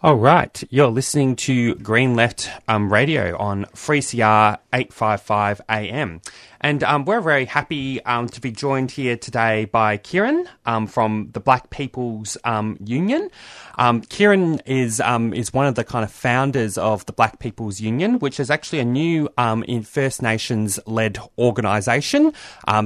All 0.00 0.14
right, 0.14 0.62
you're 0.70 0.92
listening 0.92 1.34
to 1.34 1.74
Green 1.74 2.14
Left 2.14 2.48
um, 2.68 2.92
Radio 2.92 3.36
on 3.36 3.64
3CR 3.74 4.56
855 4.72 5.60
AM. 5.68 6.20
And 6.60 6.84
um, 6.84 7.04
we're 7.04 7.20
very 7.20 7.46
happy 7.46 8.00
um, 8.04 8.28
to 8.28 8.40
be 8.40 8.52
joined 8.52 8.92
here 8.92 9.16
today 9.16 9.64
by 9.64 9.98
Keiran 9.98 10.46
um, 10.66 10.86
from 10.86 11.30
the 11.32 11.40
Black 11.40 11.70
People's 11.70 12.38
um, 12.44 12.76
Union. 12.84 13.28
Um, 13.76 14.02
Keiran 14.02 14.60
is 14.66 15.02
is 15.36 15.52
one 15.52 15.66
of 15.66 15.74
the 15.74 15.82
kind 15.82 16.04
of 16.04 16.12
founders 16.12 16.78
of 16.78 17.04
the 17.06 17.12
Black 17.12 17.40
People's 17.40 17.80
Union, 17.80 18.20
which 18.20 18.38
is 18.38 18.50
actually 18.50 18.78
a 18.78 18.84
new 18.84 19.28
in 19.66 19.82
First 19.82 20.22
Nations 20.22 20.78
led 20.86 21.18
organisation 21.36 22.32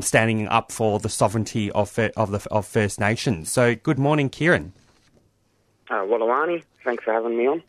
standing 0.00 0.48
up 0.48 0.72
for 0.72 0.98
the 0.98 1.10
sovereignty 1.10 1.70
of 1.72 1.98
of 2.16 2.30
the 2.30 2.46
of 2.50 2.64
First 2.64 2.98
Nations. 2.98 3.52
So, 3.52 3.74
good 3.74 3.98
morning, 3.98 4.30
Keiran. 4.30 4.72
Uh, 5.92 6.06
Walawani, 6.06 6.62
thanks 6.84 7.04
for 7.04 7.12
having 7.12 7.36
me 7.36 7.46
on. 7.46 7.62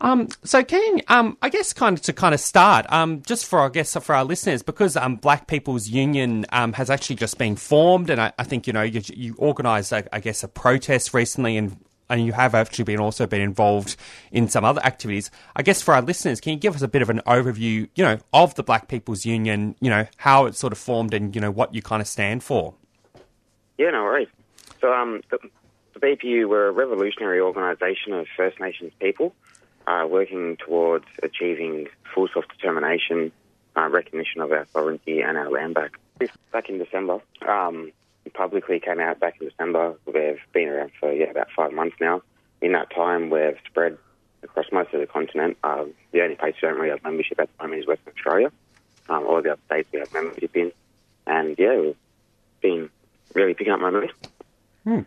Um, 0.00 0.28
so, 0.44 0.64
can 0.64 1.02
um, 1.08 1.36
I 1.42 1.50
guess 1.50 1.74
kind 1.74 1.98
of 1.98 2.02
to 2.04 2.14
kind 2.14 2.32
of 2.32 2.40
start, 2.40 2.90
um, 2.90 3.20
just 3.26 3.44
for 3.44 3.60
I 3.60 3.68
guess 3.68 3.94
for 3.98 4.14
our 4.14 4.24
listeners, 4.24 4.62
because 4.62 4.96
um, 4.96 5.16
Black 5.16 5.46
People's 5.46 5.86
Union 5.86 6.46
um, 6.52 6.72
has 6.72 6.88
actually 6.88 7.16
just 7.16 7.36
been 7.36 7.56
formed, 7.56 8.08
and 8.08 8.18
I, 8.18 8.32
I 8.38 8.44
think 8.44 8.66
you 8.66 8.72
know 8.72 8.80
you, 8.80 9.02
you 9.08 9.36
organised, 9.38 9.92
I, 9.92 10.04
I 10.10 10.20
guess, 10.20 10.42
a 10.42 10.48
protest 10.48 11.12
recently, 11.12 11.58
and 11.58 11.76
and 12.08 12.24
you 12.24 12.32
have 12.32 12.54
actually 12.54 12.84
been 12.84 12.98
also 12.98 13.26
been 13.26 13.42
involved 13.42 13.96
in 14.32 14.48
some 14.48 14.64
other 14.64 14.82
activities. 14.82 15.30
I 15.54 15.60
guess 15.60 15.82
for 15.82 15.92
our 15.92 16.00
listeners, 16.00 16.40
can 16.40 16.54
you 16.54 16.58
give 16.58 16.74
us 16.74 16.80
a 16.80 16.88
bit 16.88 17.02
of 17.02 17.10
an 17.10 17.20
overview, 17.26 17.90
you 17.94 18.02
know, 18.02 18.18
of 18.32 18.54
the 18.54 18.62
Black 18.62 18.88
People's 18.88 19.26
Union, 19.26 19.76
you 19.82 19.90
know, 19.90 20.06
how 20.16 20.46
it 20.46 20.54
sort 20.54 20.72
of 20.72 20.78
formed, 20.78 21.12
and 21.12 21.34
you 21.34 21.42
know 21.42 21.50
what 21.50 21.74
you 21.74 21.82
kind 21.82 22.00
of 22.00 22.08
stand 22.08 22.42
for? 22.42 22.72
Yeah, 23.76 23.90
no 23.90 24.04
worries. 24.04 24.28
So, 24.80 24.94
um, 24.94 25.20
the, 25.30 25.38
the 25.94 26.00
BPU, 26.00 26.48
we're 26.48 26.68
a 26.68 26.72
revolutionary 26.72 27.40
organisation 27.40 28.12
of 28.12 28.26
First 28.36 28.60
Nations 28.60 28.92
people 29.00 29.34
uh, 29.86 30.06
working 30.08 30.56
towards 30.56 31.06
achieving 31.22 31.88
full 32.14 32.28
self 32.32 32.46
determination, 32.48 33.32
uh, 33.76 33.88
recognition 33.88 34.40
of 34.40 34.52
our 34.52 34.66
sovereignty, 34.72 35.20
and 35.20 35.36
our 35.36 35.50
land 35.50 35.74
back. 35.74 35.98
Back 36.52 36.68
in 36.68 36.78
December, 36.78 37.20
um, 37.48 37.92
publicly 38.34 38.78
came 38.78 39.00
out 39.00 39.18
back 39.20 39.40
in 39.40 39.48
December. 39.48 39.94
We've 40.06 40.38
been 40.52 40.68
around 40.68 40.92
for 41.00 41.12
yeah 41.12 41.30
about 41.30 41.48
five 41.56 41.72
months 41.72 41.96
now. 42.00 42.22
In 42.60 42.72
that 42.72 42.90
time, 42.90 43.30
we've 43.30 43.56
spread 43.66 43.96
across 44.42 44.66
most 44.70 44.92
of 44.92 45.00
the 45.00 45.06
continent. 45.06 45.56
Uh, 45.64 45.86
the 46.12 46.22
only 46.22 46.36
place 46.36 46.54
we 46.62 46.68
don't 46.68 46.78
really 46.78 46.90
have 46.90 47.02
membership 47.02 47.40
at 47.40 47.48
the 47.56 47.64
moment 47.64 47.80
is 47.80 47.86
Western 47.86 48.12
Australia. 48.14 48.52
Um, 49.08 49.26
all 49.26 49.42
the 49.42 49.52
other 49.52 49.60
states 49.66 49.88
we 49.92 49.98
have 49.98 50.12
membership 50.12 50.54
in, 50.54 50.72
and 51.26 51.58
yeah, 51.58 51.78
we've 51.78 51.96
been 52.60 52.90
really 53.34 53.54
picking 53.54 53.72
up 53.72 53.80
momentum. 53.80 54.10
Hmm. 54.84 55.00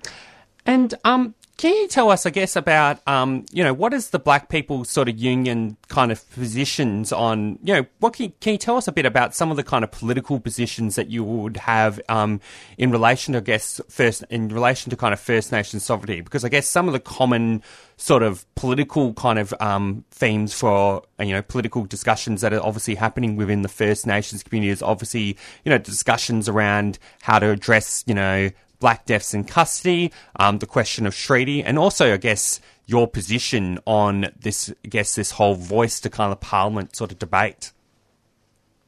And 0.66 0.94
um, 1.04 1.36
can 1.58 1.74
you 1.76 1.88
tell 1.88 2.10
us, 2.10 2.26
I 2.26 2.30
guess, 2.30 2.56
about 2.56 3.00
um, 3.08 3.46
you 3.52 3.64
know 3.64 3.74
what 3.74 3.94
is 3.94 4.10
the 4.10 4.20
Black 4.20 4.50
People 4.50 4.84
sort 4.86 5.08
of 5.08 5.18
union 5.18 5.78
kind 5.88 6.12
of 6.12 6.30
positions 6.32 7.12
on 7.12 7.60
you 7.64 7.74
know 7.76 7.86
what 8.00 8.14
can 8.14 8.26
you, 8.26 8.34
can 8.42 8.54
you 8.54 8.58
tell 8.58 8.76
us 8.76 8.88
a 8.88 8.92
bit 8.92 9.06
about 9.06 9.36
some 9.36 9.52
of 9.52 9.58
the 9.58 9.64
kind 9.64 9.84
of 9.84 9.92
political 9.92 10.40
positions 10.40 10.96
that 10.96 11.10
you 11.10 11.24
would 11.24 11.58
have 11.58 12.02
um, 12.10 12.42
in 12.78 12.92
relation 12.92 13.34
to, 13.34 13.38
I 13.38 13.42
guess, 13.42 13.80
first 13.88 14.24
in 14.30 14.50
relation 14.50 14.90
to 14.90 14.98
kind 14.98 15.14
of 15.14 15.20
First 15.20 15.52
Nation 15.52 15.80
sovereignty? 15.80 16.22
Because 16.22 16.44
I 16.44 16.50
guess 16.50 16.68
some 16.68 16.88
of 16.88 16.94
the 16.94 17.00
common 17.00 17.62
sort 17.98 18.24
of 18.24 18.46
political 18.56 19.14
kind 19.14 19.38
of 19.38 19.54
um, 19.60 20.04
themes 20.10 20.54
for 20.54 21.04
you 21.20 21.34
know 21.34 21.44
political 21.44 21.86
discussions 21.86 22.42
that 22.42 22.52
are 22.52 22.66
obviously 22.66 22.96
happening 22.96 23.36
within 23.36 23.62
the 23.62 23.70
First 23.70 24.08
Nations 24.08 24.42
community 24.44 24.72
is 24.72 24.82
obviously 24.82 25.38
you 25.64 25.70
know 25.70 25.78
discussions 25.78 26.50
around 26.50 26.98
how 27.22 27.38
to 27.38 27.52
address 27.52 28.04
you 28.08 28.16
know 28.16 28.50
black 28.84 29.06
deaths 29.06 29.34
in 29.34 29.46
custody, 29.46 30.12
um, 30.36 30.60
the 30.60 30.66
question 30.66 31.06
of 31.06 31.16
treaty, 31.16 31.64
and 31.64 31.80
also, 31.80 32.14
I 32.14 32.18
guess, 32.18 32.60
your 32.86 33.08
position 33.08 33.80
on 33.86 34.28
this, 34.38 34.74
I 34.84 34.90
guess, 34.90 35.16
this 35.16 35.32
whole 35.32 35.56
voice 35.56 36.02
to 36.02 36.10
kind 36.10 36.34
of 36.34 36.42
parliament 36.42 36.94
sort 36.94 37.14
of 37.14 37.18
debate. 37.18 37.72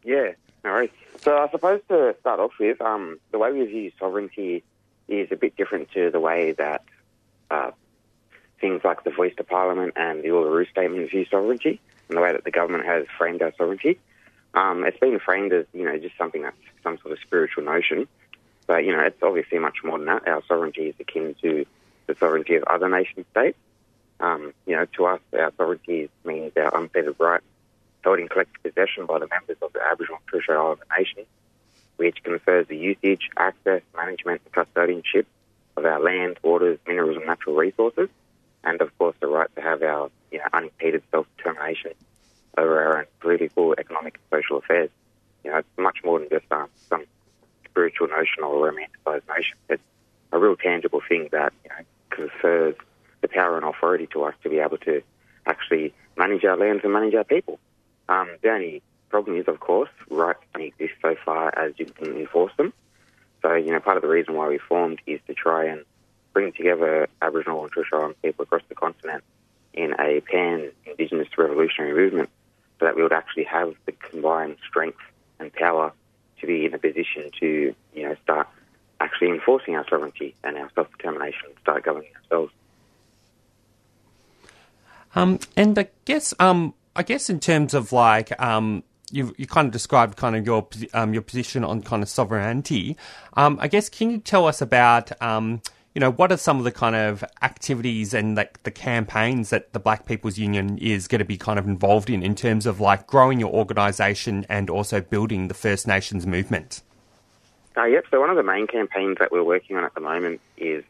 Yeah, 0.04 0.34
all 0.66 0.72
right. 0.72 0.92
So 1.22 1.38
I 1.38 1.50
suppose 1.50 1.80
to 1.88 2.14
start 2.20 2.42
off 2.42 2.52
with, 2.60 2.82
um, 2.82 3.22
the 3.32 3.40
way 3.40 3.54
we 3.54 3.64
view 3.66 3.90
sovereignty 3.98 4.66
is 5.08 5.30
a 5.32 5.38
bit 5.38 5.56
different 5.56 5.90
to 5.92 6.12
the 6.12 6.20
way 6.20 6.52
that 6.52 6.84
uh, 7.50 7.72
things 8.60 8.82
like 8.84 9.06
the 9.06 9.12
voice 9.12 9.34
to 9.38 9.46
parliament 9.46 9.94
and 9.96 10.24
the 10.24 10.28
Uluru 10.28 10.70
Statement 10.70 11.10
view 11.10 11.26
sovereignty, 11.32 11.80
and 12.10 12.18
the 12.18 12.22
way 12.22 12.34
that 12.34 12.44
the 12.44 12.52
government 12.52 12.86
has 12.86 13.06
framed 13.18 13.42
our 13.42 13.54
sovereignty. 13.58 13.98
Um, 14.56 14.84
it's 14.84 15.00
been 15.00 15.20
framed 15.20 15.54
as 15.54 15.66
you 15.74 15.86
know 15.86 15.98
just 15.98 16.18
something 16.18 16.42
that's 16.42 16.58
some 16.84 16.98
sort 16.98 17.14
of 17.14 17.20
spiritual 17.20 17.64
notion, 17.64 18.10
but, 18.68 18.84
you 18.84 18.92
know, 18.96 19.02
it's 19.02 19.22
obviously 19.22 19.60
much 19.60 19.78
more 19.84 19.98
than 19.98 20.08
that. 20.08 20.28
Our 20.28 20.44
sovereignty 20.48 20.88
is 20.88 20.96
akin 21.00 21.36
to 21.42 21.66
the 22.08 22.16
sovereignty 22.20 22.56
of 22.56 22.64
other 22.64 22.90
nation 22.90 23.26
states. 23.32 23.58
Um, 24.20 24.54
you 24.66 24.76
know, 24.76 24.86
to 24.98 25.06
us, 25.06 25.20
our 25.34 25.52
sovereignty 25.58 26.10
means 26.24 26.54
our 26.56 26.76
unfettered 26.78 27.16
right 27.20 27.42
held 28.04 28.20
in 28.20 28.28
collective 28.28 28.62
possession 28.64 29.06
by 29.06 29.20
the 29.20 29.28
members 29.28 29.58
of 29.62 29.74
the 29.74 29.82
Aboriginal 29.82 30.20
and 30.20 30.28
Torres 30.28 30.44
Strait 30.44 30.56
Islander 30.56 30.86
Nation, 30.98 31.26
which 31.98 32.24
confers 32.24 32.68
the 32.68 32.78
usage, 32.78 33.30
access, 33.38 33.82
management, 33.96 34.42
and 34.46 34.54
custodianship 34.54 35.26
of 35.76 35.86
our 35.86 36.00
land, 36.00 36.38
waters, 36.44 36.80
minerals, 36.88 37.18
and 37.18 37.26
natural 37.26 37.56
resources, 37.56 38.10
and 38.64 38.80
of 38.82 38.96
course 38.98 39.16
the 39.20 39.28
right 39.28 39.54
to 39.56 39.62
have 39.62 39.82
our 39.84 40.10
you 40.32 40.38
know, 40.38 40.46
unimpeded 40.54 41.04
self-determination 41.12 41.92
over 42.58 42.82
our 42.82 43.00
own 43.00 43.06
political, 43.20 43.74
economic, 43.78 44.20
and 44.32 44.40
social 44.40 44.58
affairs. 44.58 44.90
You 45.44 45.52
know, 45.52 45.58
it's 45.58 45.68
much 45.78 45.98
more 46.04 46.20
than 46.20 46.30
just 46.30 46.46
um, 46.52 46.70
some 46.90 47.06
spiritual 47.76 48.08
notion 48.08 48.44
or 48.44 48.72
romanticized 48.72 49.28
notion. 49.28 49.58
It's 49.70 49.84
a 50.32 50.40
real 50.40 50.56
tangible 50.56 51.02
thing 51.08 51.28
that 51.34 51.52
you 51.66 51.70
know, 51.70 51.86
confers 52.10 52.76
the 53.22 53.28
power 53.28 53.58
and 53.58 53.66
authority 53.66 54.08
to 54.14 54.24
us 54.24 54.34
to 54.44 54.50
be 54.50 54.60
able 54.60 54.78
to 54.80 55.02
actually 55.46 55.94
manage 56.18 56.46
our 56.46 56.56
lands 56.56 56.84
and 56.84 56.94
manage 56.94 57.14
our 57.16 57.26
people. 57.26 57.60
Um, 58.08 58.30
the 58.42 58.50
only 58.50 58.82
problem 59.10 59.38
is, 59.38 59.48
of 59.48 59.60
course, 59.60 59.90
rights 60.10 60.40
only 60.56 60.68
exist 60.68 60.94
so 61.02 61.16
far 61.26 61.58
as 61.58 61.74
you 61.78 61.86
can 61.86 62.16
enforce 62.18 62.54
them. 62.58 62.72
So, 63.42 63.54
you 63.56 63.72
know, 63.72 63.80
part 63.80 63.98
of 63.98 64.04
the 64.04 64.10
reason 64.10 64.36
why 64.36 64.48
we 64.48 64.58
formed 64.58 65.02
is 65.06 65.20
to 65.28 65.34
try 65.34 65.66
and 65.66 65.84
bring 66.34 66.54
together 66.54 67.08
Aboriginal 67.22 67.64
and 67.64 67.72
Torres 67.72 67.88
Strait 67.88 68.22
people 68.22 68.44
across 68.44 68.64
the 68.70 68.76
continent 68.76 69.24
in 69.74 69.94
a 70.00 70.22
pan-Indigenous 70.22 71.28
revolutionary 71.38 71.94
movement 71.94 72.30
so 72.80 72.86
that 72.86 72.96
we 72.96 73.04
would 73.04 73.14
actually 73.14 73.44
have 73.44 73.74
the 73.86 73.92
combined 73.92 74.58
strength 74.68 75.00
and 75.40 75.52
power 75.54 75.92
to 76.42 76.48
be 76.48 76.66
in 76.66 76.74
a 76.74 76.78
position 76.78 77.30
to, 77.40 77.76
you 77.94 78.04
know, 78.04 78.16
start 78.24 78.48
actually 79.00 79.30
enforcing 79.30 79.76
our 79.76 79.88
sovereignty 79.90 80.36
and 80.44 80.58
our 80.58 80.70
self 80.76 80.92
determination, 80.92 81.50
start 81.62 81.84
governing 81.84 82.10
ourselves. 82.24 82.54
Um, 85.16 85.40
and 85.56 85.78
I 85.80 85.88
guess, 86.04 86.34
um, 86.40 86.74
I 86.96 87.04
guess 87.04 87.30
in 87.30 87.40
terms 87.40 87.74
of 87.74 87.92
like, 87.92 88.40
um, 88.42 88.84
you 89.12 89.34
you 89.38 89.48
kind 89.48 89.68
of 89.68 89.72
described 89.72 90.18
kind 90.18 90.36
of 90.36 90.46
your 90.46 90.68
um, 90.94 91.14
your 91.14 91.22
position 91.22 91.64
on 91.64 91.82
kind 91.82 92.04
of 92.04 92.10
sovereignty. 92.10 92.98
Um, 93.36 93.58
I 93.62 93.68
guess 93.68 93.88
can 93.88 94.10
you 94.12 94.18
tell 94.18 94.48
us 94.48 94.62
about 94.62 95.20
um, 95.22 95.62
you 95.96 96.02
know, 96.02 96.12
what 96.12 96.30
are 96.30 96.38
some 96.38 96.58
of 96.58 96.66
the 96.66 96.74
kind 96.74 96.94
of 96.94 97.24
activities 97.42 98.14
and 98.14 98.36
like 98.36 98.62
the 98.64 98.72
campaigns 98.72 99.50
that 99.50 99.72
the 99.72 99.80
Black 99.80 100.06
People's 100.06 100.38
Union 100.38 100.78
is 100.78 101.08
going 101.08 101.20
to 101.20 101.26
be 101.26 101.38
kind 101.38 101.58
of 101.58 101.66
involved 101.66 102.10
in 102.10 102.22
in 102.22 102.36
terms 102.36 102.66
of 102.66 102.82
like 102.82 103.08
growing 103.08 103.40
your 103.40 103.52
organisation 103.52 104.46
and 104.50 104.70
also 104.70 105.00
building 105.00 105.48
the 105.48 105.54
First 105.54 105.88
Nations 105.88 106.28
movement? 106.28 106.82
Uh, 107.78 107.86
yep. 107.86 108.04
So 108.12 108.20
one 108.20 108.30
of 108.30 108.36
the 108.36 108.44
main 108.44 108.68
campaigns 108.68 109.18
that 109.20 109.32
we're 109.32 109.44
working 109.44 109.78
on 109.78 109.86
at 109.86 109.94
the 109.94 110.02
moment 110.02 110.42
is 110.58 110.84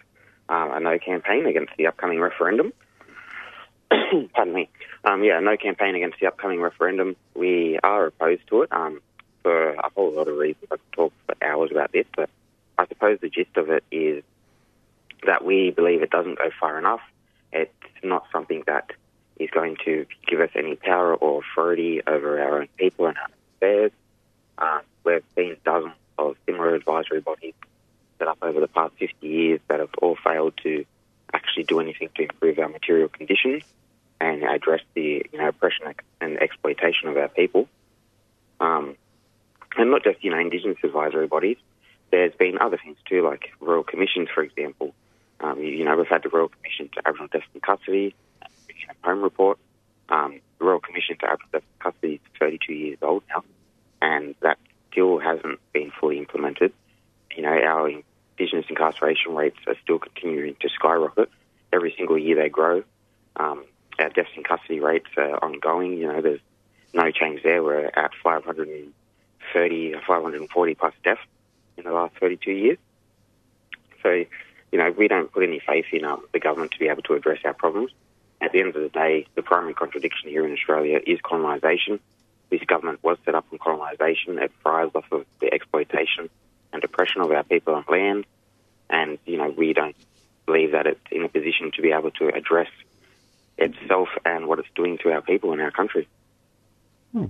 um, 0.49 0.72
a 0.72 0.80
no 0.80 0.97
campaign 0.97 1.45
against 1.45 1.74
the 1.78 1.86
upcoming 1.86 2.20
referendum. 2.20 2.74
Pardon 4.34 4.56
me. 4.56 4.70
Um, 5.03 5.24
yeah, 5.24 5.39
no 5.39 5.56
campaign 5.56 5.93
against 5.93 6.20
the 6.20 6.26
upcoming 6.26 6.62
referendum. 6.62 7.16
We 7.36 7.80
are 7.84 8.08
opposed 8.08 8.47
to 8.47 8.64
it 8.64 8.72
um, 8.72 9.01
for 9.43 9.70
a 9.70 9.89
whole 9.91 10.14
lot 10.14 10.28
of 10.28 10.36
reasons. 10.36 10.66
I 10.72 10.78
could 10.78 10.91
talk 10.93 11.14
for 11.28 11.36
hours 11.45 11.70
about 11.70 11.91
this, 11.91 12.08
but 12.16 12.28
I 12.80 12.88
suppose 12.88 13.20
the 13.22 13.30
gist 13.30 13.56
of 13.56 13.70
it 13.70 13.84
is 13.91 14.24
that 15.26 15.43
we 15.43 15.72
believe 15.72 16.01
it 16.01 16.09
doesn't 16.09 16.38
go 16.38 16.49
far 16.59 16.78
enough. 16.78 17.01
It's 17.51 17.72
not 18.03 18.26
something 18.32 18.63
that 18.68 18.91
is 19.38 19.49
going 19.49 19.78
to 19.86 20.05
give 20.28 20.39
us 20.39 20.49
any 20.55 20.76
power 20.76 21.16
or 21.16 21.41
authority 21.41 22.01
over 22.05 22.41
our 22.41 22.61
own 22.61 22.68
people 22.78 23.07
and 23.07 23.18
our 23.18 23.30
affairs. 23.57 23.91
Uh, 24.57 24.80
we've 25.03 25.24
seen 25.36 25.57
dozens 25.66 25.93
of 26.18 26.36
similar 26.45 26.76
advisory 26.76 27.20
bodies 27.20 27.53
set 28.18 28.28
up 28.28 28.38
over 28.41 28.59
the 28.59 28.68
past 28.68 28.93
50 28.97 29.28
years 29.28 29.59
that 29.68 29.80
have 29.80 29.89
all 30.01 30.16
failed 30.24 30.53
to 30.63 30.86
actually 31.34 31.63
do 31.63 31.80
anything 31.80 32.09
to 32.16 32.24
improve 32.24 32.57
our 32.59 32.70
material 32.70 33.09
conditions 33.09 33.63
and 34.22 34.43
address 34.43 34.82
the 34.93 35.26
you 35.32 35.39
know 35.39 35.49
oppression 35.49 35.86
and 36.22 36.38
exploitation 36.41 37.09
of 37.09 37.18
our 37.18 37.28
people. 37.28 37.68
Um, 38.59 38.95
and 39.78 39.91
not 39.91 40.03
just 40.03 40.24
you 40.24 40.32
know 40.32 40.39
Indigenous 40.39 40.78
advisory 40.84 41.28
bodies. 41.28 41.57
There's 42.11 42.34
been 42.36 42.57
other 42.59 42.78
things 42.78 42.97
too, 43.09 43.24
like 43.24 43.51
royal 43.59 43.84
commissions, 43.84 44.30
for 44.34 44.43
example. 44.43 44.93
Um, 45.46 45.60
you, 45.60 45.70
you, 45.70 45.86
know, 45.86 45.96
we've 45.96 46.08
had 46.08 46.24
the 46.24 46.30
Royal 46.30 46.50
Commission 46.50 46.89
to 46.96 47.00
Aboriginal 47.08 47.28
Deaths 47.32 47.46
in 47.54 47.62
Custody, 47.62 48.16
Home 49.04 49.22
Report. 49.22 49.60
Um, 50.10 50.41
the 50.60 50.66
Royal 50.66 50.80
Commission 50.80 51.18
to 51.20 51.26
Aboriginal 51.26 51.50
Deaths 51.52 51.66
in 51.74 51.91
Custody 51.91 52.14
is 52.16 52.39
32 52.39 52.74
years 52.74 52.98
old 53.04 53.24
now, 53.30 53.43
and 54.02 54.34
that 54.41 54.58
still 54.91 55.20
hasn't 55.20 55.60
been 55.72 55.91
fully 56.00 56.18
implemented. 56.18 56.74
You 57.36 57.43
know, 57.43 57.50
our 57.50 57.89
Indigenous 57.89 58.66
incarceration 58.70 59.36
rates 59.36 59.58
are 59.68 59.76
still 59.84 60.00
continuing 60.00 60.56
to 60.62 60.70
skyrocket. 60.70 61.30
Every 61.72 61.93
single 61.96 62.18
year 62.18 62.36
they 62.36 62.50
grow. 62.50 62.84
Um, 63.36 63.66
our 64.00 64.10
deaths 64.10 64.30
in 64.36 64.43
custody 64.43 64.80
rates 64.80 65.10
are 65.16 65.43
ongoing. 65.43 65.98
You 65.98 66.08
know, 66.08 66.22
there's 66.22 66.41
no 66.93 67.12
change 67.12 67.43
there. 67.43 67.62
We're 67.62 67.86
at 67.86 68.12
530, 68.24 69.93
540 70.08 70.76
plus 70.76 70.93
deaths 71.04 71.22
in 71.78 71.84
the 71.84 71.91
last 71.91 72.16
32 72.20 72.52
years. 72.52 72.78
So, 74.02 74.26
you 74.76 74.84
know, 74.84 74.91
we 74.91 75.07
don't 75.07 75.32
put 75.32 75.41
any 75.41 75.59
faith 75.59 75.86
in 75.93 76.03
um, 76.03 76.26
the 76.34 76.39
government 76.41 76.73
to 76.73 76.80
be 76.80 76.89
able 76.89 77.01
to 77.03 77.13
address 77.13 77.39
our 77.45 77.53
problems. 77.53 77.91
At 78.41 78.51
the 78.51 78.59
end 78.59 78.76
of 78.76 78.82
the 78.82 78.89
day, 78.89 79.26
the 79.34 79.41
primary 79.41 79.73
contradiction 79.73 80.30
here 80.30 80.45
in 80.45 80.51
Australia 80.51 80.99
is 81.07 81.17
colonisation. 81.21 81.97
This 82.49 82.61
government 82.63 83.01
was 83.01 83.17
set 83.23 83.36
up 83.36 83.45
on 83.53 83.57
colonisation. 83.57 84.38
It 84.38 84.51
thrives 84.61 84.93
off 84.93 85.09
of 85.13 85.26
the 85.39 85.53
exploitation 85.53 86.30
and 86.73 86.84
oppression 86.84 87.21
of 87.21 87.32
our 87.32 87.43
people 87.43 87.73
and 87.73 87.86
land. 87.88 88.26
And, 88.89 89.17
you 89.26 89.38
know, 89.38 89.49
we 89.49 89.71
don't 89.71 89.95
believe 90.45 90.73
that 90.73 90.88
it's 90.88 90.99
in 91.09 91.23
a 91.23 91.30
position 91.30 91.71
to 91.76 91.82
be 91.82 91.93
able 91.93 92.11
to 92.11 92.28
address 92.28 92.69
itself 93.57 94.09
and 94.26 94.45
what 94.45 94.59
it's 94.59 94.67
doing 94.76 94.97
to 95.03 95.13
our 95.13 95.21
people 95.21 95.53
in 95.53 95.61
our 95.61 95.71
country. 95.71 96.05
Hmm. 97.13 97.28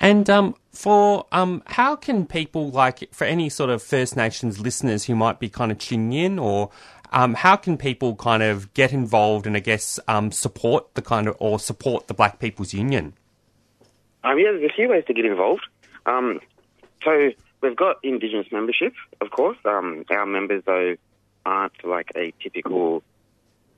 And 0.00 0.30
um, 0.30 0.54
for 0.72 1.26
um, 1.30 1.62
how 1.66 1.94
can 1.94 2.26
people 2.26 2.70
like 2.70 3.12
for 3.12 3.24
any 3.24 3.50
sort 3.50 3.68
of 3.68 3.82
First 3.82 4.16
Nations 4.16 4.58
listeners 4.58 5.04
who 5.04 5.14
might 5.14 5.38
be 5.38 5.50
kind 5.50 5.70
of 5.70 5.78
tuning 5.78 6.14
in, 6.14 6.38
or 6.38 6.70
um, 7.12 7.34
how 7.34 7.56
can 7.56 7.76
people 7.76 8.16
kind 8.16 8.42
of 8.42 8.72
get 8.72 8.92
involved 8.92 9.46
and 9.46 9.56
I 9.56 9.60
guess 9.60 10.00
um, 10.08 10.32
support 10.32 10.94
the 10.94 11.02
kind 11.02 11.28
of 11.28 11.36
or 11.38 11.58
support 11.58 12.08
the 12.08 12.14
Black 12.14 12.38
People's 12.38 12.72
Union? 12.72 13.12
Um, 14.24 14.38
yeah, 14.38 14.52
there's 14.52 14.70
a 14.70 14.74
few 14.74 14.88
ways 14.88 15.04
to 15.06 15.14
get 15.14 15.26
involved. 15.26 15.66
Um, 16.06 16.40
so 17.04 17.30
we've 17.60 17.76
got 17.76 17.96
Indigenous 18.02 18.46
membership, 18.50 18.94
of 19.20 19.30
course. 19.30 19.58
Um, 19.66 20.04
our 20.10 20.24
members 20.24 20.62
though 20.64 20.96
aren't 21.44 21.84
like 21.84 22.10
a 22.16 22.32
typical 22.42 23.02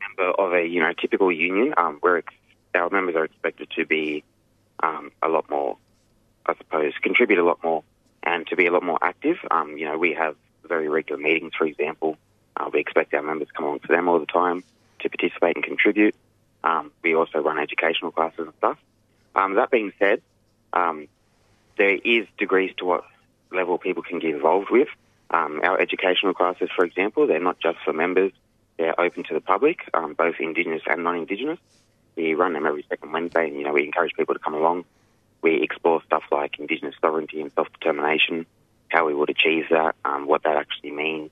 member 0.00 0.30
of 0.32 0.52
a 0.52 0.64
you 0.64 0.80
know 0.80 0.92
typical 0.92 1.32
union. 1.32 1.74
Where 2.00 2.22
our 2.76 2.90
members 2.90 3.16
are 3.16 3.24
expected 3.24 3.70
to 3.76 3.86
be 3.86 4.22
a 4.82 5.28
lot 5.28 5.48
more, 5.48 5.78
I 6.46 6.54
suppose, 6.56 6.92
contribute 7.02 7.38
a 7.38 7.44
lot 7.44 7.62
more 7.62 7.82
and 8.22 8.46
to 8.48 8.56
be 8.56 8.66
a 8.66 8.72
lot 8.72 8.82
more 8.82 8.98
active. 9.02 9.38
Um, 9.50 9.76
you 9.76 9.86
know, 9.86 9.98
we 9.98 10.14
have 10.14 10.36
very 10.66 10.88
regular 10.88 11.20
meetings, 11.20 11.52
for 11.56 11.66
example. 11.66 12.16
Uh, 12.56 12.70
we 12.72 12.80
expect 12.80 13.14
our 13.14 13.22
members 13.22 13.48
to 13.48 13.54
come 13.54 13.64
along 13.66 13.80
to 13.80 13.88
them 13.88 14.08
all 14.08 14.18
the 14.18 14.26
time 14.26 14.62
to 15.00 15.08
participate 15.08 15.56
and 15.56 15.64
contribute. 15.64 16.14
Um, 16.64 16.92
we 17.02 17.14
also 17.14 17.40
run 17.40 17.58
educational 17.58 18.12
classes 18.12 18.40
and 18.40 18.54
stuff. 18.58 18.78
Um, 19.34 19.54
that 19.54 19.70
being 19.70 19.92
said, 19.98 20.22
um, 20.72 21.08
there 21.78 21.98
is 22.04 22.26
degrees 22.38 22.72
to 22.78 22.84
what 22.84 23.04
level 23.50 23.78
people 23.78 24.02
can 24.02 24.18
get 24.18 24.34
involved 24.34 24.70
with. 24.70 24.88
Um, 25.30 25.60
our 25.64 25.80
educational 25.80 26.34
classes, 26.34 26.68
for 26.74 26.84
example, 26.84 27.26
they're 27.26 27.40
not 27.40 27.58
just 27.58 27.78
for 27.84 27.92
members. 27.92 28.32
They're 28.76 28.98
open 29.00 29.24
to 29.24 29.34
the 29.34 29.40
public, 29.40 29.78
um, 29.94 30.14
both 30.14 30.36
Indigenous 30.38 30.82
and 30.86 31.04
non-Indigenous. 31.04 31.58
We 32.16 32.34
run 32.34 32.52
them 32.52 32.66
every 32.66 32.84
second 32.88 33.12
Wednesday, 33.12 33.48
and 33.48 33.56
you 33.56 33.64
know 33.64 33.72
we 33.72 33.84
encourage 33.84 34.12
people 34.14 34.34
to 34.34 34.40
come 34.40 34.54
along. 34.54 34.84
We 35.42 35.62
explore 35.62 36.02
stuff 36.04 36.22
like 36.30 36.58
Indigenous 36.58 36.94
sovereignty 37.00 37.40
and 37.40 37.52
self-determination, 37.52 38.46
how 38.88 39.06
we 39.06 39.14
would 39.14 39.30
achieve 39.30 39.66
that, 39.70 39.96
um, 40.04 40.26
what 40.26 40.44
that 40.44 40.56
actually 40.56 40.92
means, 40.92 41.30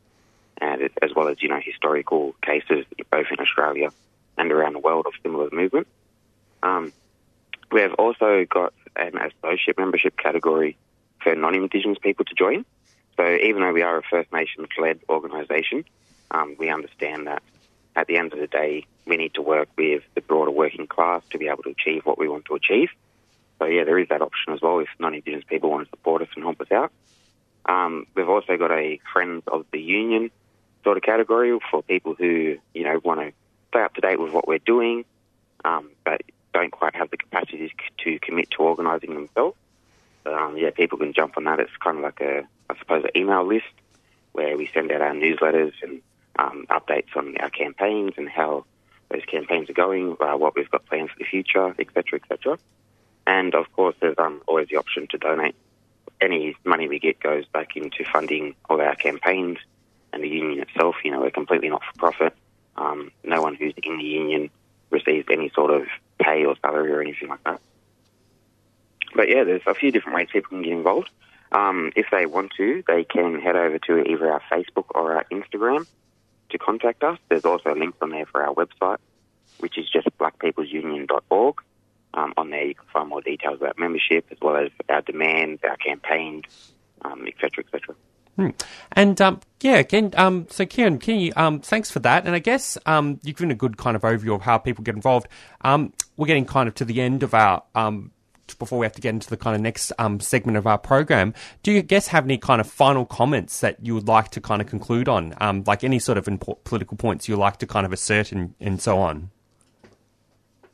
and 0.58 0.82
as 1.00 1.14
well 1.14 1.28
as 1.28 1.40
you 1.40 1.48
know 1.48 1.60
historical 1.62 2.34
cases 2.42 2.84
both 3.10 3.26
in 3.30 3.40
Australia 3.40 3.90
and 4.36 4.52
around 4.52 4.72
the 4.72 4.80
world 4.80 5.06
of 5.06 5.12
similar 5.22 5.48
movements. 5.52 5.90
Um, 6.62 6.92
we 7.70 7.80
have 7.82 7.94
also 7.94 8.44
got 8.48 8.74
an 8.96 9.16
associate 9.16 9.78
membership 9.78 10.16
category 10.16 10.76
for 11.22 11.34
non-Indigenous 11.34 11.98
people 11.98 12.24
to 12.24 12.34
join. 12.34 12.64
So 13.16 13.26
even 13.26 13.62
though 13.62 13.72
we 13.72 13.82
are 13.82 13.98
a 13.98 14.02
First 14.02 14.32
Nations-led 14.32 15.00
organisation, 15.08 15.84
um, 16.30 16.56
we 16.58 16.70
understand 16.70 17.26
that 17.26 17.42
at 17.96 18.06
the 18.06 18.16
end 18.16 18.32
of 18.32 18.38
the 18.38 18.46
day, 18.46 18.86
we 19.06 19.16
need 19.16 19.34
to 19.34 19.42
work 19.42 19.68
with 19.76 20.02
the 20.14 20.20
broader 20.20 20.50
working 20.50 20.86
class 20.86 21.22
to 21.30 21.38
be 21.38 21.48
able 21.48 21.62
to 21.64 21.70
achieve 21.70 22.06
what 22.06 22.18
we 22.18 22.28
want 22.28 22.44
to 22.46 22.54
achieve. 22.54 22.90
So 23.60 23.66
yeah, 23.66 23.84
there 23.84 23.98
is 23.98 24.08
that 24.08 24.22
option 24.22 24.54
as 24.54 24.60
well 24.60 24.80
if 24.80 24.88
non-Indigenous 24.98 25.44
people 25.48 25.70
want 25.70 25.84
to 25.84 25.90
support 25.90 26.22
us 26.22 26.28
and 26.34 26.42
help 26.42 26.60
us 26.60 26.72
out. 26.72 26.90
Um, 27.66 28.06
we've 28.14 28.28
also 28.28 28.56
got 28.56 28.72
a 28.72 28.98
Friends 29.12 29.44
of 29.46 29.66
the 29.70 29.80
Union 29.80 30.30
sort 30.82 30.96
of 30.96 31.02
category 31.02 31.56
for 31.70 31.82
people 31.82 32.14
who, 32.14 32.56
you 32.74 32.84
know, 32.84 32.98
want 33.04 33.20
to 33.20 33.32
stay 33.68 33.82
up 33.82 33.94
to 33.94 34.00
date 34.00 34.18
with 34.18 34.32
what 34.32 34.48
we're 34.48 34.58
doing, 34.58 35.04
um, 35.64 35.90
but 36.04 36.22
don't 36.54 36.72
quite 36.72 36.96
have 36.96 37.10
the 37.10 37.18
capacity 37.18 37.72
to 37.98 38.18
commit 38.20 38.50
to 38.52 38.62
organising 38.62 39.14
themselves. 39.14 39.56
Um, 40.24 40.56
yeah, 40.56 40.70
people 40.70 40.98
can 40.98 41.12
jump 41.12 41.36
on 41.36 41.44
that. 41.44 41.60
It's 41.60 41.70
kind 41.84 41.98
of 41.98 42.02
like 42.02 42.20
a, 42.22 42.46
I 42.70 42.78
suppose, 42.78 43.04
an 43.04 43.10
email 43.14 43.46
list 43.46 43.66
where 44.32 44.56
we 44.56 44.70
send 44.72 44.90
out 44.90 45.02
our 45.02 45.12
newsletters 45.12 45.74
and 45.82 46.00
um, 46.38 46.66
updates 46.70 47.14
on 47.14 47.36
our 47.38 47.50
campaigns 47.50 48.14
and 48.16 48.28
how 48.28 48.64
those 49.10 49.24
campaigns 49.26 49.68
are 49.68 49.74
going, 49.74 50.16
uh, 50.20 50.36
what 50.36 50.56
we've 50.56 50.70
got 50.70 50.86
planned 50.86 51.10
for 51.10 51.18
the 51.18 51.24
future, 51.24 51.74
etc., 51.78 52.20
etc. 52.22 52.58
And 53.30 53.54
of 53.54 53.72
course, 53.74 53.94
there's 54.00 54.18
um, 54.18 54.42
always 54.48 54.66
the 54.70 54.76
option 54.76 55.06
to 55.12 55.16
donate. 55.16 55.54
Any 56.20 56.56
money 56.64 56.88
we 56.88 56.98
get 56.98 57.20
goes 57.20 57.46
back 57.46 57.76
into 57.76 58.04
funding 58.12 58.56
all 58.68 58.80
our 58.80 58.96
campaigns 58.96 59.58
and 60.12 60.24
the 60.24 60.28
union 60.28 60.60
itself. 60.60 60.96
You 61.04 61.12
know, 61.12 61.20
we're 61.20 61.30
completely 61.30 61.68
not 61.68 61.82
for 61.84 61.92
profit. 61.96 62.34
Um, 62.76 63.12
no 63.22 63.40
one 63.40 63.54
who's 63.54 63.74
in 63.84 63.98
the 63.98 64.04
union 64.04 64.50
receives 64.90 65.28
any 65.30 65.48
sort 65.50 65.70
of 65.70 65.86
pay 66.18 66.44
or 66.44 66.56
salary 66.60 66.90
or 66.90 67.00
anything 67.00 67.28
like 67.28 67.44
that. 67.44 67.60
But 69.14 69.28
yeah, 69.28 69.44
there's 69.44 69.62
a 69.64 69.74
few 69.74 69.92
different 69.92 70.16
ways 70.16 70.28
people 70.32 70.48
can 70.48 70.62
get 70.62 70.72
involved. 70.72 71.10
Um, 71.52 71.92
if 71.94 72.06
they 72.10 72.26
want 72.26 72.50
to, 72.56 72.82
they 72.88 73.04
can 73.04 73.40
head 73.40 73.54
over 73.54 73.78
to 73.78 74.00
either 74.10 74.32
our 74.32 74.42
Facebook 74.50 74.86
or 74.90 75.14
our 75.14 75.24
Instagram 75.30 75.86
to 76.48 76.58
contact 76.58 77.04
us. 77.04 77.18
There's 77.28 77.44
also 77.44 77.76
links 77.76 77.98
on 78.02 78.10
there 78.10 78.26
for 78.26 78.44
our 78.44 78.54
website, 78.54 78.98
which 79.60 79.78
is 79.78 79.88
just 79.88 80.08
blackpeoplesunion.org. 80.18 81.54
Um, 82.12 82.34
on 82.36 82.50
there, 82.50 82.64
you 82.64 82.74
can 82.74 82.86
find 82.92 83.08
more 83.08 83.20
details 83.20 83.58
about 83.60 83.78
membership 83.78 84.26
as 84.30 84.38
well 84.42 84.56
as 84.56 84.70
our 84.88 85.00
demands, 85.02 85.60
our 85.62 85.76
campaigns, 85.76 86.44
um, 87.02 87.24
et 87.26 87.34
cetera, 87.40 87.64
et 87.64 87.70
cetera. 87.70 87.94
Hmm. 88.36 88.48
And 88.92 89.20
um, 89.20 89.40
yeah, 89.60 89.76
again, 89.76 90.12
um, 90.16 90.46
so 90.50 90.64
Keiran, 90.64 91.00
can 91.00 91.20
you, 91.20 91.32
um, 91.36 91.60
thanks 91.60 91.90
for 91.90 92.00
that. 92.00 92.26
And 92.26 92.34
I 92.34 92.38
guess 92.40 92.76
um, 92.86 93.20
you've 93.22 93.36
given 93.36 93.50
a 93.50 93.54
good 93.54 93.76
kind 93.76 93.96
of 93.96 94.02
overview 94.02 94.34
of 94.34 94.42
how 94.42 94.58
people 94.58 94.82
get 94.82 94.94
involved. 94.94 95.28
Um, 95.60 95.92
we're 96.16 96.26
getting 96.26 96.46
kind 96.46 96.68
of 96.68 96.74
to 96.76 96.84
the 96.84 97.00
end 97.00 97.22
of 97.22 97.32
our 97.32 97.62
um, 97.74 98.10
before 98.58 98.78
we 98.78 98.86
have 98.86 98.92
to 98.94 99.00
get 99.00 99.10
into 99.10 99.30
the 99.30 99.36
kind 99.36 99.54
of 99.54 99.62
next 99.62 99.92
um, 99.98 100.18
segment 100.20 100.58
of 100.58 100.66
our 100.66 100.78
program, 100.78 101.34
do 101.62 101.70
you 101.70 101.82
guess 101.82 102.08
have 102.08 102.24
any 102.24 102.38
kind 102.38 102.60
of 102.60 102.68
final 102.68 103.04
comments 103.04 103.60
that 103.60 103.76
you 103.80 103.94
would 103.94 104.08
like 104.08 104.30
to 104.30 104.40
kind 104.40 104.60
of 104.60 104.68
conclude 104.68 105.08
on, 105.08 105.34
um, 105.40 105.62
like 105.66 105.84
any 105.84 105.98
sort 105.98 106.18
of 106.18 106.24
impo- 106.26 106.58
political 106.64 106.96
points 106.96 107.28
you 107.28 107.36
like 107.36 107.58
to 107.58 107.66
kind 107.66 107.86
of 107.86 107.92
assert 107.92 108.32
and, 108.32 108.54
and 108.60 108.80
so 108.80 108.98
on? 108.98 109.30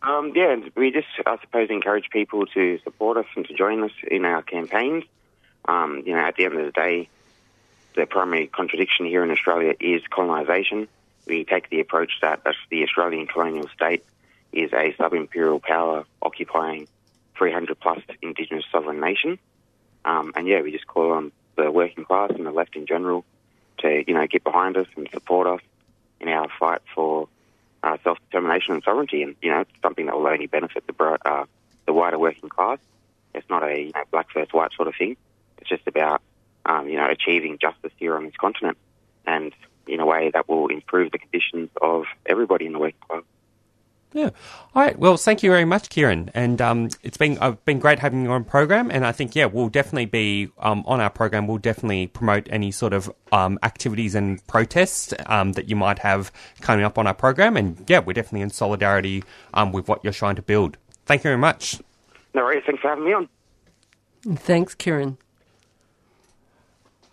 Um, 0.06 0.32
yeah, 0.36 0.56
we 0.76 0.92
just, 0.92 1.08
I 1.26 1.36
suppose, 1.40 1.68
encourage 1.68 2.10
people 2.10 2.46
to 2.46 2.78
support 2.84 3.16
us 3.16 3.26
and 3.34 3.46
to 3.48 3.54
join 3.54 3.82
us 3.82 3.90
in 4.08 4.24
our 4.24 4.40
campaigns. 4.40 5.04
Um, 5.66 6.04
you 6.06 6.12
know, 6.14 6.20
at 6.20 6.36
the 6.36 6.44
end 6.44 6.54
of 6.54 6.64
the 6.64 6.70
day, 6.70 7.08
the 7.96 8.06
primary 8.06 8.46
contradiction 8.46 9.06
here 9.06 9.24
in 9.24 9.32
Australia 9.32 9.74
is 9.80 10.02
colonisation, 10.08 10.86
we 11.26 11.44
take 11.44 11.70
the 11.70 11.80
approach 11.80 12.12
that 12.22 12.42
the 12.70 12.84
Australian 12.84 13.26
colonial 13.26 13.68
state 13.74 14.04
is 14.52 14.72
a 14.72 14.94
sub-imperial 14.96 15.60
power 15.60 16.04
occupying 16.22 16.86
300 17.36 17.78
plus 17.78 18.00
indigenous 18.22 18.64
sovereign 18.70 19.00
nation. 19.00 19.38
Um, 20.04 20.32
and 20.36 20.46
yeah, 20.46 20.62
we 20.62 20.70
just 20.70 20.86
call 20.86 21.12
on 21.12 21.32
the 21.56 21.70
working 21.70 22.04
class 22.04 22.30
and 22.30 22.46
the 22.46 22.52
left 22.52 22.76
in 22.76 22.86
general 22.86 23.24
to, 23.78 24.04
you 24.06 24.14
know, 24.14 24.26
get 24.26 24.44
behind 24.44 24.76
us 24.76 24.86
and 24.96 25.08
support 25.12 25.48
us 25.48 25.60
in 26.20 26.28
our 26.28 26.48
fight 26.60 26.80
for 26.94 27.28
uh, 27.82 27.96
self-determination 28.04 28.74
and 28.74 28.82
sovereignty. 28.82 29.22
And, 29.22 29.36
you 29.42 29.50
know, 29.50 29.60
it's 29.60 29.70
something 29.82 30.06
that 30.06 30.16
will 30.16 30.26
only 30.26 30.46
benefit 30.46 30.84
the, 30.86 31.18
uh, 31.24 31.44
the 31.86 31.92
wider 31.92 32.18
working 32.18 32.48
class. 32.48 32.78
It's 33.34 33.48
not 33.48 33.62
a 33.62 33.80
you 33.80 33.92
know, 33.94 34.04
black 34.10 34.32
versus 34.32 34.52
white 34.52 34.72
sort 34.72 34.88
of 34.88 34.94
thing. 34.96 35.16
It's 35.58 35.68
just 35.68 35.86
about, 35.86 36.22
um, 36.64 36.88
you 36.88 36.96
know, 36.96 37.08
achieving 37.08 37.58
justice 37.58 37.92
here 37.96 38.16
on 38.16 38.24
this 38.24 38.36
continent 38.36 38.78
and 39.26 39.52
in 39.86 40.00
a 40.00 40.06
way 40.06 40.30
that 40.32 40.48
will 40.48 40.68
improve 40.68 41.12
the 41.12 41.18
conditions 41.18 41.70
of 41.80 42.06
everybody 42.24 42.66
in 42.66 42.72
the 42.72 42.78
working 42.78 43.00
class. 43.08 43.22
Yeah. 44.16 44.30
All 44.74 44.82
right. 44.82 44.98
Well, 44.98 45.18
thank 45.18 45.42
you 45.42 45.50
very 45.50 45.66
much, 45.66 45.90
Keiran. 45.90 46.30
And 46.32 46.62
um, 46.62 46.88
it's 47.02 47.18
been 47.18 47.36
uh, 47.38 47.50
been 47.66 47.78
great 47.78 47.98
having 47.98 48.22
you 48.24 48.30
on 48.30 48.44
program. 48.44 48.90
And 48.90 49.04
I 49.04 49.12
think 49.12 49.36
yeah, 49.36 49.44
we'll 49.44 49.68
definitely 49.68 50.06
be 50.06 50.48
um, 50.58 50.84
on 50.86 51.00
our 51.00 51.10
program. 51.10 51.46
We'll 51.46 51.58
definitely 51.58 52.06
promote 52.06 52.48
any 52.50 52.70
sort 52.70 52.94
of 52.94 53.12
um, 53.30 53.58
activities 53.62 54.14
and 54.14 54.44
protests 54.46 55.12
um, 55.26 55.52
that 55.52 55.68
you 55.68 55.76
might 55.76 55.98
have 55.98 56.32
coming 56.62 56.82
up 56.82 56.96
on 56.96 57.06
our 57.06 57.12
program. 57.12 57.58
And 57.58 57.84
yeah, 57.88 57.98
we're 57.98 58.14
definitely 58.14 58.40
in 58.40 58.48
solidarity 58.48 59.22
um, 59.52 59.70
with 59.70 59.86
what 59.86 60.02
you're 60.02 60.14
trying 60.14 60.36
to 60.36 60.42
build. 60.42 60.78
Thank 61.04 61.20
you 61.20 61.28
very 61.28 61.36
much. 61.36 61.78
No 62.32 62.44
worries. 62.44 62.62
Thanks 62.64 62.80
for 62.80 62.88
having 62.88 63.04
me 63.04 63.12
on. 63.12 63.28
Thanks, 64.34 64.74
Keiran. 64.74 65.18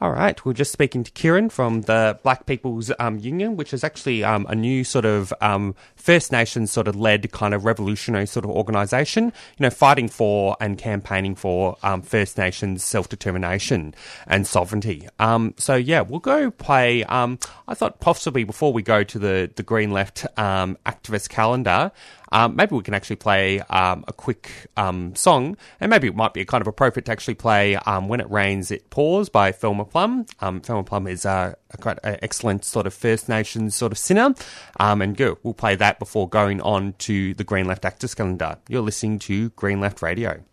All 0.03 0.11
right, 0.11 0.43
we're 0.43 0.51
just 0.51 0.73
speaking 0.73 1.05
to 1.05 1.11
Keiran 1.13 1.49
from 1.49 1.83
the 1.83 2.19
Black 2.23 2.45
People's 2.45 2.91
um, 2.99 3.19
Union, 3.19 3.55
which 3.55 3.73
is 3.73 3.85
actually 3.85 4.21
um, 4.21 4.45
a 4.49 4.53
new 4.53 4.83
sort 4.83 5.05
of 5.05 5.33
um, 5.39 5.75
First 5.95 6.29
Nations 6.29 6.73
sort 6.73 6.89
of 6.89 6.97
led 6.97 7.31
kind 7.31 7.53
of 7.53 7.63
revolutionary 7.63 8.25
sort 8.25 8.43
of 8.43 8.51
organisation, 8.51 9.27
you 9.27 9.63
know, 9.63 9.69
fighting 9.69 10.09
for 10.09 10.57
and 10.59 10.77
campaigning 10.77 11.35
for 11.35 11.77
um, 11.83 12.01
First 12.01 12.37
Nations 12.37 12.83
self 12.83 13.07
determination 13.07 13.95
and 14.27 14.45
sovereignty. 14.45 15.07
Um, 15.19 15.53
so 15.57 15.75
yeah, 15.75 16.01
we'll 16.01 16.19
go 16.19 16.51
play. 16.51 17.05
Um, 17.05 17.39
I 17.69 17.73
thought 17.73 18.01
possibly 18.01 18.43
before 18.43 18.73
we 18.73 18.81
go 18.81 19.05
to 19.05 19.17
the 19.17 19.51
the 19.55 19.63
Green 19.63 19.91
Left 19.91 20.25
activist 20.35 21.29
calendar. 21.29 21.93
Um, 22.34 22.55
maybe 22.55 22.75
we 22.75 22.81
can 22.81 22.93
actually 22.95 23.15
play 23.17 23.59
um, 23.61 24.03
a 24.07 24.13
quick 24.13 24.49
um, 24.75 25.15
song, 25.15 25.55
and 25.79 25.89
maybe 25.89 26.07
it 26.07 26.15
might 26.15 26.34
be 26.34 26.43
kind 26.45 26.61
of 26.61 26.67
appropriate 26.67 27.05
to 27.05 27.11
actually 27.11 27.36
play 27.36 27.75
um, 27.75 28.07
"When 28.09 28.19
It 28.19 28.29
Rains, 28.29 28.71
It 28.71 28.89
Pours" 28.89 29.29
by 29.29 29.51
Thelma 29.51 29.86
Plum. 29.86 30.25
Um, 30.41 30.59
Thelma 30.59 30.84
Plum 30.84 31.07
is 31.07 31.25
uh, 31.25 31.53
a 31.71 31.77
quite 31.77 31.99
a 32.03 32.21
excellent 32.23 32.65
sort 32.65 32.88
of 32.88 32.93
First 32.93 33.29
Nations 33.29 33.75
sort 33.75 33.91
of 33.91 33.97
singer, 33.97 34.34
and 34.79 35.15
go. 35.15 35.38
We'll 35.43 35.53
play 35.53 35.75
that 35.75 35.99
before 35.99 36.27
going 36.27 36.59
on 36.61 36.95
to 36.99 37.34
the 37.36 37.43
Green 37.43 37.67
Left 37.67 37.84
Activist 37.84 38.17
Calendar. 38.17 38.57
You're 38.67 38.81
listening 38.81 39.19
to 39.19 39.49
Green 39.51 39.79
Left 39.79 40.01
Radio. 40.01 40.43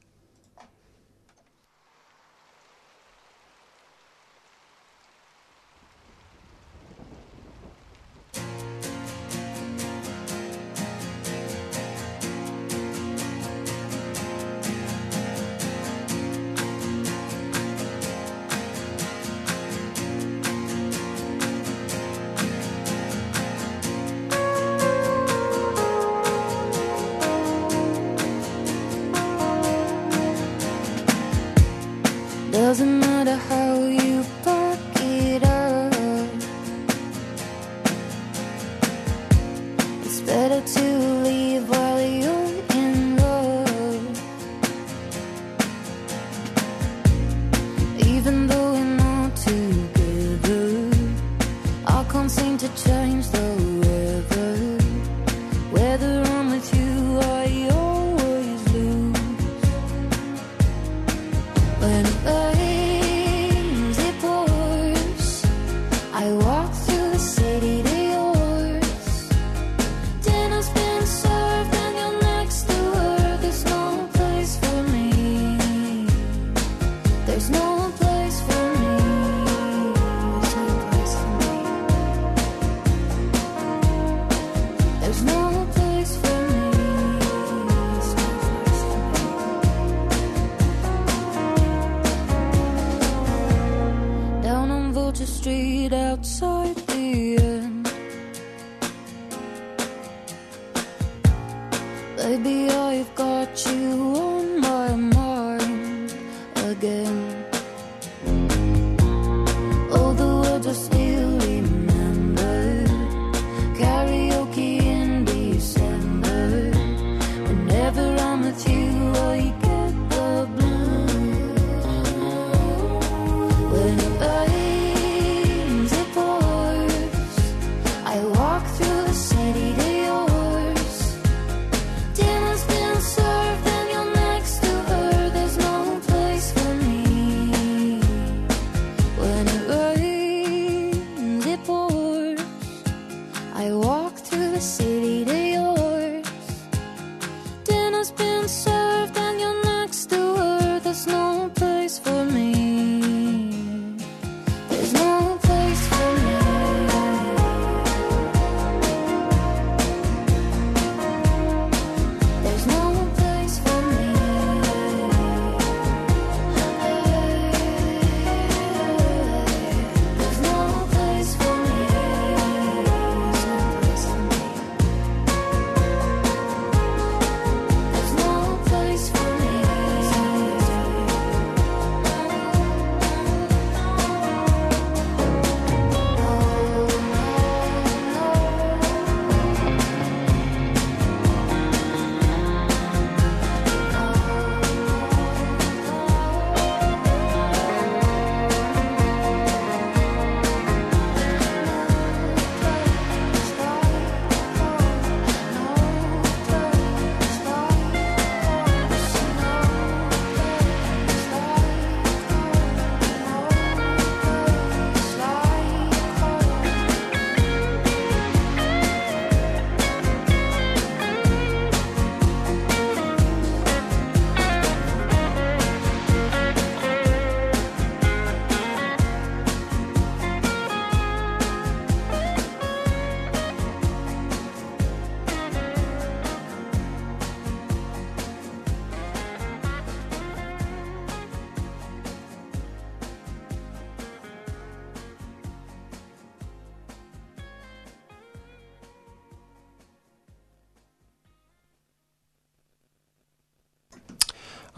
Street 95.41 95.95
outside 95.95 96.90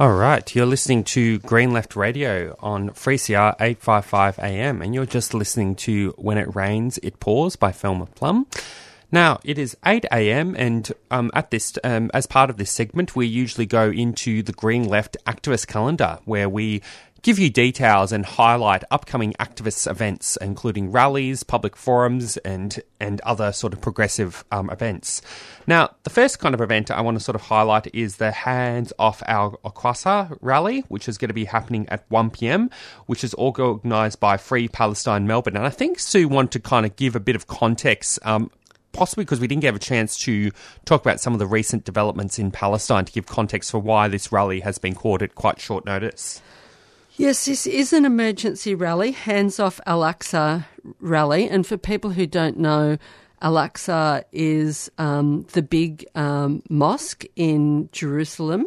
All 0.03 0.14
right, 0.14 0.53
you're 0.53 0.66
listening 0.66 1.05
to 1.05 1.38
Green 1.38 1.72
Left 1.72 1.94
Radio 1.94 2.57
on 2.59 2.90
3CR 2.90 3.55
855 3.61 4.40
AM, 4.40 4.82
and 4.82 4.92
you're 4.92 5.07
just 5.07 5.32
listening 5.32 5.76
to 5.76 6.12
When 6.18 6.38
It 6.38 6.53
Rains, 6.57 6.98
It 7.05 7.20
Pours 7.20 7.55
by 7.55 7.70
Thelma 7.70 8.07
Plum. 8.07 8.48
Now, 9.12 9.38
it 9.44 9.59
is 9.59 9.76
8 9.86 10.05
a.m., 10.11 10.57
and 10.59 10.90
um, 11.12 11.30
at 11.34 11.53
this, 11.53 11.78
um, 11.84 12.11
as 12.12 12.26
part 12.26 12.50
of 12.50 12.57
this 12.57 12.72
segment, 12.72 13.14
we 13.14 13.28
usually 13.28 13.64
go 13.64 13.90
into 13.92 14.42
the 14.42 14.53
Green 14.53 14.88
Left 14.88 15.16
activist 15.24 15.68
calendar, 15.68 16.18
where 16.24 16.48
we 16.48 16.82
give 17.22 17.38
you 17.38 17.48
details 17.48 18.12
and 18.12 18.26
highlight 18.26 18.82
upcoming 18.90 19.32
activists' 19.34 19.88
events, 19.88 20.36
including 20.40 20.90
rallies, 20.90 21.42
public 21.42 21.76
forums, 21.76 22.36
and 22.38 22.80
and 23.00 23.20
other 23.22 23.52
sort 23.52 23.72
of 23.72 23.80
progressive 23.80 24.44
um, 24.50 24.68
events. 24.70 25.22
Now, 25.66 25.90
the 26.02 26.10
first 26.10 26.38
kind 26.40 26.54
of 26.54 26.60
event 26.60 26.90
I 26.90 27.00
want 27.00 27.16
to 27.16 27.24
sort 27.24 27.36
of 27.36 27.42
highlight 27.42 27.92
is 27.94 28.16
the 28.16 28.32
Hands 28.32 28.92
Off 28.98 29.22
Al 29.26 29.58
Aqsa 29.64 30.36
rally, 30.40 30.80
which 30.88 31.08
is 31.08 31.18
going 31.18 31.28
to 31.28 31.34
be 31.34 31.46
happening 31.46 31.88
at 31.88 32.04
1 32.08 32.30
p.m., 32.30 32.70
which 33.06 33.24
is 33.24 33.34
organised 33.34 34.20
by 34.20 34.36
Free 34.36 34.68
Palestine 34.68 35.26
Melbourne. 35.26 35.56
And 35.56 35.66
I 35.66 35.70
think 35.70 35.98
Sue 35.98 36.28
wanted 36.28 36.52
to 36.52 36.60
kind 36.60 36.84
of 36.84 36.96
give 36.96 37.16
a 37.16 37.20
bit 37.20 37.36
of 37.36 37.46
context. 37.46 38.18
Um, 38.24 38.50
possibly 38.92 39.24
because 39.24 39.40
we 39.40 39.46
didn't 39.46 39.62
get 39.62 39.74
a 39.74 39.78
chance 39.78 40.18
to 40.18 40.50
talk 40.84 41.00
about 41.00 41.18
some 41.18 41.32
of 41.32 41.38
the 41.38 41.46
recent 41.46 41.82
developments 41.82 42.38
in 42.38 42.50
Palestine 42.50 43.06
to 43.06 43.12
give 43.12 43.24
context 43.24 43.70
for 43.70 43.78
why 43.78 44.06
this 44.06 44.30
rally 44.30 44.60
has 44.60 44.76
been 44.76 44.94
called 44.94 45.22
at 45.22 45.34
quite 45.34 45.58
short 45.58 45.86
notice. 45.86 46.42
Yes, 47.16 47.44
this 47.44 47.66
is 47.66 47.92
an 47.92 48.06
emergency 48.06 48.74
rally, 48.74 49.10
Hands 49.10 49.60
Off 49.60 49.78
Al 49.84 50.00
Aqsa 50.00 50.64
rally. 50.98 51.46
And 51.46 51.66
for 51.66 51.76
people 51.76 52.08
who 52.08 52.26
don't 52.26 52.58
know, 52.58 52.96
Al 53.42 53.52
Aqsa 53.52 54.24
is 54.32 54.90
um, 54.96 55.46
the 55.52 55.60
big 55.60 56.06
um, 56.14 56.62
mosque 56.70 57.26
in 57.36 57.90
Jerusalem. 57.92 58.64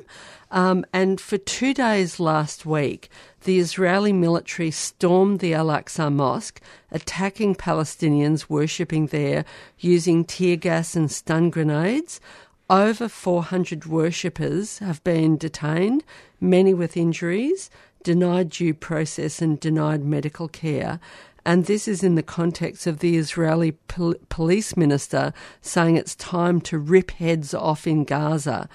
Um, 0.52 0.86
and 0.94 1.20
for 1.20 1.40
two 1.40 1.74
days 1.74 2.20
last 2.20 2.68
week, 2.68 3.10
the 3.46 3.58
Israeli 3.58 4.14
military 4.14 4.70
stormed 4.70 5.40
the 5.40 5.56
Al 5.56 5.68
Aqsa 5.68 6.14
Mosque, 6.14 6.62
attacking 6.92 7.56
Palestinians 7.56 8.48
worshipping 8.48 9.08
there 9.08 9.44
using 9.80 10.24
tear 10.24 10.56
gas 10.56 10.96
and 10.96 11.12
stun 11.12 11.50
grenades. 11.50 12.22
Over 12.70 13.10
400 13.10 13.86
worshippers 13.86 14.80
have 14.80 15.04
been 15.04 15.36
detained, 15.36 16.04
many 16.40 16.74
with 16.74 16.96
injuries, 16.96 17.70
denied 18.06 18.52
due 18.52 18.74
process, 18.74 19.42
and 19.42 19.60
denied 19.60 20.06
medical 20.06 20.48
care. 20.48 21.02
And 21.46 21.66
this 21.66 21.88
is 21.88 22.04
in 22.04 22.16
the 22.16 22.24
context 22.24 22.88
of 22.88 23.00
the 23.00 23.18
Israeli 23.18 23.74
pol- 23.74 24.16
police 24.30 24.78
minister 24.78 25.34
saying 25.62 25.98
it's 25.98 26.16
time 26.16 26.62
to 26.62 26.80
rip 26.80 27.12
heads 27.12 27.54
off 27.54 27.86
in 27.86 28.06
Gaza. 28.06 28.70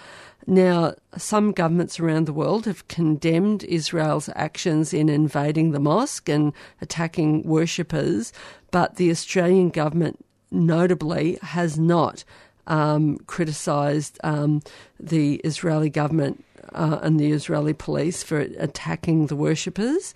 Now, 0.46 0.94
some 1.16 1.52
governments 1.52 2.00
around 2.00 2.26
the 2.26 2.32
world 2.32 2.66
have 2.66 2.88
condemned 2.88 3.64
Israel's 3.64 4.28
actions 4.34 4.92
in 4.92 5.08
invading 5.08 5.70
the 5.70 5.80
mosque 5.80 6.28
and 6.28 6.52
attacking 6.80 7.44
worshippers, 7.44 8.32
but 8.70 8.96
the 8.96 9.10
Australian 9.10 9.70
government 9.70 10.24
notably 10.50 11.38
has 11.42 11.78
not 11.78 12.24
um, 12.66 13.18
criticised 13.26 14.18
um, 14.24 14.62
the 14.98 15.36
Israeli 15.36 15.90
government 15.90 16.44
uh, 16.72 16.98
and 17.02 17.18
the 17.18 17.32
Israeli 17.32 17.72
police 17.72 18.22
for 18.22 18.40
attacking 18.40 19.26
the 19.26 19.36
worshippers. 19.36 20.14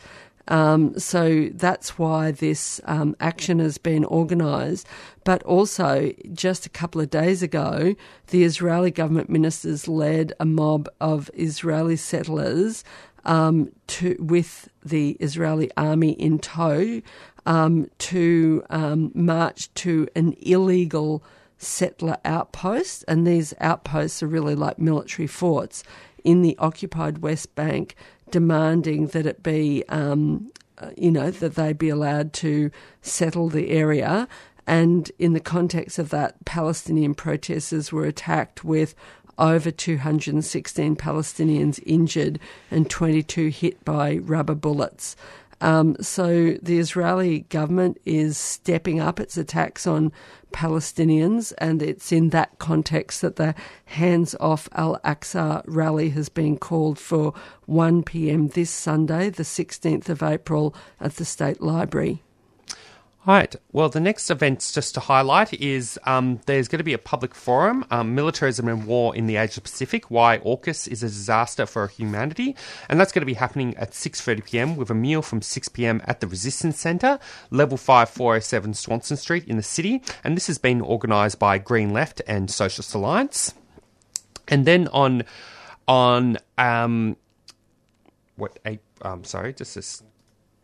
Um, 0.49 0.99
so 0.99 1.49
that's 1.55 1.99
why 1.99 2.31
this 2.31 2.81
um, 2.85 3.17
action 3.19 3.61
has 3.61 3.79
been 3.79 4.05
organised. 4.05 4.87
But 5.25 5.43
also, 5.45 6.13
just 6.33 6.67
a 6.67 6.71
couple 6.71 7.01
of 7.01 7.09
days 7.09 7.43
ago, 7.43 7.95
the 8.29 8.45
Israeli 8.45 8.91
government 8.91 9.31
ministers 9.31 9.89
led 9.89 10.35
a 10.39 10.45
mob 10.45 10.89
of 11.01 11.31
Israeli 11.35 11.97
settlers 11.97 12.85
um, 13.25 13.73
to, 13.87 14.17
with 14.19 14.69
the 14.85 15.13
Israeli 15.13 15.71
army 15.77 16.11
in 16.13 16.39
tow 16.39 17.01
um, 17.47 17.91
to 17.99 18.65
um, 18.71 19.13
march 19.15 19.73
to 19.75 20.09
an 20.15 20.35
illegal 20.41 21.25
settler 21.65 22.19
outposts, 22.25 23.03
And 23.05 23.27
these 23.27 23.55
outposts 23.61 24.23
are 24.23 24.27
really 24.27 24.55
like 24.55 24.79
military 24.79 25.27
forts 25.27 25.83
in 26.23 26.43
the 26.43 26.57
occupied 26.59 27.19
West 27.19 27.55
Bank 27.55 27.95
demanding 28.31 29.09
that 29.09 29.27
it 29.27 29.43
be, 29.43 29.85
um, 29.89 30.51
uh, 30.79 30.91
you 30.97 31.11
know, 31.11 31.31
that 31.31 31.55
they 31.55 31.73
be 31.73 31.89
allowed 31.89 32.33
to 32.35 32.71
settle 33.03 33.49
the 33.49 33.71
area. 33.71 34.27
And 34.67 35.13
in 35.19 35.35
the 35.35 35.41
context 35.41 35.99
of 35.99 36.09
that, 36.11 36.45
Palestinian 36.45 37.15
protesters 37.15 37.93
were 37.93 38.07
attacked 38.07 38.65
with 38.65 38.95
over 39.39 39.71
216 39.71 40.97
Palestinians 40.97 41.83
injured 41.85 42.39
and 42.71 42.89
22 42.89 43.49
hit 43.49 43.85
by 43.85 44.17
rubber 44.19 44.55
bullets. 44.55 45.17
Um, 45.65 45.97
so 45.99 46.59
the 46.61 46.79
Israeli 46.79 47.41
government 47.49 47.97
is 48.05 48.37
stepping 48.37 49.01
up 49.01 49.19
its 49.19 49.39
attacks 49.39 49.87
on 49.87 50.13
Palestinians, 50.53 51.55
and 51.57 51.83
it's 51.83 52.13
in 52.13 52.29
that 52.31 52.59
context 52.59 53.23
that 53.23 53.37
the 53.37 53.55
Hands 53.87 54.37
Off 54.41 54.69
Al 54.73 55.01
Aqsa 55.07 55.65
rally 55.67 56.11
has 56.11 56.29
been 56.29 56.59
called 56.59 56.99
for 56.99 57.33
1 57.65 58.03
pm 58.03 58.49
this 58.49 58.69
Sunday, 58.69 59.31
the 59.31 59.43
16th 59.43 60.11
of 60.11 60.23
April, 60.23 60.75
at 61.01 61.17
the 61.17 61.25
State 61.25 61.63
Library. 61.63 62.23
Right. 63.27 63.57
Well, 63.73 63.89
the 63.89 64.01
next 64.01 64.31
event, 64.31 64.71
just 64.75 64.93
to 64.95 65.01
highlight, 65.01 65.55
is 65.55 65.99
um, 66.05 66.41
there's 66.45 66.69
going 66.69 66.79
to 66.79 66.85
be 66.85 66.93
a 66.93 66.99
public 66.99 67.35
forum, 67.35 67.87
um, 67.91 68.15
Militarism 68.15 68.69
and 68.69 68.87
War 68.87 69.17
in 69.17 69.27
the 69.27 69.37
Asia 69.37 69.63
Pacific, 69.63 70.11
Why 70.11 70.39
AUKUS 70.41 70.87
is 70.89 71.03
a 71.03 71.07
Disaster 71.07 71.65
for 71.65 71.87
Humanity. 71.87 72.55
And 72.91 73.01
that's 73.01 73.13
going 73.13 73.23
to 73.23 73.27
be 73.27 73.35
happening 73.35 73.75
at 73.79 73.93
6.30pm 73.93 74.77
with 74.77 74.91
a 74.91 74.95
meal 74.95 75.23
from 75.23 75.41
6pm 75.41 76.03
at 76.07 76.21
the 76.21 76.27
Resistance 76.27 76.79
Centre, 76.79 77.19
level 77.51 77.79
5407 77.79 78.75
Swanston 78.75 79.17
Street 79.17 79.45
in 79.49 79.57
the 79.57 79.63
city. 79.63 80.03
And 80.23 80.37
this 80.37 80.47
has 80.49 80.59
been 80.59 80.83
organised 80.83 81.39
by 81.39 81.57
Green 81.57 81.95
Left 81.95 82.21
and 82.27 82.51
Socialist 82.51 82.95
Alliance. 82.95 83.55
And 84.49 84.67
then 84.67 84.87
on, 84.89 85.23
on, 85.89 86.37
um, 86.59 87.17
what, 88.37 88.59
eight, 88.67 88.81
um, 89.01 89.25
sorry, 89.25 89.55
just 89.55 89.77
this 89.77 90.03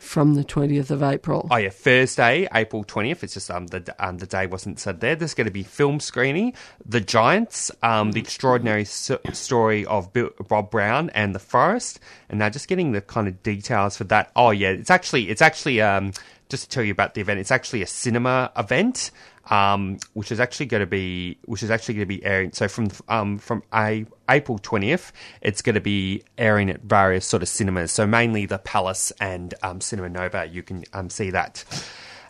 From 0.01 0.35
the 0.35 0.43
20th 0.45 0.91
of 0.91 1.03
April. 1.03 1.47
Oh 1.51 1.57
yeah, 1.57 1.69
Thursday, 1.69 2.49
April 2.55 2.85
twentieth. 2.85 3.23
It's 3.23 3.35
just 3.35 3.51
um 3.51 3.67
the 3.67 3.95
um 3.99 4.17
the 4.19 4.27
day 4.27 4.47
wasn't 4.47 4.81
said 4.81 5.01
there. 5.01 5.15
There's 5.15 5.35
going 5.35 5.47
to 5.47 5.53
be 5.53 5.63
film 5.63 6.01
screening, 6.01 6.55
The 6.85 7.01
Giants, 7.03 7.71
um 7.83 8.13
the 8.13 8.21
extraordinary 8.21 8.83
s- 8.83 9.11
story 9.35 9.85
of 9.85 10.13
Bill, 10.15 10.31
Bob 10.49 10.71
Brown 10.71 11.11
and 11.11 11.35
the 11.35 11.39
Forest, 11.39 12.01
and 12.31 12.39
now 12.39 12.49
just 12.49 12.67
getting 12.67 12.93
the 12.93 13.03
kind 13.03 13.29
of 13.29 13.43
details 13.43 13.97
for 13.99 14.05
that. 14.05 14.33
Oh 14.35 14.51
yeah, 14.51 14.71
it's 14.71 14.91
actually 14.91 15.29
it's 15.29 15.43
actually 15.43 15.81
um 15.83 16.13
just 16.49 16.65
to 16.65 16.69
tell 16.71 16.83
you 16.83 16.93
about 16.93 17.15
the 17.15 17.21
event. 17.21 17.39
It's 17.39 17.53
actually 17.53 17.83
a 17.83 17.87
cinema 17.87 18.51
event. 18.57 19.11
Um, 19.51 19.99
which 20.15 20.31
is 20.31 20.39
actually 20.39 20.67
going 20.67 20.81
to 20.81 20.87
be, 20.87 21.37
which 21.45 21.65
is 21.65 21.71
actually 21.73 21.95
going 21.95 22.09
to 22.09 22.15
be 22.15 22.25
airing. 22.25 22.53
So 22.53 22.69
from 22.69 22.91
um, 23.09 23.39
from 23.39 23.65
a, 23.75 24.07
April 24.29 24.59
twentieth, 24.59 25.13
it's 25.43 25.61
going 25.61 25.75
to 25.75 25.81
be 25.81 26.23
airing 26.39 26.71
at 26.71 26.83
various 26.83 27.27
sort 27.27 27.43
of 27.43 27.49
cinemas. 27.49 27.91
So 27.91 28.07
mainly 28.07 28.47
the 28.47 28.59
Palace 28.59 29.13
and 29.21 29.53
um, 29.65 29.81
Cinema 29.81 30.09
Nova. 30.09 30.47
You 30.47 30.63
can 30.63 30.85
um, 30.93 31.11
see 31.11 31.31
that. 31.31 31.65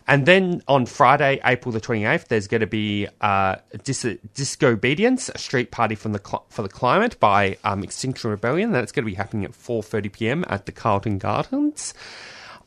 And 0.07 0.25
then 0.25 0.61
on 0.67 0.85
Friday, 0.85 1.39
April 1.45 1.71
the 1.71 1.79
28th, 1.79 2.27
there's 2.27 2.47
going 2.47 2.61
to 2.61 2.67
be 2.67 3.07
uh, 3.21 3.57
Dis- 3.83 4.03
a 4.03 5.37
street 5.37 5.71
party 5.71 5.95
from 5.95 6.11
the 6.13 6.21
cl- 6.25 6.45
for 6.49 6.63
the 6.63 6.69
climate 6.69 7.19
by 7.19 7.57
um, 7.63 7.83
Extinction 7.83 8.29
Rebellion. 8.31 8.71
That's 8.71 8.91
going 8.91 9.05
to 9.05 9.11
be 9.11 9.15
happening 9.15 9.45
at 9.45 9.51
4:30 9.51 10.11
p.m. 10.11 10.45
at 10.49 10.65
the 10.65 10.71
Carlton 10.71 11.17
Gardens. 11.17 11.93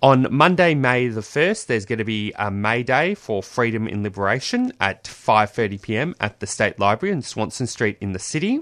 On 0.04 0.26
Monday, 0.30 0.74
May 0.74 1.08
the 1.08 1.22
1st, 1.22 1.64
there's 1.64 1.86
going 1.86 1.98
to 1.98 2.04
be 2.04 2.30
a 2.38 2.50
May 2.50 2.82
Day 2.82 3.14
for 3.14 3.42
Freedom 3.42 3.86
and 3.86 4.02
Liberation 4.02 4.70
at 4.78 5.04
5:30 5.04 5.80
p.m. 5.80 6.14
at 6.20 6.40
the 6.40 6.46
State 6.46 6.78
Library 6.78 7.10
in 7.10 7.22
Swanston 7.22 7.66
Street 7.66 7.96
in 8.02 8.12
the 8.12 8.18
city. 8.18 8.60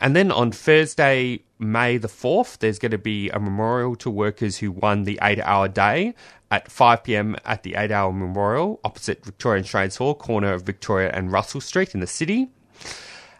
And 0.00 0.16
then 0.16 0.32
on 0.32 0.50
Thursday, 0.50 1.44
May 1.60 1.98
the 1.98 2.08
4th, 2.08 2.58
there's 2.58 2.80
going 2.80 2.90
to 2.90 2.98
be 2.98 3.30
a 3.30 3.38
memorial 3.38 3.94
to 3.94 4.10
workers 4.10 4.56
who 4.56 4.72
won 4.72 5.04
the 5.04 5.20
8-hour 5.22 5.68
day 5.68 6.16
at 6.50 6.68
5 6.68 7.04
p.m. 7.04 7.36
at 7.44 7.62
the 7.62 7.74
8-hour 7.74 8.12
memorial 8.12 8.80
opposite 8.82 9.24
Victorian 9.24 9.64
Trades 9.64 9.98
Hall, 9.98 10.16
corner 10.16 10.52
of 10.52 10.62
Victoria 10.62 11.12
and 11.14 11.30
Russell 11.30 11.60
Street 11.60 11.94
in 11.94 12.00
the 12.00 12.08
city. 12.08 12.50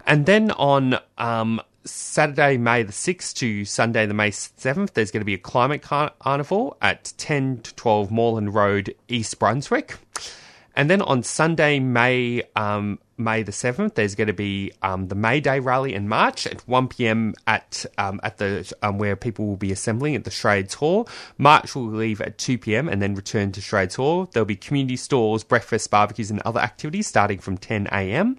And 0.06 0.26
then 0.26 0.52
on 0.52 1.00
um, 1.18 1.60
Saturday, 1.86 2.56
May 2.56 2.82
the 2.82 2.92
6th 2.92 3.34
to 3.34 3.64
Sunday, 3.64 4.06
the 4.06 4.14
May 4.14 4.30
7th, 4.30 4.92
there's 4.92 5.10
going 5.10 5.20
to 5.20 5.26
be 5.26 5.34
a 5.34 5.38
climate 5.38 5.82
carnival 5.82 6.76
at 6.82 7.12
10 7.16 7.60
to 7.62 7.74
12 7.74 8.10
Moreland 8.10 8.54
Road, 8.54 8.94
East 9.08 9.38
Brunswick. 9.38 9.96
And 10.74 10.90
then 10.90 11.00
on 11.00 11.22
Sunday, 11.22 11.80
May 11.80 12.42
um, 12.54 12.98
May 13.18 13.42
the 13.42 13.52
seventh, 13.52 13.94
there's 13.94 14.14
going 14.14 14.26
to 14.26 14.34
be 14.34 14.72
um, 14.82 15.08
the 15.08 15.14
May 15.14 15.40
Day 15.40 15.58
rally 15.58 15.94
in 15.94 16.06
March 16.06 16.46
at 16.46 16.60
one 16.68 16.86
pm 16.86 17.34
at 17.46 17.86
um, 17.96 18.20
at 18.22 18.36
the 18.36 18.70
um, 18.82 18.98
where 18.98 19.16
people 19.16 19.46
will 19.46 19.56
be 19.56 19.72
assembling 19.72 20.14
at 20.14 20.24
the 20.24 20.30
Trades 20.30 20.74
Hall. 20.74 21.08
March 21.38 21.74
will 21.74 21.86
leave 21.86 22.20
at 22.20 22.36
two 22.36 22.58
pm 22.58 22.90
and 22.90 23.00
then 23.00 23.14
return 23.14 23.52
to 23.52 23.62
Trades 23.62 23.94
Hall. 23.94 24.26
There'll 24.26 24.44
be 24.44 24.56
community 24.56 24.96
stalls, 24.96 25.44
breakfast, 25.44 25.90
barbecues, 25.90 26.30
and 26.30 26.42
other 26.42 26.60
activities 26.60 27.06
starting 27.06 27.38
from 27.38 27.56
ten 27.56 27.86
am. 27.86 28.38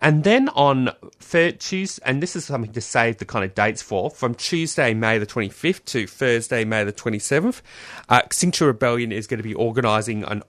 And 0.00 0.24
then 0.24 0.48
on 0.50 0.90
third 1.18 1.60
Tuesday, 1.60 2.02
and 2.04 2.22
this 2.22 2.36
is 2.36 2.44
something 2.44 2.72
to 2.72 2.80
save 2.80 3.18
the 3.18 3.24
kind 3.24 3.44
of 3.44 3.54
dates 3.54 3.82
for, 3.82 4.10
from 4.10 4.34
Tuesday, 4.34 4.94
May 4.94 5.18
the 5.18 5.26
25th 5.26 5.84
to 5.86 6.06
Thursday, 6.06 6.64
May 6.64 6.84
the 6.84 6.92
27th, 6.92 7.62
uh, 8.08 8.20
Extinction 8.24 8.66
Rebellion 8.66 9.12
is 9.12 9.26
going 9.26 9.38
to 9.38 9.44
be 9.44 9.54
organising 9.54 10.24
an 10.24 10.42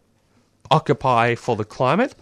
Occupy 0.71 1.35
for 1.35 1.55
the 1.55 1.65
Climate. 1.65 2.15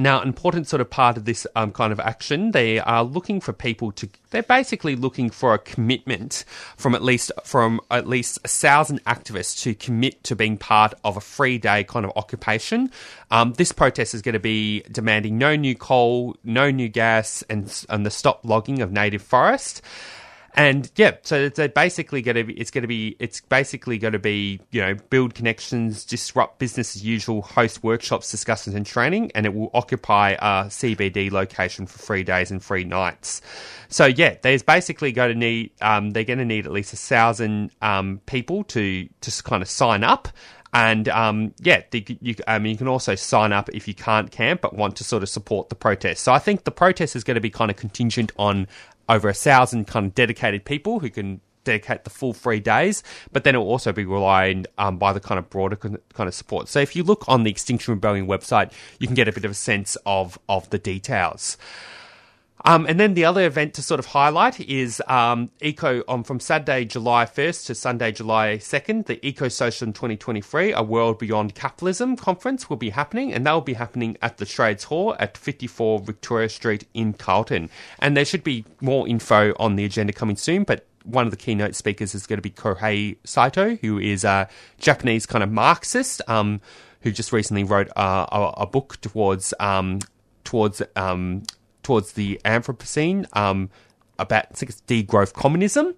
Now, 0.00 0.22
an 0.22 0.28
important 0.28 0.66
sort 0.66 0.80
of 0.80 0.88
part 0.88 1.18
of 1.18 1.26
this 1.26 1.46
um, 1.54 1.72
kind 1.72 1.92
of 1.92 2.00
action, 2.00 2.52
they 2.52 2.78
are 2.78 3.04
looking 3.04 3.40
for 3.40 3.52
people 3.52 3.92
to. 3.92 4.08
They're 4.30 4.42
basically 4.42 4.96
looking 4.96 5.28
for 5.28 5.52
a 5.52 5.58
commitment 5.58 6.44
from 6.76 6.94
at 6.94 7.02
least 7.02 7.32
from 7.44 7.80
at 7.90 8.06
least 8.08 8.38
a 8.44 8.48
thousand 8.48 9.04
activists 9.04 9.60
to 9.62 9.74
commit 9.74 10.24
to 10.24 10.34
being 10.34 10.56
part 10.56 10.94
of 11.04 11.16
a 11.16 11.20
free 11.20 11.58
day 11.58 11.84
kind 11.84 12.06
of 12.06 12.12
occupation. 12.16 12.90
Um, 13.30 13.52
this 13.54 13.72
protest 13.72 14.14
is 14.14 14.22
going 14.22 14.32
to 14.32 14.40
be 14.40 14.82
demanding 14.90 15.36
no 15.36 15.54
new 15.54 15.74
coal, 15.74 16.36
no 16.44 16.70
new 16.70 16.88
gas, 16.88 17.44
and 17.50 17.84
and 17.90 18.06
the 18.06 18.10
stop 18.10 18.40
logging 18.44 18.80
of 18.80 18.90
native 18.90 19.22
forest. 19.22 19.82
And 20.54 20.90
yeah, 20.96 21.16
so 21.22 21.36
it's 21.54 21.60
basically 21.74 22.22
going 22.22 22.34
to 22.34 22.44
be, 22.44 22.54
it's 22.54 22.70
going 22.70 22.82
to 22.82 22.88
be, 22.88 23.16
it's 23.20 23.40
basically 23.40 23.98
going 23.98 24.14
to 24.14 24.18
be, 24.18 24.60
you 24.70 24.80
know, 24.80 24.94
build 25.08 25.34
connections, 25.34 26.04
disrupt 26.04 26.58
business 26.58 26.96
as 26.96 27.04
usual, 27.04 27.42
host 27.42 27.84
workshops, 27.84 28.30
discussions 28.30 28.74
and 28.74 28.84
training, 28.84 29.30
and 29.34 29.46
it 29.46 29.54
will 29.54 29.70
occupy 29.74 30.30
a 30.32 30.66
CBD 30.66 31.30
location 31.30 31.86
for 31.86 31.98
three 31.98 32.24
days 32.24 32.50
and 32.50 32.62
three 32.62 32.84
nights. 32.84 33.42
So 33.88 34.06
yeah, 34.06 34.36
there's 34.42 34.62
basically 34.62 35.12
going 35.12 35.32
to 35.32 35.38
need, 35.38 35.70
um, 35.80 36.10
they're 36.10 36.24
going 36.24 36.40
to 36.40 36.44
need 36.44 36.66
at 36.66 36.72
least 36.72 36.92
a 36.92 36.96
thousand, 36.96 37.70
um, 37.80 38.20
people 38.26 38.64
to, 38.64 39.08
to 39.20 39.42
kind 39.44 39.62
of 39.62 39.68
sign 39.68 40.02
up. 40.02 40.28
And 40.72 41.08
um, 41.08 41.54
yeah, 41.58 41.82
the, 41.90 42.04
you, 42.20 42.36
um, 42.46 42.64
you 42.64 42.76
can 42.76 42.86
also 42.86 43.14
sign 43.14 43.52
up 43.52 43.68
if 43.70 43.88
you 43.88 43.94
can't 43.94 44.30
camp 44.30 44.60
but 44.60 44.74
want 44.74 44.96
to 44.96 45.04
sort 45.04 45.22
of 45.22 45.28
support 45.28 45.68
the 45.68 45.74
protest. 45.74 46.22
So 46.22 46.32
I 46.32 46.38
think 46.38 46.64
the 46.64 46.70
protest 46.70 47.16
is 47.16 47.24
going 47.24 47.34
to 47.36 47.40
be 47.40 47.50
kind 47.50 47.70
of 47.70 47.76
contingent 47.76 48.30
on 48.36 48.68
over 49.10 49.28
a 49.28 49.34
thousand 49.34 49.86
kind 49.86 50.06
of 50.06 50.14
dedicated 50.14 50.64
people 50.64 51.00
who 51.00 51.10
can 51.10 51.40
dedicate 51.64 52.04
the 52.04 52.10
full 52.10 52.32
three 52.32 52.60
days, 52.60 53.02
but 53.32 53.44
then 53.44 53.54
it 53.54 53.58
will 53.58 53.68
also 53.68 53.92
be 53.92 54.04
relied 54.04 54.66
um, 54.78 54.96
by 54.96 55.12
the 55.12 55.20
kind 55.20 55.38
of 55.38 55.50
broader 55.50 55.76
con- 55.76 55.98
kind 56.14 56.28
of 56.28 56.34
support. 56.34 56.68
So 56.68 56.80
if 56.80 56.96
you 56.96 57.02
look 57.02 57.24
on 57.28 57.42
the 57.42 57.50
Extinction 57.50 57.92
Rebellion 57.92 58.26
website, 58.26 58.72
you 58.98 59.06
can 59.06 59.14
get 59.14 59.28
a 59.28 59.32
bit 59.32 59.44
of 59.44 59.50
a 59.50 59.54
sense 59.54 59.96
of 60.06 60.38
of 60.48 60.70
the 60.70 60.78
details. 60.78 61.58
Um, 62.64 62.86
and 62.86 63.00
then 63.00 63.14
the 63.14 63.24
other 63.24 63.46
event 63.46 63.74
to 63.74 63.82
sort 63.82 63.98
of 63.98 64.06
highlight 64.06 64.60
is 64.60 65.02
um, 65.06 65.50
Eco 65.60 66.02
on 66.06 66.24
from 66.24 66.40
Saturday, 66.40 66.84
July 66.84 67.24
1st 67.24 67.66
to 67.66 67.74
Sunday, 67.74 68.12
July 68.12 68.58
2nd. 68.58 69.06
The 69.06 69.24
Eco 69.26 69.48
Socialism 69.48 69.92
2023, 69.92 70.72
a 70.72 70.82
World 70.82 71.18
Beyond 71.18 71.54
Capitalism 71.54 72.16
conference 72.16 72.68
will 72.68 72.76
be 72.76 72.90
happening, 72.90 73.32
and 73.32 73.46
that 73.46 73.52
will 73.52 73.60
be 73.60 73.74
happening 73.74 74.16
at 74.20 74.38
the 74.38 74.46
Trades 74.46 74.84
Hall 74.84 75.16
at 75.18 75.38
54 75.38 76.00
Victoria 76.00 76.48
Street 76.48 76.86
in 76.92 77.12
Carlton. 77.14 77.70
And 77.98 78.16
there 78.16 78.24
should 78.24 78.44
be 78.44 78.64
more 78.80 79.08
info 79.08 79.54
on 79.58 79.76
the 79.76 79.84
agenda 79.84 80.12
coming 80.12 80.36
soon, 80.36 80.64
but 80.64 80.86
one 81.04 81.26
of 81.26 81.30
the 81.30 81.36
keynote 81.36 81.74
speakers 81.74 82.14
is 82.14 82.26
going 82.26 82.38
to 82.38 82.42
be 82.42 82.50
Kohei 82.50 83.16
Saito, 83.24 83.76
who 83.76 83.98
is 83.98 84.24
a 84.24 84.48
Japanese 84.78 85.26
kind 85.26 85.42
of 85.42 85.50
Marxist, 85.50 86.20
um, 86.28 86.60
who 87.02 87.10
just 87.10 87.32
recently 87.32 87.64
wrote 87.64 87.88
uh, 87.96 88.26
a, 88.30 88.62
a, 88.62 88.66
book 88.66 89.00
towards 89.00 89.54
um, 89.58 90.00
towards 90.44 90.82
um, 90.96 91.42
towards 91.82 92.12
the 92.12 92.40
Anthropocene 92.44 93.26
um, 93.36 93.70
about 94.18 94.46
I 94.50 94.54
think 94.54 94.70
it's 94.70 94.82
degrowth 94.82 95.32
communism. 95.32 95.94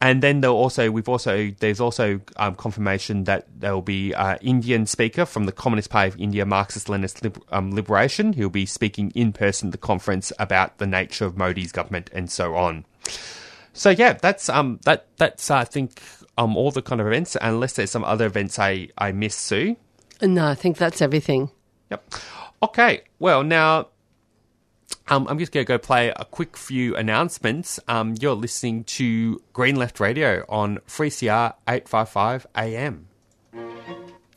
And 0.00 0.22
then 0.22 0.42
there 0.42 0.50
also 0.50 0.90
we've 0.90 1.08
also 1.08 1.50
there's 1.60 1.80
also 1.80 2.20
um, 2.36 2.56
confirmation 2.56 3.24
that 3.24 3.46
there 3.58 3.72
will 3.72 3.80
be 3.80 4.12
an 4.12 4.38
Indian 4.42 4.86
speaker 4.86 5.24
from 5.24 5.46
the 5.46 5.52
Communist 5.52 5.88
Party 5.88 6.08
of 6.08 6.20
India, 6.20 6.44
Marxist 6.44 6.88
Leninist 6.88 7.22
Liber- 7.22 7.40
um, 7.50 7.74
Liberation, 7.74 8.34
He'll 8.34 8.50
be 8.50 8.66
speaking 8.66 9.12
in 9.14 9.32
person 9.32 9.68
at 9.68 9.72
the 9.72 9.78
conference 9.78 10.32
about 10.38 10.78
the 10.78 10.86
nature 10.86 11.24
of 11.24 11.38
Modi's 11.38 11.72
government 11.72 12.10
and 12.12 12.30
so 12.30 12.54
on. 12.54 12.84
So 13.72 13.90
yeah, 13.90 14.12
that's 14.14 14.48
um 14.48 14.78
that 14.84 15.06
that's 15.16 15.50
I 15.50 15.64
think 15.64 16.02
um 16.36 16.56
all 16.56 16.70
the 16.70 16.82
kind 16.82 17.00
of 17.00 17.06
events. 17.06 17.36
Unless 17.40 17.74
there's 17.74 17.90
some 17.90 18.04
other 18.04 18.26
events 18.26 18.58
I 18.58 18.88
I 18.98 19.12
missed, 19.12 19.40
Sue. 19.40 19.76
No, 20.20 20.46
I 20.46 20.54
think 20.54 20.76
that's 20.76 21.02
everything. 21.02 21.50
Yep. 21.90 22.14
Okay. 22.62 23.02
Well, 23.18 23.42
now 23.42 23.88
um, 25.08 25.26
I'm 25.28 25.38
just 25.38 25.52
going 25.52 25.64
to 25.64 25.68
go 25.68 25.78
play 25.78 26.08
a 26.08 26.24
quick 26.24 26.56
few 26.56 26.96
announcements. 26.96 27.78
Um, 27.88 28.14
you're 28.20 28.34
listening 28.34 28.84
to 28.84 29.42
Green 29.52 29.76
Left 29.76 30.00
Radio 30.00 30.44
on 30.48 30.78
3CR 30.88 31.54
855 31.68 32.46
AM. 32.56 33.08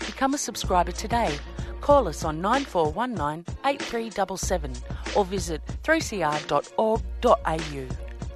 Become 0.00 0.34
a 0.34 0.38
subscriber 0.38 0.92
today. 0.92 1.38
Call 1.80 2.08
us 2.08 2.24
on 2.24 2.40
9419 2.40 3.44
8377 3.64 4.72
or 5.16 5.24
visit 5.24 5.62
3cr.org.au. 5.82 7.00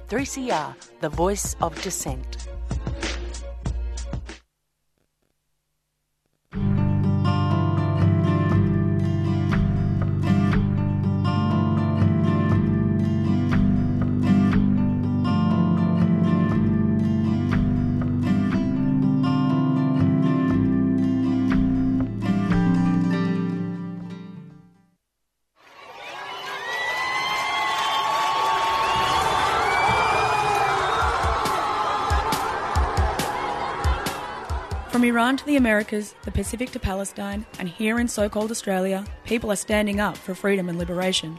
3CR, 0.07 0.75
the 0.99 1.09
voice 1.09 1.55
of 1.61 1.81
dissent. 1.81 2.47
From 34.95 35.03
Iran 35.03 35.35
to 35.35 35.45
the 35.45 35.57
Americas, 35.57 36.15
the 36.23 36.31
Pacific 36.31 36.71
to 36.71 36.79
Palestine, 36.79 37.45
and 37.59 37.67
here 37.67 37.99
in 37.99 38.07
so 38.07 38.29
called 38.29 38.49
Australia, 38.49 39.03
people 39.25 39.51
are 39.51 39.57
standing 39.57 39.99
up 39.99 40.15
for 40.15 40.33
freedom 40.33 40.69
and 40.69 40.77
liberation. 40.77 41.37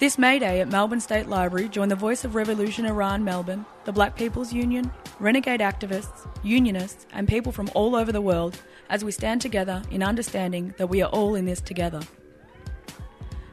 This 0.00 0.18
May 0.18 0.40
Day 0.40 0.60
at 0.60 0.72
Melbourne 0.72 0.98
State 0.98 1.28
Library, 1.28 1.68
join 1.68 1.88
the 1.88 1.94
Voice 1.94 2.24
of 2.24 2.34
Revolution 2.34 2.86
Iran 2.86 3.22
Melbourne, 3.22 3.64
the 3.84 3.92
Black 3.92 4.16
People's 4.16 4.52
Union, 4.52 4.90
renegade 5.20 5.60
activists, 5.60 6.28
unionists, 6.42 7.06
and 7.12 7.28
people 7.28 7.52
from 7.52 7.70
all 7.74 7.94
over 7.94 8.10
the 8.10 8.20
world 8.20 8.60
as 8.88 9.04
we 9.04 9.12
stand 9.12 9.40
together 9.40 9.84
in 9.92 10.02
understanding 10.02 10.74
that 10.76 10.88
we 10.88 11.00
are 11.00 11.10
all 11.10 11.36
in 11.36 11.44
this 11.44 11.60
together. 11.60 12.00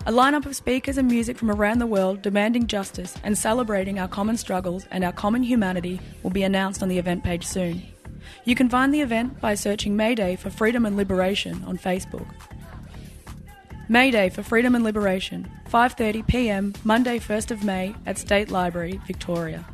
A 0.08 0.12
lineup 0.12 0.48
of 0.48 0.56
speakers 0.56 0.98
and 0.98 1.08
music 1.08 1.38
from 1.38 1.52
around 1.52 1.78
the 1.78 1.86
world 1.86 2.24
demanding 2.24 2.66
justice 2.66 3.14
and 3.24 3.38
celebrating 3.38 4.00
our 4.00 4.08
common 4.08 4.38
struggles 4.38 4.88
and 4.90 5.04
our 5.04 5.14
common 5.14 5.44
humanity 5.44 6.02
will 6.24 6.32
be 6.32 6.42
announced 6.42 6.82
on 6.82 6.90
the 6.90 6.98
event 6.98 7.24
page 7.24 7.46
soon. 7.46 7.84
You 8.46 8.56
can 8.56 8.70
find 8.70 8.94
the 8.94 9.02
event 9.02 9.40
by 9.42 9.56
searching 9.56 9.96
Mayday 9.96 10.36
for 10.36 10.50
Freedom 10.50 10.86
and 10.86 10.98
Liberation 10.98 11.64
on 11.66 11.78
Facebook. 11.78 12.28
Mayday 13.90 14.30
for 14.30 14.44
Freedom 14.44 14.76
and 14.76 14.84
Liberation, 14.84 15.50
5:30 15.70 16.28
p.m. 16.28 16.74
Monday 16.84 17.20
1st 17.20 17.52
of 17.52 17.64
May 17.64 17.96
at 18.06 18.18
State 18.18 18.52
Library, 18.52 19.00
Victoria. 19.08 19.66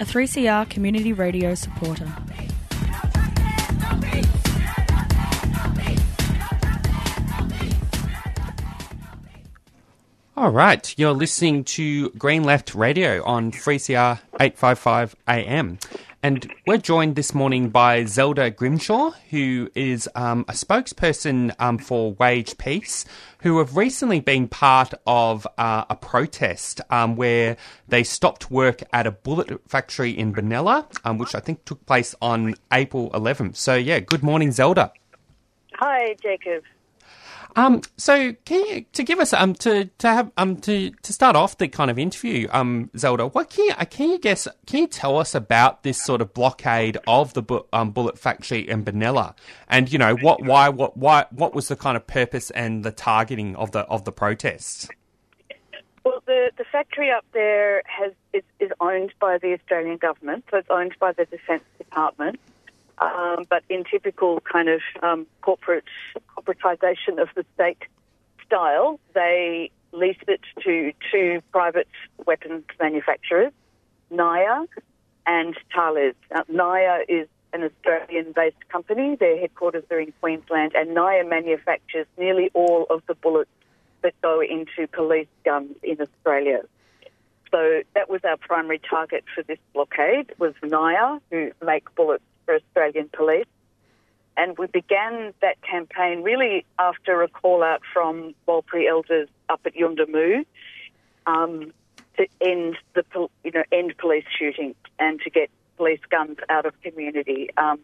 A 0.00 0.04
3CR 0.04 0.70
community 0.70 1.12
radio 1.12 1.54
supporter. 1.54 2.10
All 10.38 10.50
right, 10.50 10.94
you're 10.96 11.10
listening 11.10 11.64
to 11.64 12.10
Green 12.10 12.44
Left 12.44 12.72
Radio 12.72 13.24
on 13.24 13.50
3CR 13.50 14.20
855 14.38 15.16
AM. 15.26 15.78
And 16.20 16.52
we're 16.66 16.78
joined 16.78 17.14
this 17.14 17.32
morning 17.32 17.68
by 17.68 18.04
Zelda 18.04 18.50
Grimshaw, 18.50 19.12
who 19.30 19.70
is 19.76 20.08
um, 20.16 20.44
a 20.48 20.52
spokesperson 20.52 21.54
um, 21.60 21.78
for 21.78 22.14
Wage 22.14 22.58
Peace, 22.58 23.04
who 23.42 23.58
have 23.58 23.76
recently 23.76 24.18
been 24.18 24.48
part 24.48 24.94
of 25.06 25.46
uh, 25.58 25.84
a 25.88 25.94
protest 25.94 26.80
um, 26.90 27.14
where 27.14 27.56
they 27.86 28.02
stopped 28.02 28.50
work 28.50 28.82
at 28.92 29.06
a 29.06 29.12
bullet 29.12 29.60
factory 29.68 30.10
in 30.10 30.34
Benalla, 30.34 30.86
um, 31.04 31.18
which 31.18 31.36
I 31.36 31.40
think 31.40 31.64
took 31.64 31.86
place 31.86 32.16
on 32.20 32.56
April 32.72 33.10
11th. 33.10 33.54
So, 33.54 33.76
yeah, 33.76 34.00
good 34.00 34.24
morning, 34.24 34.50
Zelda. 34.50 34.92
Hi, 35.74 36.16
Jacob. 36.20 36.64
Um, 37.58 37.82
so 37.96 38.34
can 38.44 38.64
you, 38.66 38.84
to 38.92 39.02
give 39.02 39.18
us 39.18 39.32
um 39.32 39.52
to 39.56 39.86
to 39.86 40.08
have 40.08 40.30
um 40.36 40.58
to 40.58 40.90
to 40.90 41.12
start 41.12 41.34
off 41.34 41.58
the 41.58 41.66
kind 41.66 41.90
of 41.90 41.98
interview 41.98 42.46
um 42.52 42.88
Zelda, 42.96 43.26
what 43.26 43.50
can 43.50 43.64
you 43.64 43.72
uh, 43.76 43.84
can 43.84 44.10
you 44.10 44.20
guess 44.20 44.46
can 44.66 44.82
you 44.82 44.86
tell 44.86 45.18
us 45.18 45.34
about 45.34 45.82
this 45.82 46.00
sort 46.00 46.20
of 46.20 46.32
blockade 46.32 46.98
of 47.08 47.34
the 47.34 47.42
bu- 47.42 47.64
um, 47.72 47.90
bullet 47.90 48.16
factory 48.16 48.60
in 48.60 48.84
Benalla, 48.84 49.34
and 49.68 49.92
you 49.92 49.98
know 49.98 50.14
what 50.14 50.44
why 50.44 50.68
what 50.68 50.96
why 50.96 51.26
what 51.30 51.52
was 51.52 51.66
the 51.66 51.74
kind 51.74 51.96
of 51.96 52.06
purpose 52.06 52.50
and 52.52 52.84
the 52.84 52.92
targeting 52.92 53.56
of 53.56 53.72
the 53.72 53.80
of 53.80 54.04
the 54.04 54.12
protests? 54.12 54.88
Well, 56.04 56.22
the, 56.26 56.52
the 56.56 56.64
factory 56.64 57.10
up 57.10 57.24
there 57.32 57.82
has 57.86 58.12
is, 58.32 58.44
is 58.60 58.70
owned 58.80 59.12
by 59.18 59.36
the 59.38 59.52
Australian 59.54 59.96
government, 59.96 60.44
so 60.48 60.58
it's 60.58 60.70
owned 60.70 60.94
by 61.00 61.10
the 61.10 61.24
Defence 61.24 61.64
Department. 61.76 62.38
Um, 63.00 63.44
but 63.48 63.62
in 63.68 63.84
typical 63.84 64.40
kind 64.40 64.68
of 64.68 64.80
um, 65.02 65.26
corporate 65.42 65.84
corporatisation 66.36 67.20
of 67.20 67.28
the 67.34 67.44
state 67.54 67.78
style, 68.44 68.98
they 69.14 69.70
leased 69.92 70.24
it 70.26 70.40
to 70.64 70.92
two 71.12 71.40
private 71.52 71.88
weapons 72.26 72.64
manufacturers, 72.80 73.52
NIOA 74.12 74.66
and 75.26 75.56
Thales. 75.74 76.14
Now, 76.32 76.42
NIOA 76.50 77.04
is 77.08 77.28
an 77.52 77.62
Australian-based 77.62 78.68
company. 78.68 79.16
Their 79.16 79.38
headquarters 79.38 79.84
are 79.90 80.00
in 80.00 80.12
Queensland, 80.20 80.72
and 80.74 80.90
NIOA 80.96 81.28
manufactures 81.28 82.06
nearly 82.18 82.50
all 82.54 82.86
of 82.90 83.02
the 83.06 83.14
bullets 83.14 83.50
that 84.02 84.14
go 84.22 84.40
into 84.40 84.86
police 84.92 85.28
guns 85.44 85.74
in 85.82 86.00
Australia. 86.00 86.62
So 87.50 87.82
that 87.94 88.10
was 88.10 88.20
our 88.24 88.36
primary 88.36 88.78
target 88.78 89.24
for 89.34 89.42
this 89.42 89.58
blockade 89.72 90.32
was 90.38 90.54
NIOA, 90.62 91.20
who 91.30 91.52
make 91.64 91.94
bullets 91.94 92.24
for 92.48 92.54
Australian 92.54 93.10
police. 93.12 93.46
And 94.38 94.56
we 94.56 94.68
began 94.68 95.34
that 95.42 95.60
campaign 95.60 96.22
really 96.22 96.64
after 96.78 97.22
a 97.22 97.28
call 97.28 97.62
out 97.62 97.82
from 97.92 98.34
Warlpiri 98.46 98.88
elders 98.88 99.28
up 99.50 99.60
at 99.66 99.74
Yuendumu 99.74 100.46
um, 101.26 101.72
to 102.16 102.26
end 102.40 102.76
the 102.94 103.04
you 103.44 103.50
know 103.50 103.64
end 103.70 103.98
police 103.98 104.24
shootings 104.38 104.76
and 104.98 105.20
to 105.20 105.30
get 105.30 105.50
police 105.76 106.00
guns 106.08 106.38
out 106.48 106.64
of 106.64 106.80
community. 106.80 107.50
Um, 107.58 107.80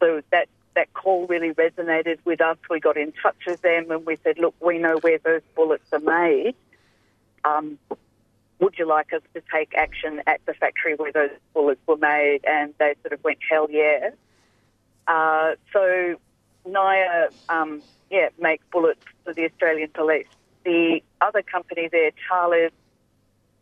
so 0.00 0.22
that 0.32 0.48
that 0.74 0.92
call 0.94 1.26
really 1.26 1.52
resonated 1.52 2.18
with 2.24 2.40
us. 2.40 2.56
We 2.68 2.80
got 2.80 2.96
in 2.96 3.12
touch 3.22 3.38
with 3.46 3.62
them 3.62 3.90
and 3.90 4.04
we 4.04 4.16
said, 4.24 4.38
look, 4.38 4.54
we 4.60 4.78
know 4.78 4.96
where 4.98 5.18
those 5.18 5.42
bullets 5.54 5.92
are 5.92 6.00
made. 6.00 6.54
Um, 7.44 7.78
would 8.60 8.74
you 8.78 8.86
like 8.86 9.12
us 9.12 9.22
to 9.34 9.42
take 9.52 9.74
action 9.74 10.22
at 10.26 10.40
the 10.46 10.54
factory 10.54 10.94
where 10.96 11.12
those 11.12 11.30
bullets 11.54 11.80
were 11.86 11.96
made? 11.96 12.40
And 12.44 12.74
they 12.78 12.94
sort 13.02 13.12
of 13.12 13.22
went, 13.22 13.38
hell 13.48 13.68
yeah. 13.70 14.10
Uh, 15.06 15.52
so 15.72 16.16
NIOA, 16.66 17.28
um, 17.48 17.82
yeah, 18.10 18.28
make 18.38 18.60
bullets 18.70 19.02
for 19.24 19.32
the 19.32 19.44
Australian 19.44 19.90
police. 19.90 20.26
The 20.64 21.00
other 21.20 21.42
company 21.42 21.88
there, 21.90 22.10
Thales, 22.28 22.72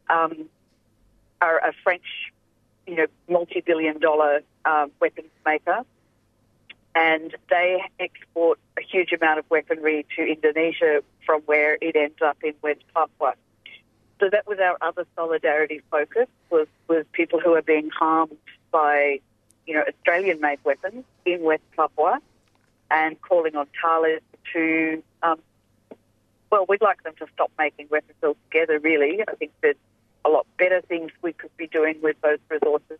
um, 0.08 0.48
are 1.40 1.58
a 1.58 1.72
French, 1.84 2.32
you 2.86 2.96
know, 2.96 3.06
multi-billion 3.28 4.00
dollar 4.00 4.40
uh, 4.64 4.86
weapons 5.00 5.30
maker. 5.44 5.82
And 6.94 7.36
they 7.50 7.82
export 8.00 8.58
a 8.78 8.82
huge 8.82 9.12
amount 9.12 9.38
of 9.38 9.44
weaponry 9.50 10.06
to 10.16 10.22
Indonesia 10.22 11.02
from 11.26 11.42
where 11.42 11.76
it 11.82 11.94
ends 11.94 12.22
up 12.24 12.38
in 12.42 12.54
West 12.62 12.80
Papua. 12.94 13.34
So 14.18 14.30
that 14.30 14.46
was 14.46 14.58
our 14.58 14.78
other 14.80 15.06
solidarity 15.14 15.82
focus 15.90 16.26
was, 16.50 16.66
was 16.88 17.04
people 17.12 17.38
who 17.40 17.54
are 17.54 17.62
being 17.62 17.90
harmed 17.90 18.36
by, 18.70 19.20
you 19.66 19.74
know, 19.74 19.82
Australian-made 19.86 20.60
weapons 20.64 21.04
in 21.26 21.42
West 21.42 21.62
Papua 21.76 22.20
and 22.90 23.20
calling 23.20 23.56
on 23.56 23.66
Thales 23.82 24.22
to, 24.54 25.02
um, 25.22 25.38
well, 26.50 26.64
we'd 26.68 26.80
like 26.80 27.02
them 27.02 27.14
to 27.18 27.26
stop 27.34 27.50
making 27.58 27.88
weapons 27.90 28.16
altogether, 28.22 28.78
really. 28.78 29.22
I 29.28 29.34
think 29.34 29.52
there's 29.60 29.76
a 30.24 30.30
lot 30.30 30.46
better 30.58 30.80
things 30.80 31.10
we 31.20 31.32
could 31.32 31.54
be 31.56 31.66
doing 31.66 32.00
with 32.02 32.16
those 32.22 32.38
resources, 32.48 32.98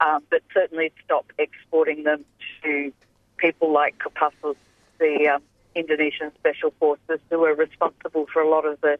um, 0.00 0.22
but 0.30 0.42
certainly 0.52 0.92
stop 1.04 1.32
exporting 1.38 2.04
them 2.04 2.24
to 2.62 2.92
people 3.38 3.72
like 3.72 3.98
Kopassus, 3.98 4.56
the 4.98 5.28
um, 5.28 5.42
Indonesian 5.74 6.30
Special 6.38 6.72
Forces, 6.78 7.20
who 7.30 7.44
are 7.44 7.54
responsible 7.54 8.26
for 8.32 8.42
a 8.42 8.48
lot 8.48 8.66
of 8.66 8.80
the 8.80 8.98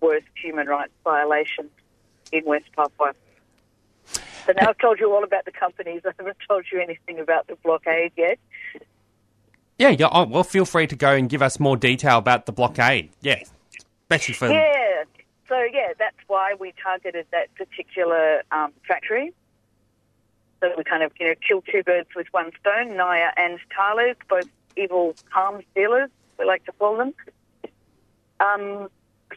worst 0.00 0.26
human 0.40 0.66
rights 0.66 0.92
violations 1.04 1.70
in 2.32 2.44
West 2.44 2.66
Papua. 2.74 3.14
So 4.46 4.52
now 4.58 4.70
I've 4.70 4.78
told 4.78 4.98
you 4.98 5.12
all 5.12 5.24
about 5.24 5.44
the 5.44 5.52
companies. 5.52 6.02
I 6.06 6.12
haven't 6.18 6.38
told 6.48 6.66
you 6.72 6.80
anything 6.80 7.18
about 7.18 7.46
the 7.46 7.56
blockade 7.56 8.12
yet. 8.16 8.38
Yeah, 9.78 9.90
yeah. 9.90 10.08
Oh, 10.10 10.24
well, 10.24 10.44
feel 10.44 10.64
free 10.64 10.86
to 10.88 10.96
go 10.96 11.12
and 11.12 11.28
give 11.28 11.42
us 11.42 11.60
more 11.60 11.76
detail 11.76 12.18
about 12.18 12.46
the 12.46 12.52
blockade. 12.52 13.10
Yeah, 13.20 13.42
especially 14.02 14.34
for 14.34 14.48
Yeah. 14.48 15.04
So 15.48 15.56
yeah, 15.72 15.92
that's 15.98 16.16
why 16.26 16.54
we 16.58 16.74
targeted 16.82 17.26
that 17.30 17.54
particular 17.54 18.42
um, 18.52 18.72
factory. 18.86 19.32
So 20.60 20.72
we 20.76 20.84
kind 20.84 21.02
of 21.02 21.12
you 21.20 21.28
know 21.28 21.34
killed 21.46 21.64
two 21.70 21.82
birds 21.82 22.08
with 22.16 22.26
one 22.32 22.50
stone. 22.60 22.90
NIOA 22.90 23.30
and 23.36 23.58
Thales, 23.74 24.16
both 24.28 24.48
evil 24.76 25.14
arms 25.34 25.64
dealers, 25.74 26.10
we 26.38 26.44
like 26.44 26.64
to 26.64 26.72
call 26.72 26.96
them. 26.96 27.14
Um, 28.40 28.88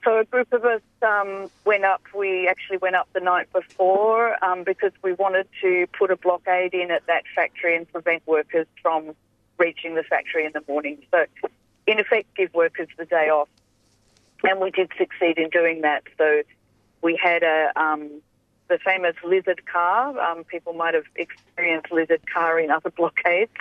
so 0.04 0.20
a 0.20 0.26
group 0.26 0.52
of 0.54 0.66
us 0.66 0.82
um, 1.02 1.50
went 1.66 1.86
up. 1.86 2.02
We 2.16 2.48
actually 2.48 2.78
went 2.78 2.96
up 2.96 3.08
the 3.14 3.20
night 3.20 3.52
before 3.52 4.44
um, 4.44 4.64
because 4.64 4.92
we 5.04 5.14
wanted 5.14 5.48
to 5.62 5.88
put 5.98 6.12
a 6.12 6.16
blockade 6.16 6.74
in 6.74 6.92
at 6.92 7.06
that 7.08 7.24
factory 7.36 7.76
and 7.76 7.92
prevent 7.92 8.26
workers 8.26 8.68
from 8.82 9.16
reaching 9.58 9.96
the 9.96 10.04
factory 10.04 10.46
in 10.46 10.52
the 10.54 10.64
morning. 10.68 10.98
So, 11.12 11.26
in 11.88 12.00
effect, 12.00 12.34
give 12.36 12.54
workers 12.54 12.88
the 12.98 13.06
day 13.06 13.30
off. 13.30 13.50
And 14.44 14.60
we 14.60 14.72
did 14.72 14.92
succeed 14.98 15.38
in 15.38 15.50
doing 15.50 15.82
that. 15.82 16.04
So 16.18 16.42
we 17.02 17.16
had 17.22 17.44
a 17.44 17.72
um, 17.76 18.22
the 18.70 18.80
famous 18.80 19.16
lizard 19.24 19.66
car. 19.66 20.18
Um, 20.20 20.44
people 20.46 20.74
might 20.74 20.94
have 20.94 21.04
experienced 21.16 21.92
lizard 21.92 22.22
car 22.32 22.60
in 22.60 22.72
other 22.72 22.90
blockades. 22.98 23.52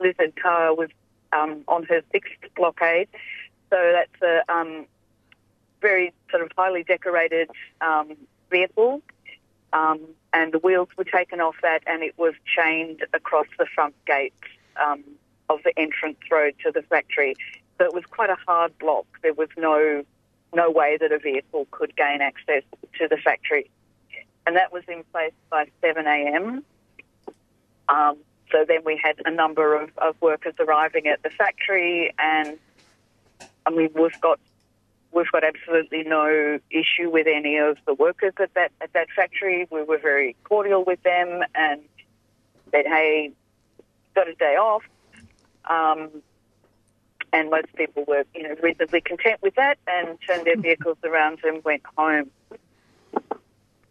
Lizard 0.00 0.34
car 0.40 0.74
was 0.74 0.90
um, 1.32 1.62
on 1.68 1.84
her 1.84 2.02
sixth 2.12 2.32
blockade. 2.56 3.08
So 3.70 3.76
that's 3.94 4.22
a 4.22 4.52
um, 4.52 4.86
very 5.80 6.12
sort 6.30 6.42
of 6.42 6.50
highly 6.56 6.82
decorated 6.82 7.50
um, 7.80 8.16
vehicle. 8.50 9.02
Um, 9.72 10.00
and 10.32 10.52
the 10.52 10.58
wheels 10.58 10.88
were 10.96 11.04
taken 11.04 11.40
off 11.40 11.56
that, 11.62 11.82
and 11.86 12.02
it 12.02 12.16
was 12.18 12.34
chained 12.44 13.04
across 13.12 13.46
the 13.58 13.66
front 13.66 13.94
gate 14.06 14.34
um, 14.82 15.02
of 15.48 15.62
the 15.62 15.78
entrance 15.78 16.18
road 16.30 16.54
to 16.64 16.70
the 16.70 16.82
factory. 16.82 17.36
So 17.78 17.84
it 17.84 17.94
was 17.94 18.04
quite 18.04 18.30
a 18.30 18.36
hard 18.46 18.76
block. 18.78 19.06
There 19.22 19.34
was 19.34 19.48
no 19.56 20.04
no 20.54 20.70
way 20.70 20.96
that 20.98 21.12
a 21.12 21.18
vehicle 21.18 21.68
could 21.70 21.94
gain 21.94 22.22
access 22.22 22.62
to 22.98 23.06
the 23.06 23.18
factory, 23.18 23.70
and 24.46 24.56
that 24.56 24.72
was 24.72 24.82
in 24.88 25.04
place 25.12 25.34
by 25.50 25.66
7 25.82 26.06
a.m. 26.06 26.64
Um, 27.88 28.16
so 28.50 28.64
then 28.66 28.80
we 28.84 28.96
had 29.02 29.20
a 29.26 29.30
number 29.30 29.74
of, 29.74 29.90
of 29.98 30.16
workers 30.22 30.54
arriving 30.58 31.06
at 31.06 31.22
the 31.22 31.28
factory, 31.30 32.14
and 32.18 32.58
I 33.66 33.70
mean 33.70 33.90
we've 33.94 34.20
got 34.20 34.40
we've 35.12 35.30
got 35.32 35.44
absolutely 35.44 36.04
no 36.04 36.58
issue 36.70 37.10
with 37.10 37.26
any 37.26 37.56
of 37.56 37.78
the 37.86 37.94
workers 37.94 38.34
at 38.40 38.52
that 38.54 38.72
at 38.80 38.92
that 38.92 39.08
factory. 39.14 39.66
We 39.70 39.82
were 39.82 39.98
very 39.98 40.36
cordial 40.44 40.84
with 40.84 41.02
them 41.02 41.42
and 41.54 41.82
said, 42.70 42.86
"Hey, 42.86 43.32
got 44.14 44.28
a 44.28 44.34
day 44.34 44.56
off." 44.56 44.82
Um, 45.64 46.22
and 47.32 47.50
most 47.50 47.74
people 47.76 48.04
were, 48.06 48.24
you 48.34 48.42
know, 48.42 48.54
reasonably 48.62 49.00
content 49.00 49.40
with 49.42 49.54
that 49.56 49.78
and 49.86 50.18
turned 50.26 50.46
their 50.46 50.56
vehicles 50.60 50.96
around 51.04 51.40
and 51.44 51.62
went 51.64 51.82
home. 51.96 52.30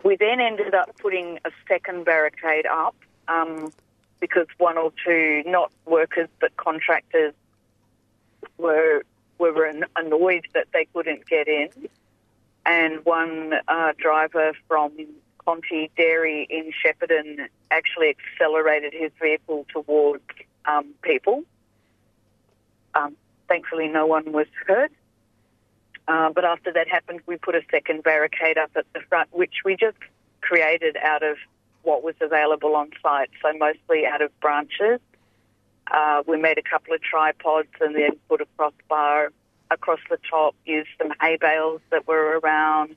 We 0.03 0.15
then 0.15 0.39
ended 0.39 0.73
up 0.73 0.95
putting 0.97 1.39
a 1.45 1.51
second 1.67 2.05
barricade 2.05 2.65
up 2.65 2.95
um, 3.27 3.71
because 4.19 4.47
one 4.57 4.77
or 4.77 4.91
two, 5.05 5.43
not 5.45 5.71
workers 5.85 6.29
but 6.39 6.55
contractors, 6.57 7.33
were 8.57 9.03
were 9.39 9.65
an- 9.65 9.85
annoyed 9.95 10.47
that 10.53 10.67
they 10.73 10.87
couldn't 10.93 11.25
get 11.27 11.47
in, 11.47 11.69
and 12.65 13.05
one 13.05 13.53
uh, 13.67 13.93
driver 13.97 14.53
from 14.67 14.91
Conti 15.43 15.89
Dairy 15.95 16.47
in 16.49 16.71
Shepparton 16.83 17.47
actually 17.71 18.15
accelerated 18.15 18.93
his 18.93 19.11
vehicle 19.21 19.65
towards 19.71 20.23
um, 20.65 20.93
people. 21.01 21.43
Um, 22.93 23.15
thankfully, 23.47 23.87
no 23.87 24.05
one 24.05 24.31
was 24.31 24.47
hurt. 24.65 24.91
Uh, 26.07 26.29
but 26.31 26.45
after 26.45 26.71
that 26.71 26.87
happened, 26.87 27.21
we 27.25 27.37
put 27.37 27.55
a 27.55 27.61
second 27.69 28.03
barricade 28.03 28.57
up 28.57 28.71
at 28.75 28.85
the 28.93 29.01
front, 29.09 29.29
which 29.33 29.55
we 29.65 29.75
just 29.75 29.97
created 30.41 30.95
out 30.97 31.23
of 31.23 31.37
what 31.83 32.03
was 32.03 32.15
available 32.21 32.75
on 32.75 32.89
site, 33.01 33.29
so 33.41 33.51
mostly 33.57 34.05
out 34.05 34.21
of 34.21 34.37
branches. 34.39 34.99
Uh, 35.91 36.23
we 36.27 36.37
made 36.37 36.57
a 36.57 36.61
couple 36.61 36.93
of 36.93 37.01
tripods 37.01 37.69
and 37.79 37.95
then 37.95 38.11
put 38.27 38.41
a 38.41 38.47
crossbar 38.57 39.31
across 39.71 39.99
the 40.09 40.17
top, 40.29 40.55
used 40.65 40.89
some 40.97 41.11
hay 41.21 41.37
bales 41.39 41.81
that 41.91 42.07
were 42.07 42.39
around, 42.39 42.95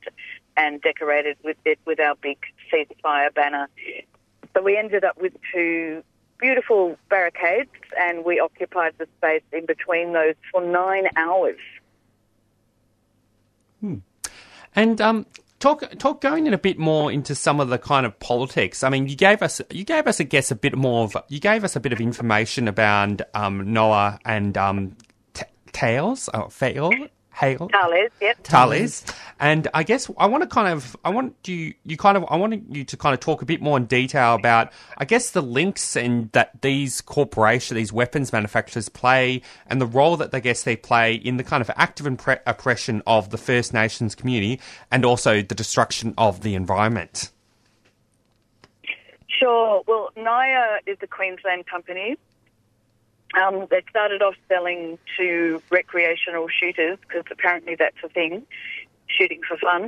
and 0.57 0.81
decorated 0.83 1.37
with 1.45 1.57
it 1.65 1.79
with 1.85 2.01
our 2.01 2.15
big 2.17 2.39
ceasefire 2.73 3.33
banner. 3.35 3.69
So 4.55 4.63
we 4.63 4.77
ended 4.77 5.05
up 5.05 5.21
with 5.21 5.35
two 5.53 6.03
beautiful 6.39 6.97
barricades, 7.09 7.71
and 7.99 8.25
we 8.25 8.41
occupied 8.41 8.95
the 8.99 9.07
space 9.19 9.43
in 9.53 9.67
between 9.67 10.13
those 10.13 10.35
for 10.51 10.65
nine 10.65 11.09
hours. 11.17 11.59
And 14.75 15.01
um, 15.01 15.27
talk 15.61 15.85
talk 15.99 16.21
going 16.21 16.47
in 16.47 16.55
a 16.55 16.59
bit 16.59 16.79
more 16.79 17.13
into 17.13 17.35
some 17.35 17.61
of 17.61 17.69
the 17.69 17.79
kind 17.79 18.05
of 18.05 18.19
politics. 18.19 18.83
I 18.83 18.89
mean, 18.89 19.07
you 19.07 19.15
gave 19.15 19.43
us 19.43 19.61
you 19.71 19.85
gave 19.85 20.07
us, 20.07 20.21
I 20.21 20.25
guess, 20.25 20.51
a 20.51 20.57
bit 20.57 20.77
more 20.77 21.05
of 21.05 21.17
you 21.29 21.39
gave 21.39 21.63
us 21.63 21.77
a 21.77 21.81
bit 21.81 21.93
of 21.93 22.01
information 22.01 22.67
about 22.67 23.21
um, 23.35 23.73
Noah 23.73 24.19
and 24.25 24.57
um, 24.59 24.97
T- 25.35 25.45
Tails, 25.73 26.29
oh, 26.35 26.49
Fail, 26.49 26.91
Hale, 27.41 27.69
Tales, 27.69 28.11
yep. 28.21 28.43
Tales. 28.43 29.05
And 29.39 29.69
I 29.73 29.83
guess 29.83 30.11
I 30.19 30.27
want 30.27 30.43
to 30.43 30.49
kind 30.49 30.69
of, 30.69 30.95
I 31.03 31.09
want 31.09 31.35
you, 31.47 31.73
you 31.87 31.97
kind 31.97 32.19
of, 32.19 32.27
I 32.29 32.37
want 32.37 32.75
you 32.75 32.85
to 32.85 32.97
kind 32.99 33.15
of 33.15 33.21
talk 33.21 33.41
a 33.41 33.47
bit 33.47 33.63
more 33.63 33.79
in 33.79 33.87
detail 33.87 34.35
about, 34.35 34.73
I 34.99 35.07
guess, 35.07 35.31
the 35.31 35.41
links 35.41 35.97
and 35.97 36.31
that 36.33 36.61
these 36.61 37.01
corporations, 37.01 37.77
these 37.77 37.93
weapons 37.93 38.33
manufacturers 38.33 38.91
play 38.91 39.41
and 39.67 39.81
the 39.81 39.87
role 39.87 40.19
that 40.19 40.35
I 40.35 40.41
guess 40.41 40.65
they 40.65 40.77
play 40.77 41.15
in 41.15 41.39
the 41.39 41.45
kind 41.45 41.63
of 41.63 41.71
active 41.77 42.05
impre- 42.05 42.41
oppression 42.47 43.03
of 43.07 43.31
the 43.31 43.39
First 43.39 43.73
Nations 43.73 44.15
community 44.15 44.61
and 44.91 45.07
also 45.07 45.41
the 45.41 45.55
destruction 45.55 46.13
of 46.19 46.43
the 46.43 46.55
environment. 46.55 47.31
Sure. 49.29 49.83
Well, 49.87 50.11
NIOA 50.19 50.81
is 50.87 50.99
a 51.01 51.07
Queensland 51.07 51.67
company. 51.67 52.19
Um, 53.35 53.67
they 53.71 53.83
started 53.89 54.23
off 54.23 54.35
selling 54.49 54.99
to 55.17 55.63
recreational 55.71 56.49
shooters 56.49 56.99
because 57.01 57.25
apparently 57.31 57.77
that's 57.77 57.97
a 58.05 58.09
thing, 58.09 58.45
shooting 59.07 59.41
for 59.47 59.57
fun, 59.57 59.85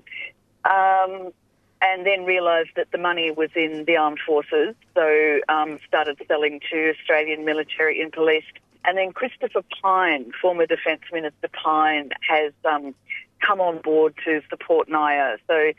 um, 0.64 1.32
and 1.80 2.06
then 2.06 2.24
realised 2.24 2.70
that 2.76 2.92
the 2.92 2.98
money 2.98 3.32
was 3.32 3.50
in 3.56 3.84
the 3.86 3.96
armed 3.96 4.20
forces, 4.24 4.76
so 4.94 5.40
um, 5.48 5.80
started 5.86 6.20
selling 6.28 6.60
to 6.70 6.90
Australian 6.90 7.44
military 7.44 8.00
and 8.00 8.12
police. 8.12 8.44
And 8.84 8.96
then 8.96 9.12
Christopher 9.12 9.62
Pyne, 9.82 10.32
former 10.40 10.66
Defence 10.66 11.02
Minister 11.12 11.48
Pyne, 11.52 12.10
has 12.28 12.52
um, 12.64 12.94
come 13.44 13.60
on 13.60 13.80
board 13.80 14.14
to 14.24 14.40
support 14.50 14.88
NIOA. 14.88 15.38
So 15.48 15.72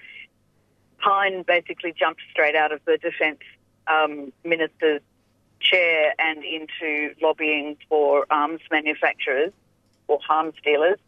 Pyne 1.00 1.44
basically 1.44 1.94
jumped 1.98 2.22
straight 2.32 2.56
out 2.56 2.72
of 2.72 2.82
the 2.86 2.98
Defence 2.98 3.40
um, 3.88 4.32
Minister's 4.44 5.02
chair 5.64 6.14
and 6.20 6.44
into 6.44 7.14
lobbying 7.22 7.78
for 7.90 8.26
arms 8.30 8.62
manufacturers 8.72 9.52
or 10.08 10.20
arms 10.30 10.56
dealers. 10.64 11.00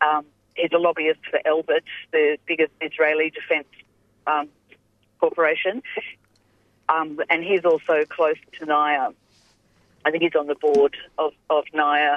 Um, 0.00 0.24
he's 0.56 0.72
a 0.72 0.78
lobbyist 0.78 1.20
for 1.30 1.40
Elbit, 1.44 1.82
the 2.12 2.38
biggest 2.46 2.72
Israeli 2.80 3.30
defence 3.30 3.68
um, 4.26 4.48
corporation, 5.18 5.82
um, 6.88 7.20
and 7.28 7.44
he's 7.44 7.64
also 7.64 8.04
close 8.08 8.36
to 8.58 8.66
NIOA. 8.66 9.14
I 10.04 10.10
think 10.10 10.22
he's 10.22 10.34
on 10.34 10.46
the 10.46 10.54
board 10.54 10.96
of, 11.18 11.32
of 11.50 11.64
NIOA. 11.74 12.16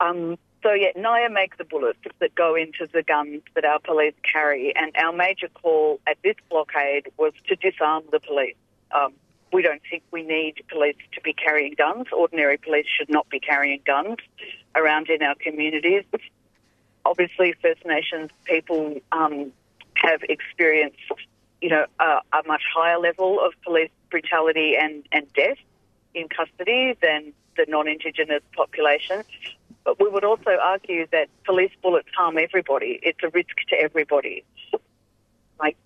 Um, 0.00 0.38
so 0.62 0.72
yeah, 0.72 0.92
NIOA 0.96 1.32
make 1.32 1.58
the 1.58 1.64
bullets 1.64 1.98
that 2.20 2.34
go 2.34 2.54
into 2.54 2.88
the 2.92 3.02
guns 3.02 3.42
that 3.54 3.64
our 3.64 3.78
police 3.78 4.14
carry, 4.22 4.74
and 4.74 4.92
our 4.96 5.12
major 5.12 5.48
call 5.48 6.00
at 6.06 6.16
this 6.22 6.36
blockade 6.50 7.08
was 7.16 7.32
to 7.48 7.56
disarm 7.56 8.04
the 8.10 8.20
police. 8.20 8.56
Um, 8.90 9.14
we 9.52 9.62
don't 9.62 9.82
think 9.90 10.02
we 10.10 10.22
need 10.22 10.62
police 10.68 10.96
to 11.12 11.20
be 11.20 11.32
carrying 11.32 11.74
guns. 11.74 12.06
Ordinary 12.12 12.56
police 12.56 12.86
should 12.86 13.10
not 13.10 13.28
be 13.28 13.38
carrying 13.38 13.80
guns 13.86 14.16
around 14.74 15.08
in 15.10 15.22
our 15.22 15.34
communities. 15.34 16.04
Obviously, 17.04 17.54
First 17.60 17.84
Nations 17.84 18.30
people 18.44 19.00
um, 19.12 19.52
have 19.94 20.22
experienced, 20.22 20.98
you 21.60 21.68
know, 21.68 21.86
a, 22.00 22.20
a 22.32 22.42
much 22.46 22.62
higher 22.74 22.98
level 22.98 23.40
of 23.44 23.52
police 23.62 23.90
brutality 24.10 24.76
and, 24.80 25.04
and 25.12 25.30
death 25.34 25.58
in 26.14 26.28
custody 26.28 26.96
than 27.02 27.32
the 27.56 27.66
non-Indigenous 27.68 28.42
population. 28.56 29.22
But 29.84 30.00
we 30.00 30.08
would 30.08 30.24
also 30.24 30.56
argue 30.62 31.06
that 31.12 31.28
police 31.44 31.72
bullets 31.82 32.08
harm 32.16 32.38
everybody. 32.38 33.00
It's 33.02 33.18
a 33.22 33.28
risk 33.28 33.56
to 33.70 33.76
everybody. 33.76 34.44
Like, 35.58 35.76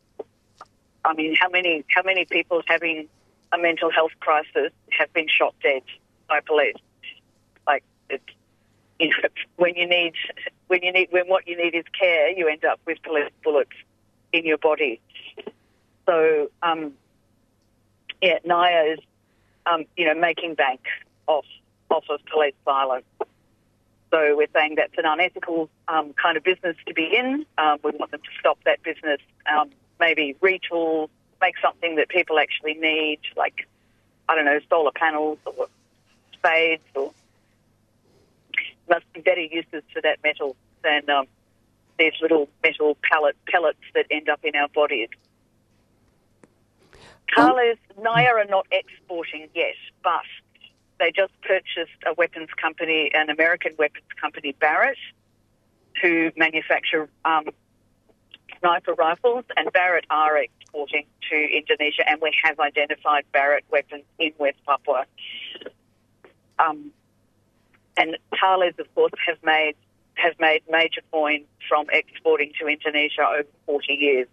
I 1.05 1.15
mean, 1.15 1.35
how 1.41 1.49
many 1.49 1.85
how 1.89 2.03
many 2.03 2.25
people 2.27 2.63
having 2.67 3.09
a 3.53 3.59
mental 3.59 3.91
health 3.91 4.13
crisis 4.21 4.73
have 4.91 5.13
been 5.13 5.29
shot 5.29 5.55
dead 5.63 5.83
by 6.29 6.41
police? 6.41 6.77
Like, 7.67 7.85
it's, 8.09 8.25
you 8.99 9.09
know, 9.09 9.29
when 9.57 9.75
you 9.75 9.87
need 9.87 10.15
when 10.69 10.83
you 10.83 10.93
need 10.93 11.09
when 11.11 11.27
what 11.29 11.47
you 11.47 11.57
need 11.57 11.75
is 11.75 11.85
care, 11.99 12.31
you 12.31 12.49
end 12.49 12.65
up 12.65 12.81
with 12.87 13.03
police 13.03 13.31
bullets 13.43 13.71
in 14.33 14.45
your 14.45 14.59
body. 14.59 15.01
So, 16.07 16.51
um, 16.63 16.93
yeah, 18.23 18.39
NIOA 18.47 18.95
is, 18.95 18.99
um, 19.67 19.85
you 19.97 20.07
know, 20.07 20.15
making 20.15 20.55
bank 20.55 20.81
off 21.27 21.45
off 21.91 22.05
of 22.09 22.21
police 22.27 22.55
violence. 22.65 23.05
So 24.11 24.37
we're 24.37 24.47
saying 24.55 24.77
that's 24.77 24.97
an 24.97 25.05
unethical 25.05 25.69
um, 25.89 26.15
kind 26.15 26.37
of 26.37 26.45
business 26.45 26.77
to 26.87 26.95
be 26.95 27.17
in. 27.17 27.45
Um, 27.59 27.79
we 27.83 27.91
want 27.93 28.13
them 28.13 28.21
to 28.21 28.31
stop 28.39 28.59
that 28.65 28.83
business. 28.83 29.21
Um, 29.53 29.71
maybe 29.99 30.37
retool, 30.41 31.09
make 31.41 31.55
something 31.63 31.97
that 31.97 32.09
people 32.09 32.39
actually 32.39 32.75
need, 32.75 33.21
like 33.37 33.67
I 34.29 34.35
don't 34.35 34.45
know, 34.45 34.59
solar 34.69 34.93
panels 34.93 35.39
or 35.45 35.69
spades, 36.33 36.83
or 36.95 37.13
must 38.89 39.11
be 39.13 39.21
better 39.21 39.41
uses 39.41 39.83
for 39.93 40.01
that 40.03 40.19
metal 40.23 40.57
than 40.83 41.09
um, 41.11 41.27
these 41.99 42.13
little 42.21 42.49
metal 42.63 42.97
pellet 43.11 43.37
pellets 43.49 43.79
that 43.95 44.07
end 44.11 44.29
up 44.29 44.41
in 44.45 44.55
our 44.55 44.69
bodies. 44.69 45.09
Carlos, 47.35 47.77
NIOA 47.99 48.33
are 48.33 48.45
not 48.45 48.67
exporting 48.71 49.49
yet, 49.55 49.75
but 50.03 50.23
they 50.99 51.11
just 51.11 51.33
purchased 51.43 51.99
a 52.07 52.15
weapons 52.15 52.49
company, 52.61 53.11
an 53.13 53.31
American 53.31 53.75
weapons 53.79 54.07
company, 54.21 54.53
Barrett, 54.59 54.99
who 56.01 56.31
manufacture 56.37 57.09
um, 57.25 57.49
sniper 58.61 58.95
rifles, 58.95 59.45
and 59.57 59.73
Barrett 59.73 60.07
are 60.11 60.39
exporting 60.77 61.07
to 61.31 61.37
Indonesia, 61.37 62.09
and 62.09 62.21
we 62.21 62.33
have 62.43 62.59
identified 62.61 63.25
Barrett 63.33 63.65
weapons 63.71 64.05
in 64.19 64.33
West 64.39 64.59
Papua. 64.67 65.05
Um, 66.59 66.93
and 67.97 68.17
Thales, 68.41 68.75
of 68.79 68.95
course, 68.95 69.13
have 69.27 69.39
made 69.43 69.75
have 70.15 70.35
made 70.41 70.63
major 70.71 71.03
coin 71.13 71.45
from 71.69 71.87
exporting 71.93 72.51
to 72.59 72.67
Indonesia 72.67 73.21
over 73.21 73.49
40 73.67 73.93
years. 73.93 74.29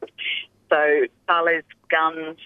So 0.70 1.06
Thales 1.28 1.64
guns, 1.90 2.38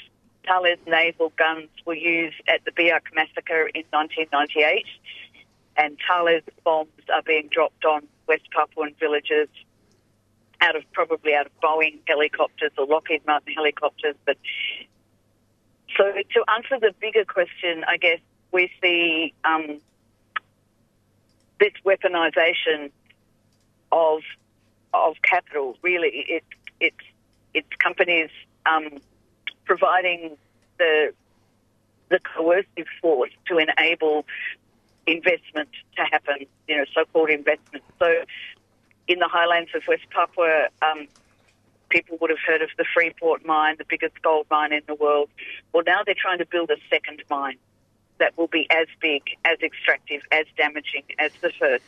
Thales 0.44 0.80
naval 0.88 1.32
guns 1.38 1.70
were 1.86 1.94
used 1.94 2.42
at 2.48 2.66
the 2.66 2.72
Biak 2.72 3.14
massacre 3.14 3.68
in 3.76 3.84
1998, 3.92 4.86
and 5.78 5.98
Thales 6.08 6.42
bombs 6.64 6.90
are 7.14 7.22
being 7.22 7.48
dropped 7.52 7.86
on 7.86 8.08
West 8.28 8.50
Papuan 8.52 8.96
villages 9.00 9.50
out 10.62 10.76
of 10.76 10.84
probably 10.92 11.34
out 11.34 11.46
of 11.46 11.52
Boeing 11.62 12.00
helicopters 12.08 12.72
or 12.78 12.86
Lockheed 12.86 13.26
Martin 13.26 13.54
helicopters. 13.54 14.16
But 14.26 14.38
so 15.96 16.12
to 16.12 16.44
answer 16.56 16.80
the 16.80 16.94
bigger 17.00 17.26
question, 17.26 17.84
I 17.88 17.98
guess 17.98 18.20
we 18.52 18.72
see 18.82 19.34
um, 19.44 19.80
this 21.60 21.74
weaponization 21.86 22.92
of 23.92 24.22
of 24.94 25.16
capital. 25.22 25.78
Really, 25.82 26.10
it, 26.10 26.44
it's 26.80 26.96
it's 27.54 27.70
companies 27.80 28.30
um, 28.66 28.90
providing 29.66 30.38
the 30.78 31.14
the 32.10 32.20
coercive 32.20 32.88
force 33.02 33.32
to 33.48 33.58
enable 33.58 34.26
investment 35.06 35.70
to 35.96 36.04
happen. 36.04 36.46
You 36.68 36.78
know, 36.78 36.86
so-called 36.94 37.30
investment. 37.30 37.84
So, 38.00 38.14
in 39.08 39.20
the 39.20 39.28
highlands 39.28 39.72
of 39.76 39.84
West 39.88 40.10
Papua. 40.10 40.68
Um, 40.82 41.08
People 41.90 42.18
would 42.20 42.30
have 42.30 42.40
heard 42.46 42.62
of 42.62 42.70
the 42.78 42.86
Freeport 42.94 43.46
mine, 43.46 43.76
the 43.78 43.86
biggest 43.88 44.22
gold 44.22 44.46
mine 44.52 44.74
in 44.74 44.82
the 44.88 44.96
world. 44.96 45.30
Well, 45.72 45.84
now 45.86 46.02
they're 46.06 46.16
trying 46.18 46.40
to 46.40 46.46
build 46.46 46.70
a 46.70 46.76
second 46.90 47.24
mine 47.30 47.58
that 48.20 48.38
will 48.38 48.48
be 48.48 48.68
as 48.70 48.88
big, 49.00 49.24
as 49.46 49.60
extractive, 49.62 50.22
as 50.32 50.46
damaging 50.58 51.04
as 51.20 51.32
the 51.42 51.52
first. 51.58 51.84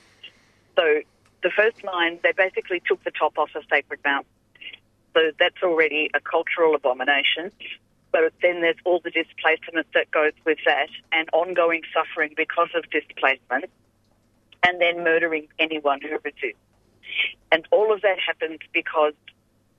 So 0.77 1.01
the 1.43 1.49
first 1.49 1.83
mine, 1.83 2.19
they 2.23 2.31
basically 2.31 2.81
took 2.85 3.03
the 3.03 3.11
top 3.11 3.37
off 3.37 3.49
a 3.55 3.61
sacred 3.69 3.99
mountain. 4.05 4.31
So 5.13 5.31
that's 5.37 5.61
already 5.63 6.09
a 6.13 6.21
cultural 6.21 6.75
abomination. 6.75 7.51
But 8.11 8.33
then 8.41 8.61
there's 8.61 8.77
all 8.85 9.01
the 9.03 9.11
displacement 9.11 9.85
that 9.93 10.11
goes 10.11 10.33
with 10.45 10.59
that 10.65 10.89
and 11.11 11.29
ongoing 11.33 11.81
suffering 11.93 12.33
because 12.37 12.69
of 12.73 12.89
displacement 12.89 13.65
and 14.63 14.79
then 14.79 15.03
murdering 15.03 15.47
anyone 15.59 15.99
who 16.01 16.17
resists. 16.23 16.57
And 17.51 17.67
all 17.71 17.93
of 17.93 18.01
that 18.01 18.17
happens 18.19 18.59
because 18.73 19.13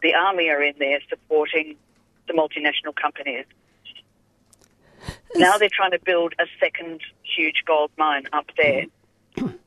the 0.03 0.15
army 0.15 0.49
are 0.49 0.63
in 0.63 0.75
there 0.79 1.01
supporting 1.09 1.77
the 2.27 2.33
multinational 2.33 2.95
companies. 2.95 3.45
Now 5.37 5.59
they're 5.59 5.69
trying 5.73 5.93
to 5.93 6.01
build 6.05 6.35
a 6.39 6.47
second 6.59 7.01
huge 7.23 7.63
gold 7.67 7.91
mine 7.97 8.25
up 8.33 8.51
there. 8.57 8.87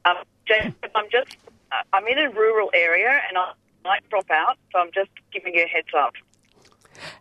Um, 0.06 0.18
James, 0.45 0.74
I'm 0.95 1.10
just, 1.10 1.38
uh, 1.72 1.76
I'm 1.94 2.06
in 2.08 2.20
a 2.20 2.30
rural 2.30 2.70
area 2.74 3.22
and 3.28 3.38
I 3.38 3.54
might 3.84 4.08
drop 4.10 4.30
out, 4.30 4.58
so 4.72 4.80
I'm 4.80 4.91
just 4.94 5.12
giving 5.32 5.56
you 5.56 5.64
a 5.64 5.68
heads 5.68 5.88
up. 5.98 6.14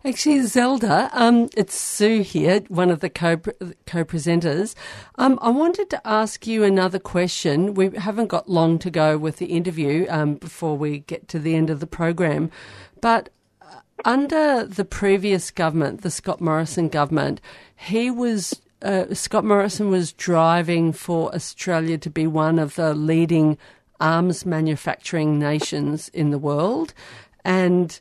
Actually, 0.05 0.41
Zelda, 0.41 1.09
um, 1.13 1.49
it's 1.55 1.75
Sue 1.75 2.21
here, 2.21 2.61
one 2.67 2.89
of 2.89 2.99
the 2.99 3.09
co 3.09 3.37
co-presenters. 3.85 4.75
Um, 5.15 5.39
I 5.41 5.49
wanted 5.49 5.89
to 5.91 6.07
ask 6.07 6.45
you 6.47 6.63
another 6.63 6.99
question. 6.99 7.73
We 7.73 7.89
haven't 7.97 8.27
got 8.27 8.49
long 8.49 8.79
to 8.79 8.89
go 8.89 9.17
with 9.17 9.37
the 9.37 9.47
interview 9.47 10.05
um, 10.09 10.35
before 10.35 10.77
we 10.77 10.99
get 10.99 11.27
to 11.29 11.39
the 11.39 11.55
end 11.55 11.69
of 11.69 11.79
the 11.79 11.87
program, 11.87 12.51
but 13.01 13.29
uh, 13.61 13.75
under 14.05 14.65
the 14.65 14.85
previous 14.85 15.51
government, 15.51 16.01
the 16.01 16.11
Scott 16.11 16.41
Morrison 16.41 16.89
government, 16.89 17.41
he 17.75 18.11
was 18.11 18.61
uh, 18.81 19.13
Scott 19.13 19.45
Morrison 19.45 19.89
was 19.89 20.11
driving 20.13 20.91
for 20.91 21.33
Australia 21.33 21.97
to 21.97 22.09
be 22.09 22.27
one 22.27 22.59
of 22.59 22.75
the 22.75 22.93
leading 22.93 23.57
arms 23.99 24.45
manufacturing 24.45 25.39
nations 25.39 26.09
in 26.09 26.31
the 26.31 26.37
world, 26.37 26.93
and 27.45 27.99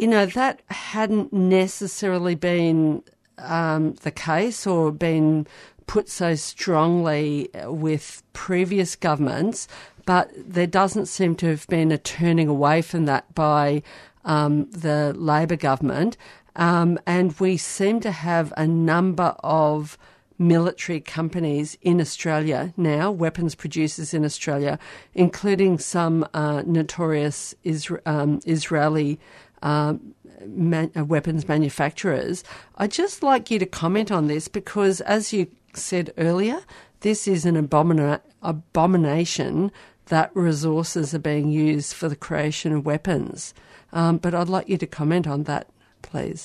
you 0.00 0.06
know, 0.06 0.24
that 0.24 0.62
hadn't 0.70 1.30
necessarily 1.30 2.34
been 2.34 3.02
um, 3.36 3.92
the 3.96 4.10
case 4.10 4.66
or 4.66 4.90
been 4.90 5.46
put 5.86 6.08
so 6.08 6.34
strongly 6.34 7.50
with 7.66 8.22
previous 8.32 8.96
governments, 8.96 9.68
but 10.06 10.30
there 10.34 10.66
doesn't 10.66 11.04
seem 11.04 11.36
to 11.36 11.48
have 11.48 11.66
been 11.66 11.92
a 11.92 11.98
turning 11.98 12.48
away 12.48 12.80
from 12.80 13.04
that 13.04 13.34
by 13.34 13.82
um, 14.24 14.70
the 14.70 15.12
Labor 15.18 15.56
government. 15.56 16.16
Um, 16.56 16.98
and 17.06 17.38
we 17.38 17.58
seem 17.58 18.00
to 18.00 18.10
have 18.10 18.54
a 18.56 18.66
number 18.66 19.36
of 19.44 19.98
military 20.38 21.00
companies 21.00 21.76
in 21.82 22.00
Australia 22.00 22.72
now, 22.78 23.10
weapons 23.10 23.54
producers 23.54 24.14
in 24.14 24.24
Australia, 24.24 24.78
including 25.12 25.78
some 25.78 26.26
uh, 26.32 26.62
notorious 26.64 27.54
Isra- 27.66 28.00
um, 28.06 28.40
Israeli 28.46 29.20
um, 29.62 30.14
man, 30.46 30.90
uh, 30.96 31.04
weapons 31.04 31.48
manufacturers. 31.48 32.44
I'd 32.76 32.90
just 32.90 33.22
like 33.22 33.50
you 33.50 33.58
to 33.58 33.66
comment 33.66 34.10
on 34.10 34.26
this 34.26 34.48
because, 34.48 35.00
as 35.02 35.32
you 35.32 35.48
said 35.74 36.12
earlier, 36.18 36.60
this 37.00 37.28
is 37.28 37.46
an 37.46 37.56
abomina- 37.56 38.20
abomination 38.42 39.70
that 40.06 40.34
resources 40.34 41.14
are 41.14 41.20
being 41.20 41.50
used 41.50 41.94
for 41.94 42.08
the 42.08 42.16
creation 42.16 42.72
of 42.72 42.84
weapons. 42.84 43.54
Um, 43.92 44.18
but 44.18 44.34
I'd 44.34 44.48
like 44.48 44.68
you 44.68 44.78
to 44.78 44.86
comment 44.86 45.26
on 45.26 45.44
that, 45.44 45.68
please. 46.02 46.44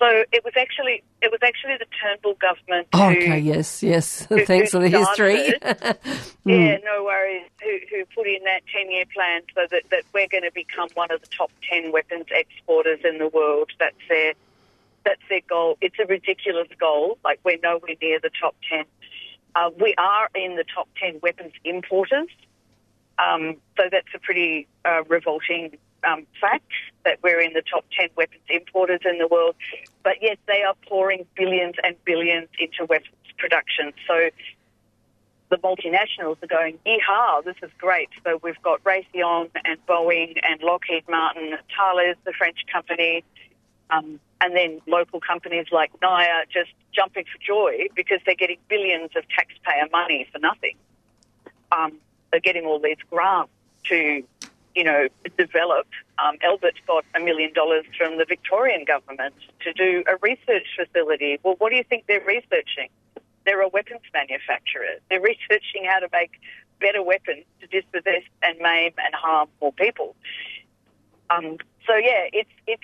So 0.00 0.24
it 0.32 0.42
was 0.44 0.54
actually 0.56 1.02
it 1.22 1.30
was 1.30 1.40
actually 1.42 1.76
the 1.78 1.84
Turnbull 2.02 2.34
government. 2.40 2.88
Oh, 2.94 3.10
okay, 3.10 3.38
yes, 3.38 3.82
yes. 3.82 4.24
who- 4.26 4.44
Thanks 4.46 4.72
who 4.72 4.78
for 4.80 4.88
the 4.88 4.98
history. 4.98 5.54
Mm. 6.46 6.68
Yeah, 6.68 6.76
no 6.82 7.04
worries. 7.04 7.42
Who, 7.62 7.78
who 7.90 8.04
put 8.16 8.26
in 8.26 8.42
that 8.44 8.62
10 8.74 8.90
year 8.90 9.04
plan 9.14 9.42
so 9.54 9.66
that, 9.70 9.82
that 9.90 10.04
we're 10.14 10.26
going 10.26 10.42
to 10.42 10.50
become 10.54 10.88
one 10.94 11.10
of 11.12 11.20
the 11.20 11.26
top 11.26 11.50
10 11.70 11.92
weapons 11.92 12.24
exporters 12.30 13.00
in 13.04 13.18
the 13.18 13.28
world. 13.28 13.70
That's 13.78 13.94
their, 14.08 14.32
that's 15.04 15.20
their 15.28 15.42
goal. 15.48 15.76
It's 15.82 15.96
a 16.02 16.06
ridiculous 16.06 16.68
goal. 16.80 17.18
Like, 17.22 17.40
we're 17.44 17.58
nowhere 17.62 17.94
near 18.00 18.18
the 18.20 18.30
top 18.40 18.56
10. 18.70 18.84
Uh, 19.54 19.68
we 19.78 19.94
are 19.98 20.30
in 20.34 20.56
the 20.56 20.64
top 20.74 20.88
10 20.98 21.20
weapons 21.22 21.52
importers. 21.62 22.28
Um, 23.18 23.56
so 23.76 23.88
that's 23.92 24.08
a 24.14 24.18
pretty 24.18 24.66
uh, 24.86 25.02
revolting 25.08 25.76
um, 26.08 26.26
fact 26.40 26.72
that 27.04 27.18
we're 27.22 27.40
in 27.40 27.52
the 27.52 27.62
top 27.70 27.84
10 28.00 28.08
weapons 28.16 28.42
importers 28.48 29.00
in 29.04 29.18
the 29.18 29.28
world. 29.28 29.56
But 30.02 30.16
yes, 30.22 30.36
they 30.46 30.62
are 30.62 30.74
pouring 30.88 31.26
billions 31.36 31.74
and 31.82 31.96
billions 32.04 32.48
into 32.58 32.84
weapons 32.86 33.14
production. 33.40 33.92
So 34.06 34.30
the 35.50 35.56
multinationals 35.56 36.42
are 36.42 36.46
going, 36.46 36.78
yeehaw, 36.86 37.44
this 37.44 37.56
is 37.62 37.70
great. 37.78 38.08
So 38.24 38.38
we've 38.42 38.60
got 38.62 38.82
Raytheon 38.84 39.50
and 39.64 39.84
Boeing 39.86 40.38
and 40.42 40.62
Lockheed 40.62 41.04
Martin, 41.08 41.56
Thales, 41.76 42.16
the 42.24 42.32
French 42.32 42.58
company, 42.72 43.24
um, 43.90 44.20
and 44.40 44.54
then 44.54 44.80
local 44.86 45.20
companies 45.20 45.66
like 45.72 45.90
NIOA 46.00 46.44
just 46.50 46.70
jumping 46.92 47.24
for 47.24 47.38
joy 47.44 47.88
because 47.94 48.20
they're 48.24 48.36
getting 48.36 48.58
billions 48.68 49.10
of 49.16 49.24
taxpayer 49.28 49.88
money 49.90 50.28
for 50.32 50.38
nothing. 50.38 50.76
Um, 51.72 51.98
they're 52.30 52.40
getting 52.40 52.64
all 52.64 52.78
these 52.78 52.96
grants 53.10 53.52
to, 53.86 54.22
you 54.74 54.84
know, 54.84 55.08
develop. 55.36 55.86
Um, 56.18 56.36
Elbit 56.38 56.74
got 56.86 57.04
a 57.14 57.20
million 57.20 57.52
dollars 57.52 57.84
from 57.96 58.18
the 58.18 58.24
Victorian 58.24 58.84
government 58.84 59.34
to 59.62 59.72
do 59.72 60.04
a 60.06 60.16
research 60.22 60.66
facility. 60.76 61.38
Well, 61.42 61.56
what 61.58 61.70
do 61.70 61.76
you 61.76 61.84
think 61.84 62.04
they're 62.06 62.24
researching? 62.24 62.88
They're 63.44 63.62
a 63.62 63.68
weapons 63.68 64.02
manufacturer. 64.12 65.00
They're 65.08 65.20
researching 65.20 65.84
how 65.86 65.98
to 66.00 66.08
make 66.12 66.32
better 66.80 67.02
weapons 67.02 67.44
to 67.60 67.66
dispossess 67.66 68.22
and 68.42 68.58
maim 68.58 68.92
and 68.98 69.14
harm 69.14 69.48
more 69.60 69.72
people. 69.72 70.14
Um, 71.30 71.58
so 71.86 71.96
yeah, 71.96 72.28
it's 72.32 72.50
it's 72.66 72.82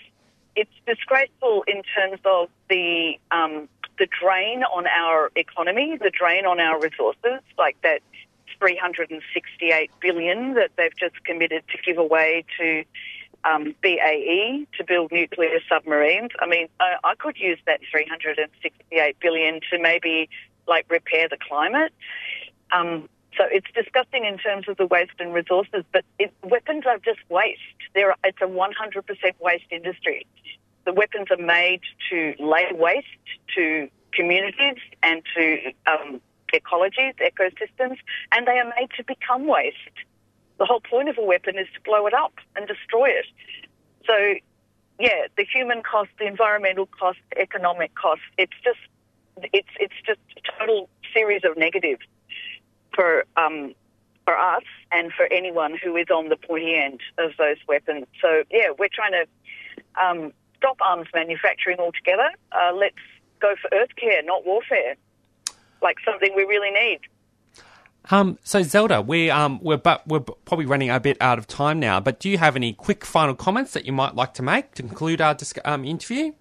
it's 0.55 0.71
disgraceful 0.87 1.65
in 1.67 1.83
terms 1.95 2.21
of 2.25 2.49
the 2.69 3.19
um, 3.31 3.69
the 3.99 4.07
drain 4.21 4.63
on 4.65 4.87
our 4.87 5.31
economy, 5.37 5.97
the 6.01 6.11
drain 6.11 6.47
on 6.47 6.61
our 6.61 6.81
resources, 6.81 7.41
like 7.59 7.77
that 7.83 8.01
368 8.59 9.91
billion 10.01 10.55
that 10.55 10.71
they've 10.77 10.97
just 10.97 11.23
committed 11.25 11.65
to 11.69 11.79
give 11.85 11.99
away 11.99 12.45
to 12.59 12.85
um, 13.45 13.75
BAE 13.83 14.67
to 14.77 14.85
build 14.85 15.13
nuclear 15.13 15.61
submarines. 15.69 16.31
I 16.41 16.47
mean, 16.47 16.69
I, 16.81 16.97
I 17.05 17.15
could 17.15 17.39
use 17.39 17.59
that 17.67 17.81
368 17.91 19.17
billion 19.21 19.61
to 19.71 19.79
maybe 19.81 20.29
like 20.67 20.87
repair 20.91 21.29
the 21.29 21.39
climate. 21.49 21.93
Um, 22.73 23.09
so 23.37 23.45
it's 23.51 23.67
disgusting 23.75 24.25
in 24.25 24.39
terms 24.39 24.69
of 24.69 24.77
the 24.77 24.87
waste 24.87 25.13
and 25.19 25.33
resources, 25.33 25.85
but 25.93 26.05
it, 26.19 26.33
weapons 26.43 26.85
are 26.87 26.99
just 26.99 27.21
waste. 27.29 27.61
They're, 27.95 28.15
it's 28.25 28.41
a 28.41 28.47
100% 28.47 28.73
waste 29.41 29.65
industry. 29.71 30.27
The 30.85 30.93
weapons 30.93 31.29
are 31.31 31.37
made 31.37 31.81
to 32.11 32.35
lay 32.39 32.67
waste 32.73 33.07
to 33.57 33.89
communities 34.13 34.79
and 35.03 35.23
to 35.37 35.73
um, 35.87 36.21
ecologies, 36.59 37.15
ecosystems, 37.21 37.99
and 38.33 38.47
they 38.47 38.59
are 38.59 38.73
made 38.79 38.91
to 38.97 39.05
become 39.05 39.47
waste. 39.47 39.77
The 40.59 40.65
whole 40.65 40.81
point 40.81 41.09
of 41.09 41.19
a 41.19 41.23
weapon 41.23 41.59
is 41.59 41.67
to 41.75 41.81
blow 41.83 42.07
it 42.07 42.15
up 42.15 42.35
and 42.55 42.67
destroy 42.67 43.09
it. 43.09 43.27
So, 44.07 44.15
yeah, 44.99 45.27
the 45.37 45.45
human 45.45 45.83
cost, 45.83 46.11
the 46.19 46.27
environmental 46.27 46.87
cost, 46.87 47.19
the 47.31 47.41
economic 47.41 47.95
cost, 47.95 48.23
it's 48.39 48.55
just, 48.65 48.79
it's, 49.53 49.69
it's 49.79 49.95
just 50.07 50.21
a 50.37 50.59
total 50.59 50.89
series 51.13 51.43
of 51.45 51.57
negatives 51.57 52.03
for, 52.95 53.25
um, 53.37 53.75
for 54.25 54.37
us 54.37 54.65
and 54.93 55.13
for 55.13 55.27
anyone 55.31 55.77
who 55.83 55.97
is 55.97 56.07
on 56.11 56.29
the 56.31 56.37
pointy 56.37 56.75
end 56.75 57.01
of 57.19 57.33
those 57.39 57.59
weapons. 57.69 58.07
So, 58.23 58.45
yeah, 58.51 58.71
we're 58.79 58.89
trying 58.93 59.13
to 59.13 59.27
um, 60.03 60.33
stop 60.57 60.79
arms 60.81 61.09
manufacturing 61.15 61.79
altogether. 61.79 62.31
Uh, 62.53 62.73
let's 62.75 62.97
go 63.41 63.55
for 63.61 63.69
earth 63.77 63.95
care, 63.97 64.23
not 64.23 64.47
warfare, 64.47 64.97
like 65.83 65.97
something 66.05 66.33
we 66.37 66.45
really 66.45 66.71
need. 66.71 67.01
Um, 68.11 68.39
so 68.45 68.63
Zelda, 68.63 69.03
we 69.03 69.31
um, 69.31 69.59
we're 69.63 69.77
but 69.77 70.07
we're 70.07 70.21
probably 70.21 70.67
running 70.67 70.91
a 70.91 71.01
bit 71.01 71.17
out 71.21 71.39
of 71.39 71.47
time 71.47 71.81
now. 71.81 71.99
But 71.99 72.21
do 72.21 72.31
you 72.31 72.39
have 72.39 72.55
any 72.55 72.73
quick 72.73 73.05
final 73.05 73.35
comments 73.35 73.73
that 73.73 73.85
you 73.85 73.93
might 73.93 74.15
like 74.15 74.33
to 74.35 74.43
make 74.43 74.75
to 74.75 74.83
conclude 74.83 75.21
our 75.21 75.35
dis- 75.35 75.55
um, 75.65 75.85
interview? 75.85 76.33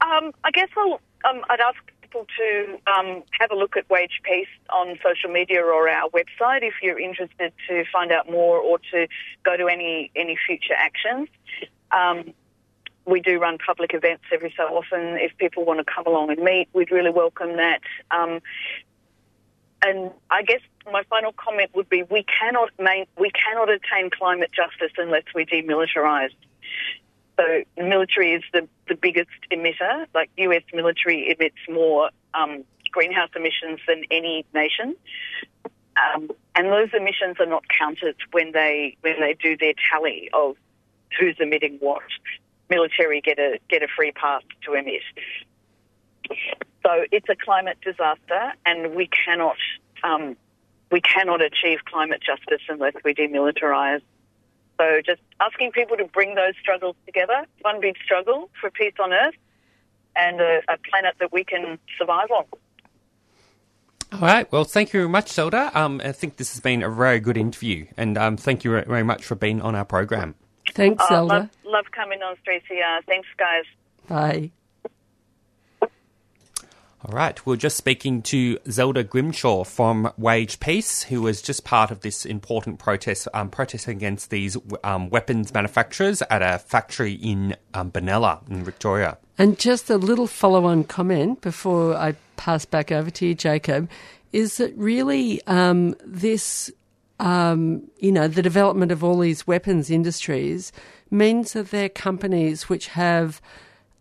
Um, 0.00 0.32
I 0.44 0.50
guess 0.52 0.68
I'll, 0.76 1.00
um, 1.28 1.44
I'd 1.50 1.60
ask 1.60 1.76
people 2.00 2.26
to 2.38 2.78
um, 2.90 3.22
have 3.38 3.50
a 3.50 3.54
look 3.54 3.76
at 3.76 3.88
Wage 3.90 4.20
Peace 4.22 4.46
on 4.70 4.98
social 5.04 5.30
media 5.30 5.62
or 5.62 5.88
our 5.88 6.08
website 6.10 6.62
if 6.62 6.74
you're 6.82 6.98
interested 6.98 7.52
to 7.68 7.84
find 7.92 8.12
out 8.12 8.30
more 8.30 8.58
or 8.58 8.78
to 8.92 9.06
go 9.44 9.56
to 9.56 9.68
any 9.68 10.10
any 10.16 10.38
future 10.46 10.74
actions. 10.76 11.28
Um, 11.90 12.32
we 13.06 13.20
do 13.20 13.38
run 13.38 13.58
public 13.58 13.94
events 13.94 14.24
every 14.32 14.52
so 14.56 14.64
often. 14.64 15.16
If 15.18 15.36
people 15.38 15.64
want 15.64 15.78
to 15.78 15.84
come 15.84 16.06
along 16.06 16.30
and 16.30 16.42
meet, 16.42 16.68
we'd 16.72 16.90
really 16.90 17.10
welcome 17.10 17.56
that. 17.56 17.80
Um, 18.10 18.40
and 19.82 20.10
I 20.30 20.42
guess 20.42 20.60
my 20.90 21.02
final 21.04 21.32
comment 21.32 21.70
would 21.74 21.88
be: 21.88 22.02
we 22.02 22.24
cannot 22.24 22.70
main, 22.78 23.06
we 23.18 23.30
cannot 23.30 23.70
attain 23.70 24.10
climate 24.10 24.50
justice 24.52 24.92
unless 24.98 25.24
we 25.34 25.46
demilitarise. 25.46 26.30
So 27.38 27.62
military 27.76 28.32
is 28.32 28.42
the, 28.52 28.66
the 28.88 28.94
biggest 28.94 29.28
emitter. 29.52 30.06
Like 30.14 30.30
US 30.38 30.62
military 30.72 31.30
emits 31.30 31.56
more 31.68 32.10
um, 32.34 32.64
greenhouse 32.90 33.28
emissions 33.36 33.80
than 33.86 34.04
any 34.10 34.44
nation, 34.54 34.96
um, 35.96 36.30
and 36.54 36.68
those 36.68 36.88
emissions 36.94 37.36
are 37.38 37.46
not 37.46 37.62
counted 37.68 38.16
when 38.32 38.52
they 38.52 38.96
when 39.02 39.20
they 39.20 39.34
do 39.34 39.56
their 39.56 39.74
tally 39.90 40.30
of 40.32 40.56
who's 41.18 41.36
emitting 41.38 41.76
what. 41.80 42.02
Military 42.68 43.20
get 43.20 43.38
a 43.38 43.58
get 43.68 43.82
a 43.82 43.88
free 43.96 44.12
pass 44.12 44.42
to 44.64 44.74
emit. 44.74 45.02
So 46.84 47.04
it's 47.12 47.28
a 47.28 47.36
climate 47.36 47.78
disaster, 47.84 48.52
and 48.64 48.94
we 48.94 49.08
cannot 49.08 49.56
um, 50.02 50.36
we 50.90 51.00
cannot 51.00 51.42
achieve 51.42 51.78
climate 51.84 52.22
justice 52.24 52.62
unless 52.68 52.94
we 53.04 53.14
demilitarise. 53.14 54.02
So 54.78 55.00
just 55.04 55.22
asking 55.40 55.72
people 55.72 55.96
to 55.96 56.04
bring 56.04 56.34
those 56.34 56.54
struggles 56.60 56.96
together, 57.06 57.46
one 57.62 57.80
big 57.80 57.96
struggle 58.04 58.50
for 58.60 58.70
peace 58.70 58.94
on 59.02 59.12
Earth, 59.12 59.34
and 60.14 60.40
a, 60.40 60.60
a 60.68 60.76
planet 60.90 61.14
that 61.20 61.32
we 61.32 61.44
can 61.44 61.78
survive 61.98 62.30
on. 62.30 62.44
All 64.12 64.20
right. 64.20 64.50
Well, 64.52 64.64
thank 64.64 64.92
you 64.92 65.00
very 65.00 65.08
much, 65.08 65.30
Zelda. 65.30 65.70
Um, 65.74 66.00
I 66.04 66.12
think 66.12 66.36
this 66.36 66.52
has 66.52 66.60
been 66.60 66.82
a 66.82 66.90
very 66.90 67.20
good 67.20 67.36
interview, 67.36 67.86
and 67.96 68.16
um, 68.16 68.36
thank 68.36 68.64
you 68.64 68.82
very 68.82 69.02
much 69.02 69.24
for 69.24 69.34
being 69.34 69.60
on 69.60 69.74
our 69.74 69.84
program. 69.84 70.36
Thanks, 70.74 71.02
Oh, 71.04 71.08
Zelda. 71.14 71.34
Love, 71.34 71.50
love 71.64 71.84
coming 71.92 72.22
on 72.22 72.36
3CR. 72.46 73.04
Thanks, 73.06 73.28
guys. 73.36 73.64
Bye. 74.08 74.50
All 77.08 77.14
right, 77.14 77.44
we're 77.46 77.54
just 77.56 77.76
speaking 77.76 78.20
to 78.22 78.58
Zelda 78.68 79.04
Grimshaw 79.04 79.62
from 79.62 80.10
Wage 80.18 80.58
Peace, 80.58 81.04
who 81.04 81.22
was 81.22 81.40
just 81.40 81.62
part 81.64 81.92
of 81.92 82.00
this 82.00 82.26
important 82.26 82.80
protest, 82.80 83.28
um, 83.32 83.48
protesting 83.48 83.96
against 83.96 84.30
these 84.30 84.56
um, 84.82 85.08
weapons 85.10 85.54
manufacturers 85.54 86.20
at 86.22 86.42
a 86.42 86.58
factory 86.58 87.12
in 87.12 87.54
um, 87.74 87.92
Benalla 87.92 88.40
in 88.50 88.64
Victoria. 88.64 89.18
And 89.38 89.56
just 89.56 89.88
a 89.88 89.98
little 89.98 90.26
follow 90.26 90.64
on 90.64 90.82
comment 90.82 91.42
before 91.42 91.94
I 91.94 92.16
pass 92.36 92.64
back 92.64 92.90
over 92.90 93.10
to 93.10 93.26
you, 93.26 93.34
Jacob, 93.36 93.88
is 94.32 94.56
that 94.56 94.76
really 94.76 95.40
um, 95.46 95.94
this, 96.04 96.72
um, 97.18 97.82
you 97.98 98.12
know, 98.12 98.28
the 98.28 98.42
development 98.42 98.92
of 98.92 99.02
all 99.02 99.18
these 99.18 99.46
weapons 99.46 99.90
industries 99.90 100.72
means 101.10 101.52
that 101.52 101.70
they're 101.70 101.88
companies 101.88 102.68
which 102.68 102.88
have 102.88 103.40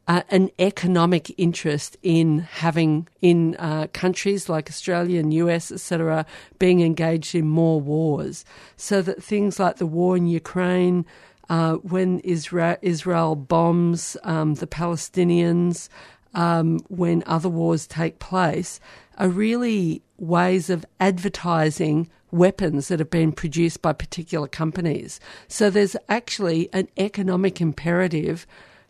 uh, 0.08 0.22
an 0.30 0.50
economic 0.60 1.34
interest 1.40 1.98
in 2.04 2.40
having 2.40 3.08
in 3.22 3.56
uh, 3.58 3.88
countries 3.94 4.50
like 4.50 4.70
Australia 4.70 5.20
and 5.20 5.34
US, 5.34 5.72
etc., 5.72 6.26
being 6.60 6.82
engaged 6.82 7.34
in 7.34 7.48
more 7.48 7.82
wars, 7.82 8.46
so 8.78 9.02
that 9.02 9.24
things 9.24 9.60
like 9.60 9.78
the 9.78 9.88
war 9.88 10.16
in 10.16 10.28
Ukraine, 10.28 11.06
uh, 11.50 11.76
when 11.76 12.20
Israel, 12.20 12.78
Israel 12.82 13.36
bombs 13.36 14.18
um, 14.24 14.56
the 14.56 14.68
Palestinians, 14.68 15.90
um, 16.34 16.80
when 16.90 17.24
other 17.26 17.50
wars 17.50 17.88
take 17.88 18.20
place, 18.20 18.80
are 19.18 19.30
really 19.30 20.04
ways 20.18 20.70
of 20.70 20.86
advertising 21.00 22.10
weapons 22.36 22.88
that 22.88 23.00
have 23.00 23.10
been 23.10 23.32
produced 23.32 23.82
by 23.82 23.94
particular 23.94 24.48
companies. 24.48 25.20
So 25.48 25.70
there's 25.70 25.96
actually 26.10 26.70
an 26.74 26.88
economic 26.98 27.62
imperative 27.62 28.46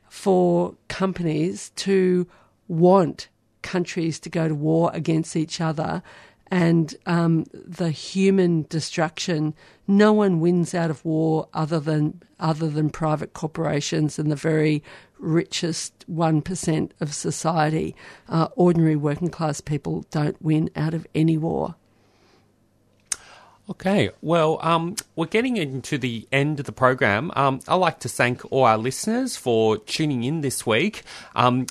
for 0.10 0.76
companies 0.88 1.72
to 1.76 2.28
want 2.68 3.28
countries 3.62 4.20
to 4.20 4.30
go 4.30 4.48
to 4.48 4.56
war 4.56 4.92
against 4.94 5.36
each 5.36 5.60
other 5.62 6.02
and 6.52 6.96
um, 7.06 7.46
the 7.54 7.90
human 7.90 8.66
destruction. 8.70 9.54
No 9.88 10.14
one 10.14 10.40
wins 10.40 10.74
out 10.74 10.92
of 10.92 11.04
war 11.04 11.48
other 11.54 11.80
than 11.80 12.22
other 12.40 12.70
than 12.70 12.90
private 12.90 13.34
corporations 13.34 14.20
and 14.20 14.32
the 14.32 14.36
very 14.36 14.84
richest 15.18 16.06
one 16.08 16.42
percent 16.42 16.94
of 17.00 17.14
society. 17.14 17.96
Uh, 18.30 18.48
ordinary 18.56 18.96
working 18.96 19.30
class 19.30 19.62
people 19.62 20.06
don't 20.12 20.40
win 20.42 20.70
out 20.76 20.94
of 20.94 21.08
any 21.16 21.38
war. 21.38 21.76
Okay, 23.68 24.12
well, 24.22 24.60
um, 24.62 24.96
we're 25.16 25.26
getting 25.26 25.58
into 25.58 25.98
the 25.98 26.28
end 26.32 26.60
of 26.60 26.68
the 26.68 26.72
program. 26.72 27.32
Um, 27.36 27.62
I'd 27.68 27.76
like 27.76 28.00
to 28.02 28.10
thank 28.10 28.52
all 28.52 28.64
our 28.64 28.78
listeners 28.78 29.38
for 29.38 29.78
tuning 29.78 30.24
in 30.24 30.42
this 30.42 30.68
week. 30.68 31.02
Um, 31.36 31.66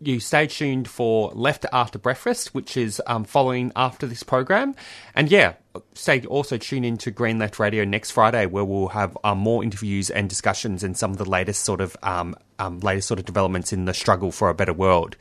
you 0.00 0.18
stay 0.18 0.48
tuned 0.48 0.88
for 0.88 1.30
Left 1.34 1.64
After 1.72 2.00
Breakfast, 2.00 2.52
which 2.52 2.76
is 2.76 3.00
um, 3.06 3.22
following 3.24 3.70
after 3.76 4.08
this 4.08 4.24
program. 4.24 4.74
And 5.14 5.30
yeah, 5.30 5.54
stay 5.94 6.20
also 6.26 6.58
tune 6.58 6.84
in 6.84 6.98
to 6.98 7.12
Green 7.12 7.38
Left 7.38 7.60
Radio 7.60 7.84
next 7.84 8.10
Friday, 8.10 8.46
where 8.46 8.64
we'll 8.64 8.88
have 8.88 9.16
um, 9.22 9.38
more 9.38 9.62
interviews 9.62 10.10
and 10.10 10.28
discussions 10.28 10.82
and 10.82 10.98
some 10.98 11.12
of 11.12 11.16
the 11.16 11.24
latest 11.24 11.64
sort 11.64 11.80
of 11.80 11.96
um, 12.02 12.34
latest 12.82 13.06
sort 13.06 13.20
of 13.20 13.24
developments 13.24 13.72
in 13.72 13.84
the 13.84 13.94
struggle 13.94 14.32
for 14.32 14.48
a 14.48 14.54
better 14.54 14.74
world. 14.74 15.16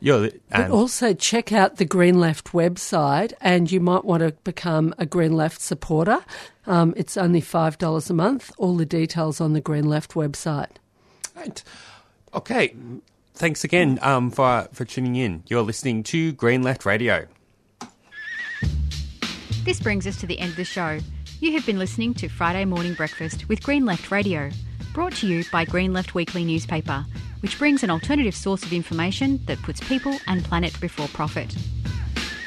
You're, 0.00 0.30
But 0.50 0.70
also 0.70 1.12
check 1.12 1.52
out 1.52 1.76
the 1.76 1.84
Green 1.84 2.18
Left 2.18 2.52
website, 2.52 3.34
and 3.40 3.70
you 3.70 3.80
might 3.80 4.04
want 4.04 4.22
to 4.22 4.32
become 4.44 4.94
a 4.98 5.04
Green 5.04 5.34
Left 5.34 5.60
supporter. 5.60 6.24
Um, 6.66 6.94
it's 6.96 7.16
only 7.16 7.40
five 7.40 7.76
dollars 7.78 8.08
a 8.08 8.14
month. 8.14 8.50
All 8.56 8.76
the 8.76 8.86
details 8.86 9.40
on 9.40 9.52
the 9.52 9.60
Green 9.60 9.88
Left 9.88 10.14
website. 10.14 10.70
Right. 11.36 11.62
Okay. 12.34 12.74
Thanks 13.34 13.62
again 13.62 13.98
um, 14.02 14.30
for 14.30 14.68
for 14.72 14.84
tuning 14.84 15.16
in. 15.16 15.42
You're 15.48 15.62
listening 15.62 16.02
to 16.04 16.32
Green 16.32 16.62
Left 16.62 16.84
Radio. 16.86 17.26
This 19.64 19.80
brings 19.80 20.06
us 20.06 20.16
to 20.20 20.26
the 20.26 20.38
end 20.38 20.50
of 20.52 20.56
the 20.56 20.64
show. 20.64 20.98
You 21.40 21.52
have 21.52 21.64
been 21.66 21.78
listening 21.78 22.14
to 22.14 22.28
Friday 22.28 22.64
Morning 22.64 22.94
Breakfast 22.94 23.48
with 23.48 23.62
Green 23.62 23.84
Left 23.84 24.10
Radio, 24.10 24.50
brought 24.92 25.14
to 25.16 25.26
you 25.26 25.44
by 25.52 25.64
Green 25.64 25.92
Left 25.92 26.14
Weekly 26.14 26.44
newspaper, 26.44 27.04
which 27.40 27.58
brings 27.58 27.82
an 27.82 27.90
alternative 27.90 28.34
source 28.34 28.62
of 28.62 28.72
information 28.72 29.40
that 29.46 29.60
puts 29.62 29.80
people 29.80 30.16
and 30.26 30.44
planet 30.44 30.78
before 30.80 31.08
profit. 31.08 31.54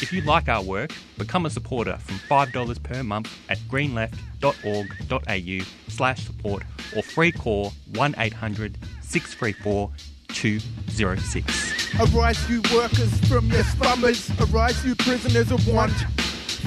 If 0.01 0.11
you 0.11 0.21
like 0.21 0.49
our 0.49 0.61
work, 0.61 0.91
become 1.17 1.45
a 1.45 1.49
supporter 1.49 1.97
from 1.97 2.17
$5 2.17 2.83
per 2.83 3.03
month 3.03 3.33
at 3.49 3.57
greenleft.org.au 3.69 5.65
slash 5.87 6.25
support 6.25 6.63
or 6.95 7.03
free 7.03 7.31
call 7.31 7.71
1800 7.93 8.77
634 9.01 9.91
206. 10.27 11.83
Arise, 11.99 12.49
you 12.49 12.61
workers 12.73 13.17
from 13.27 13.47
your 13.47 13.63
slumbers. 13.63 14.29
Arise, 14.41 14.83
you 14.85 14.95
prisoners 14.95 15.51
of 15.51 15.65
want. 15.67 15.93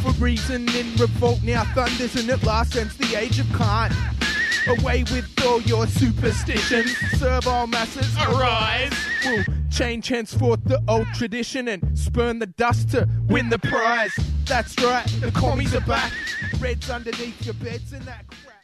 For 0.02 0.12
reason 0.12 0.68
in 0.70 0.94
revolt 0.96 1.42
now 1.42 1.64
thunders, 1.74 2.16
and 2.16 2.30
at 2.30 2.42
last 2.44 2.72
since 2.72 2.96
the 2.96 3.16
age 3.16 3.38
of 3.38 3.52
cant. 3.54 3.92
Away 4.66 5.04
with 5.04 5.28
all 5.44 5.60
your 5.62 5.86
superstitions. 5.86 6.96
Serve 7.18 7.46
all 7.46 7.66
masses. 7.66 8.14
Arise. 8.16 8.92
We'll 9.24 9.44
change 9.70 10.08
henceforth 10.08 10.64
the 10.64 10.82
old 10.88 11.06
tradition 11.14 11.68
and 11.68 11.98
spurn 11.98 12.38
the 12.38 12.46
dust 12.46 12.90
to 12.90 13.08
win 13.28 13.48
the 13.48 13.58
prize. 13.58 14.14
That's 14.46 14.80
right, 14.82 15.06
the 15.20 15.30
commies 15.32 15.74
are 15.74 15.80
back. 15.82 16.12
Reds 16.60 16.88
underneath 16.88 17.44
your 17.44 17.54
beds 17.54 17.92
and 17.92 18.02
that 18.04 18.26
crap. 18.28 18.55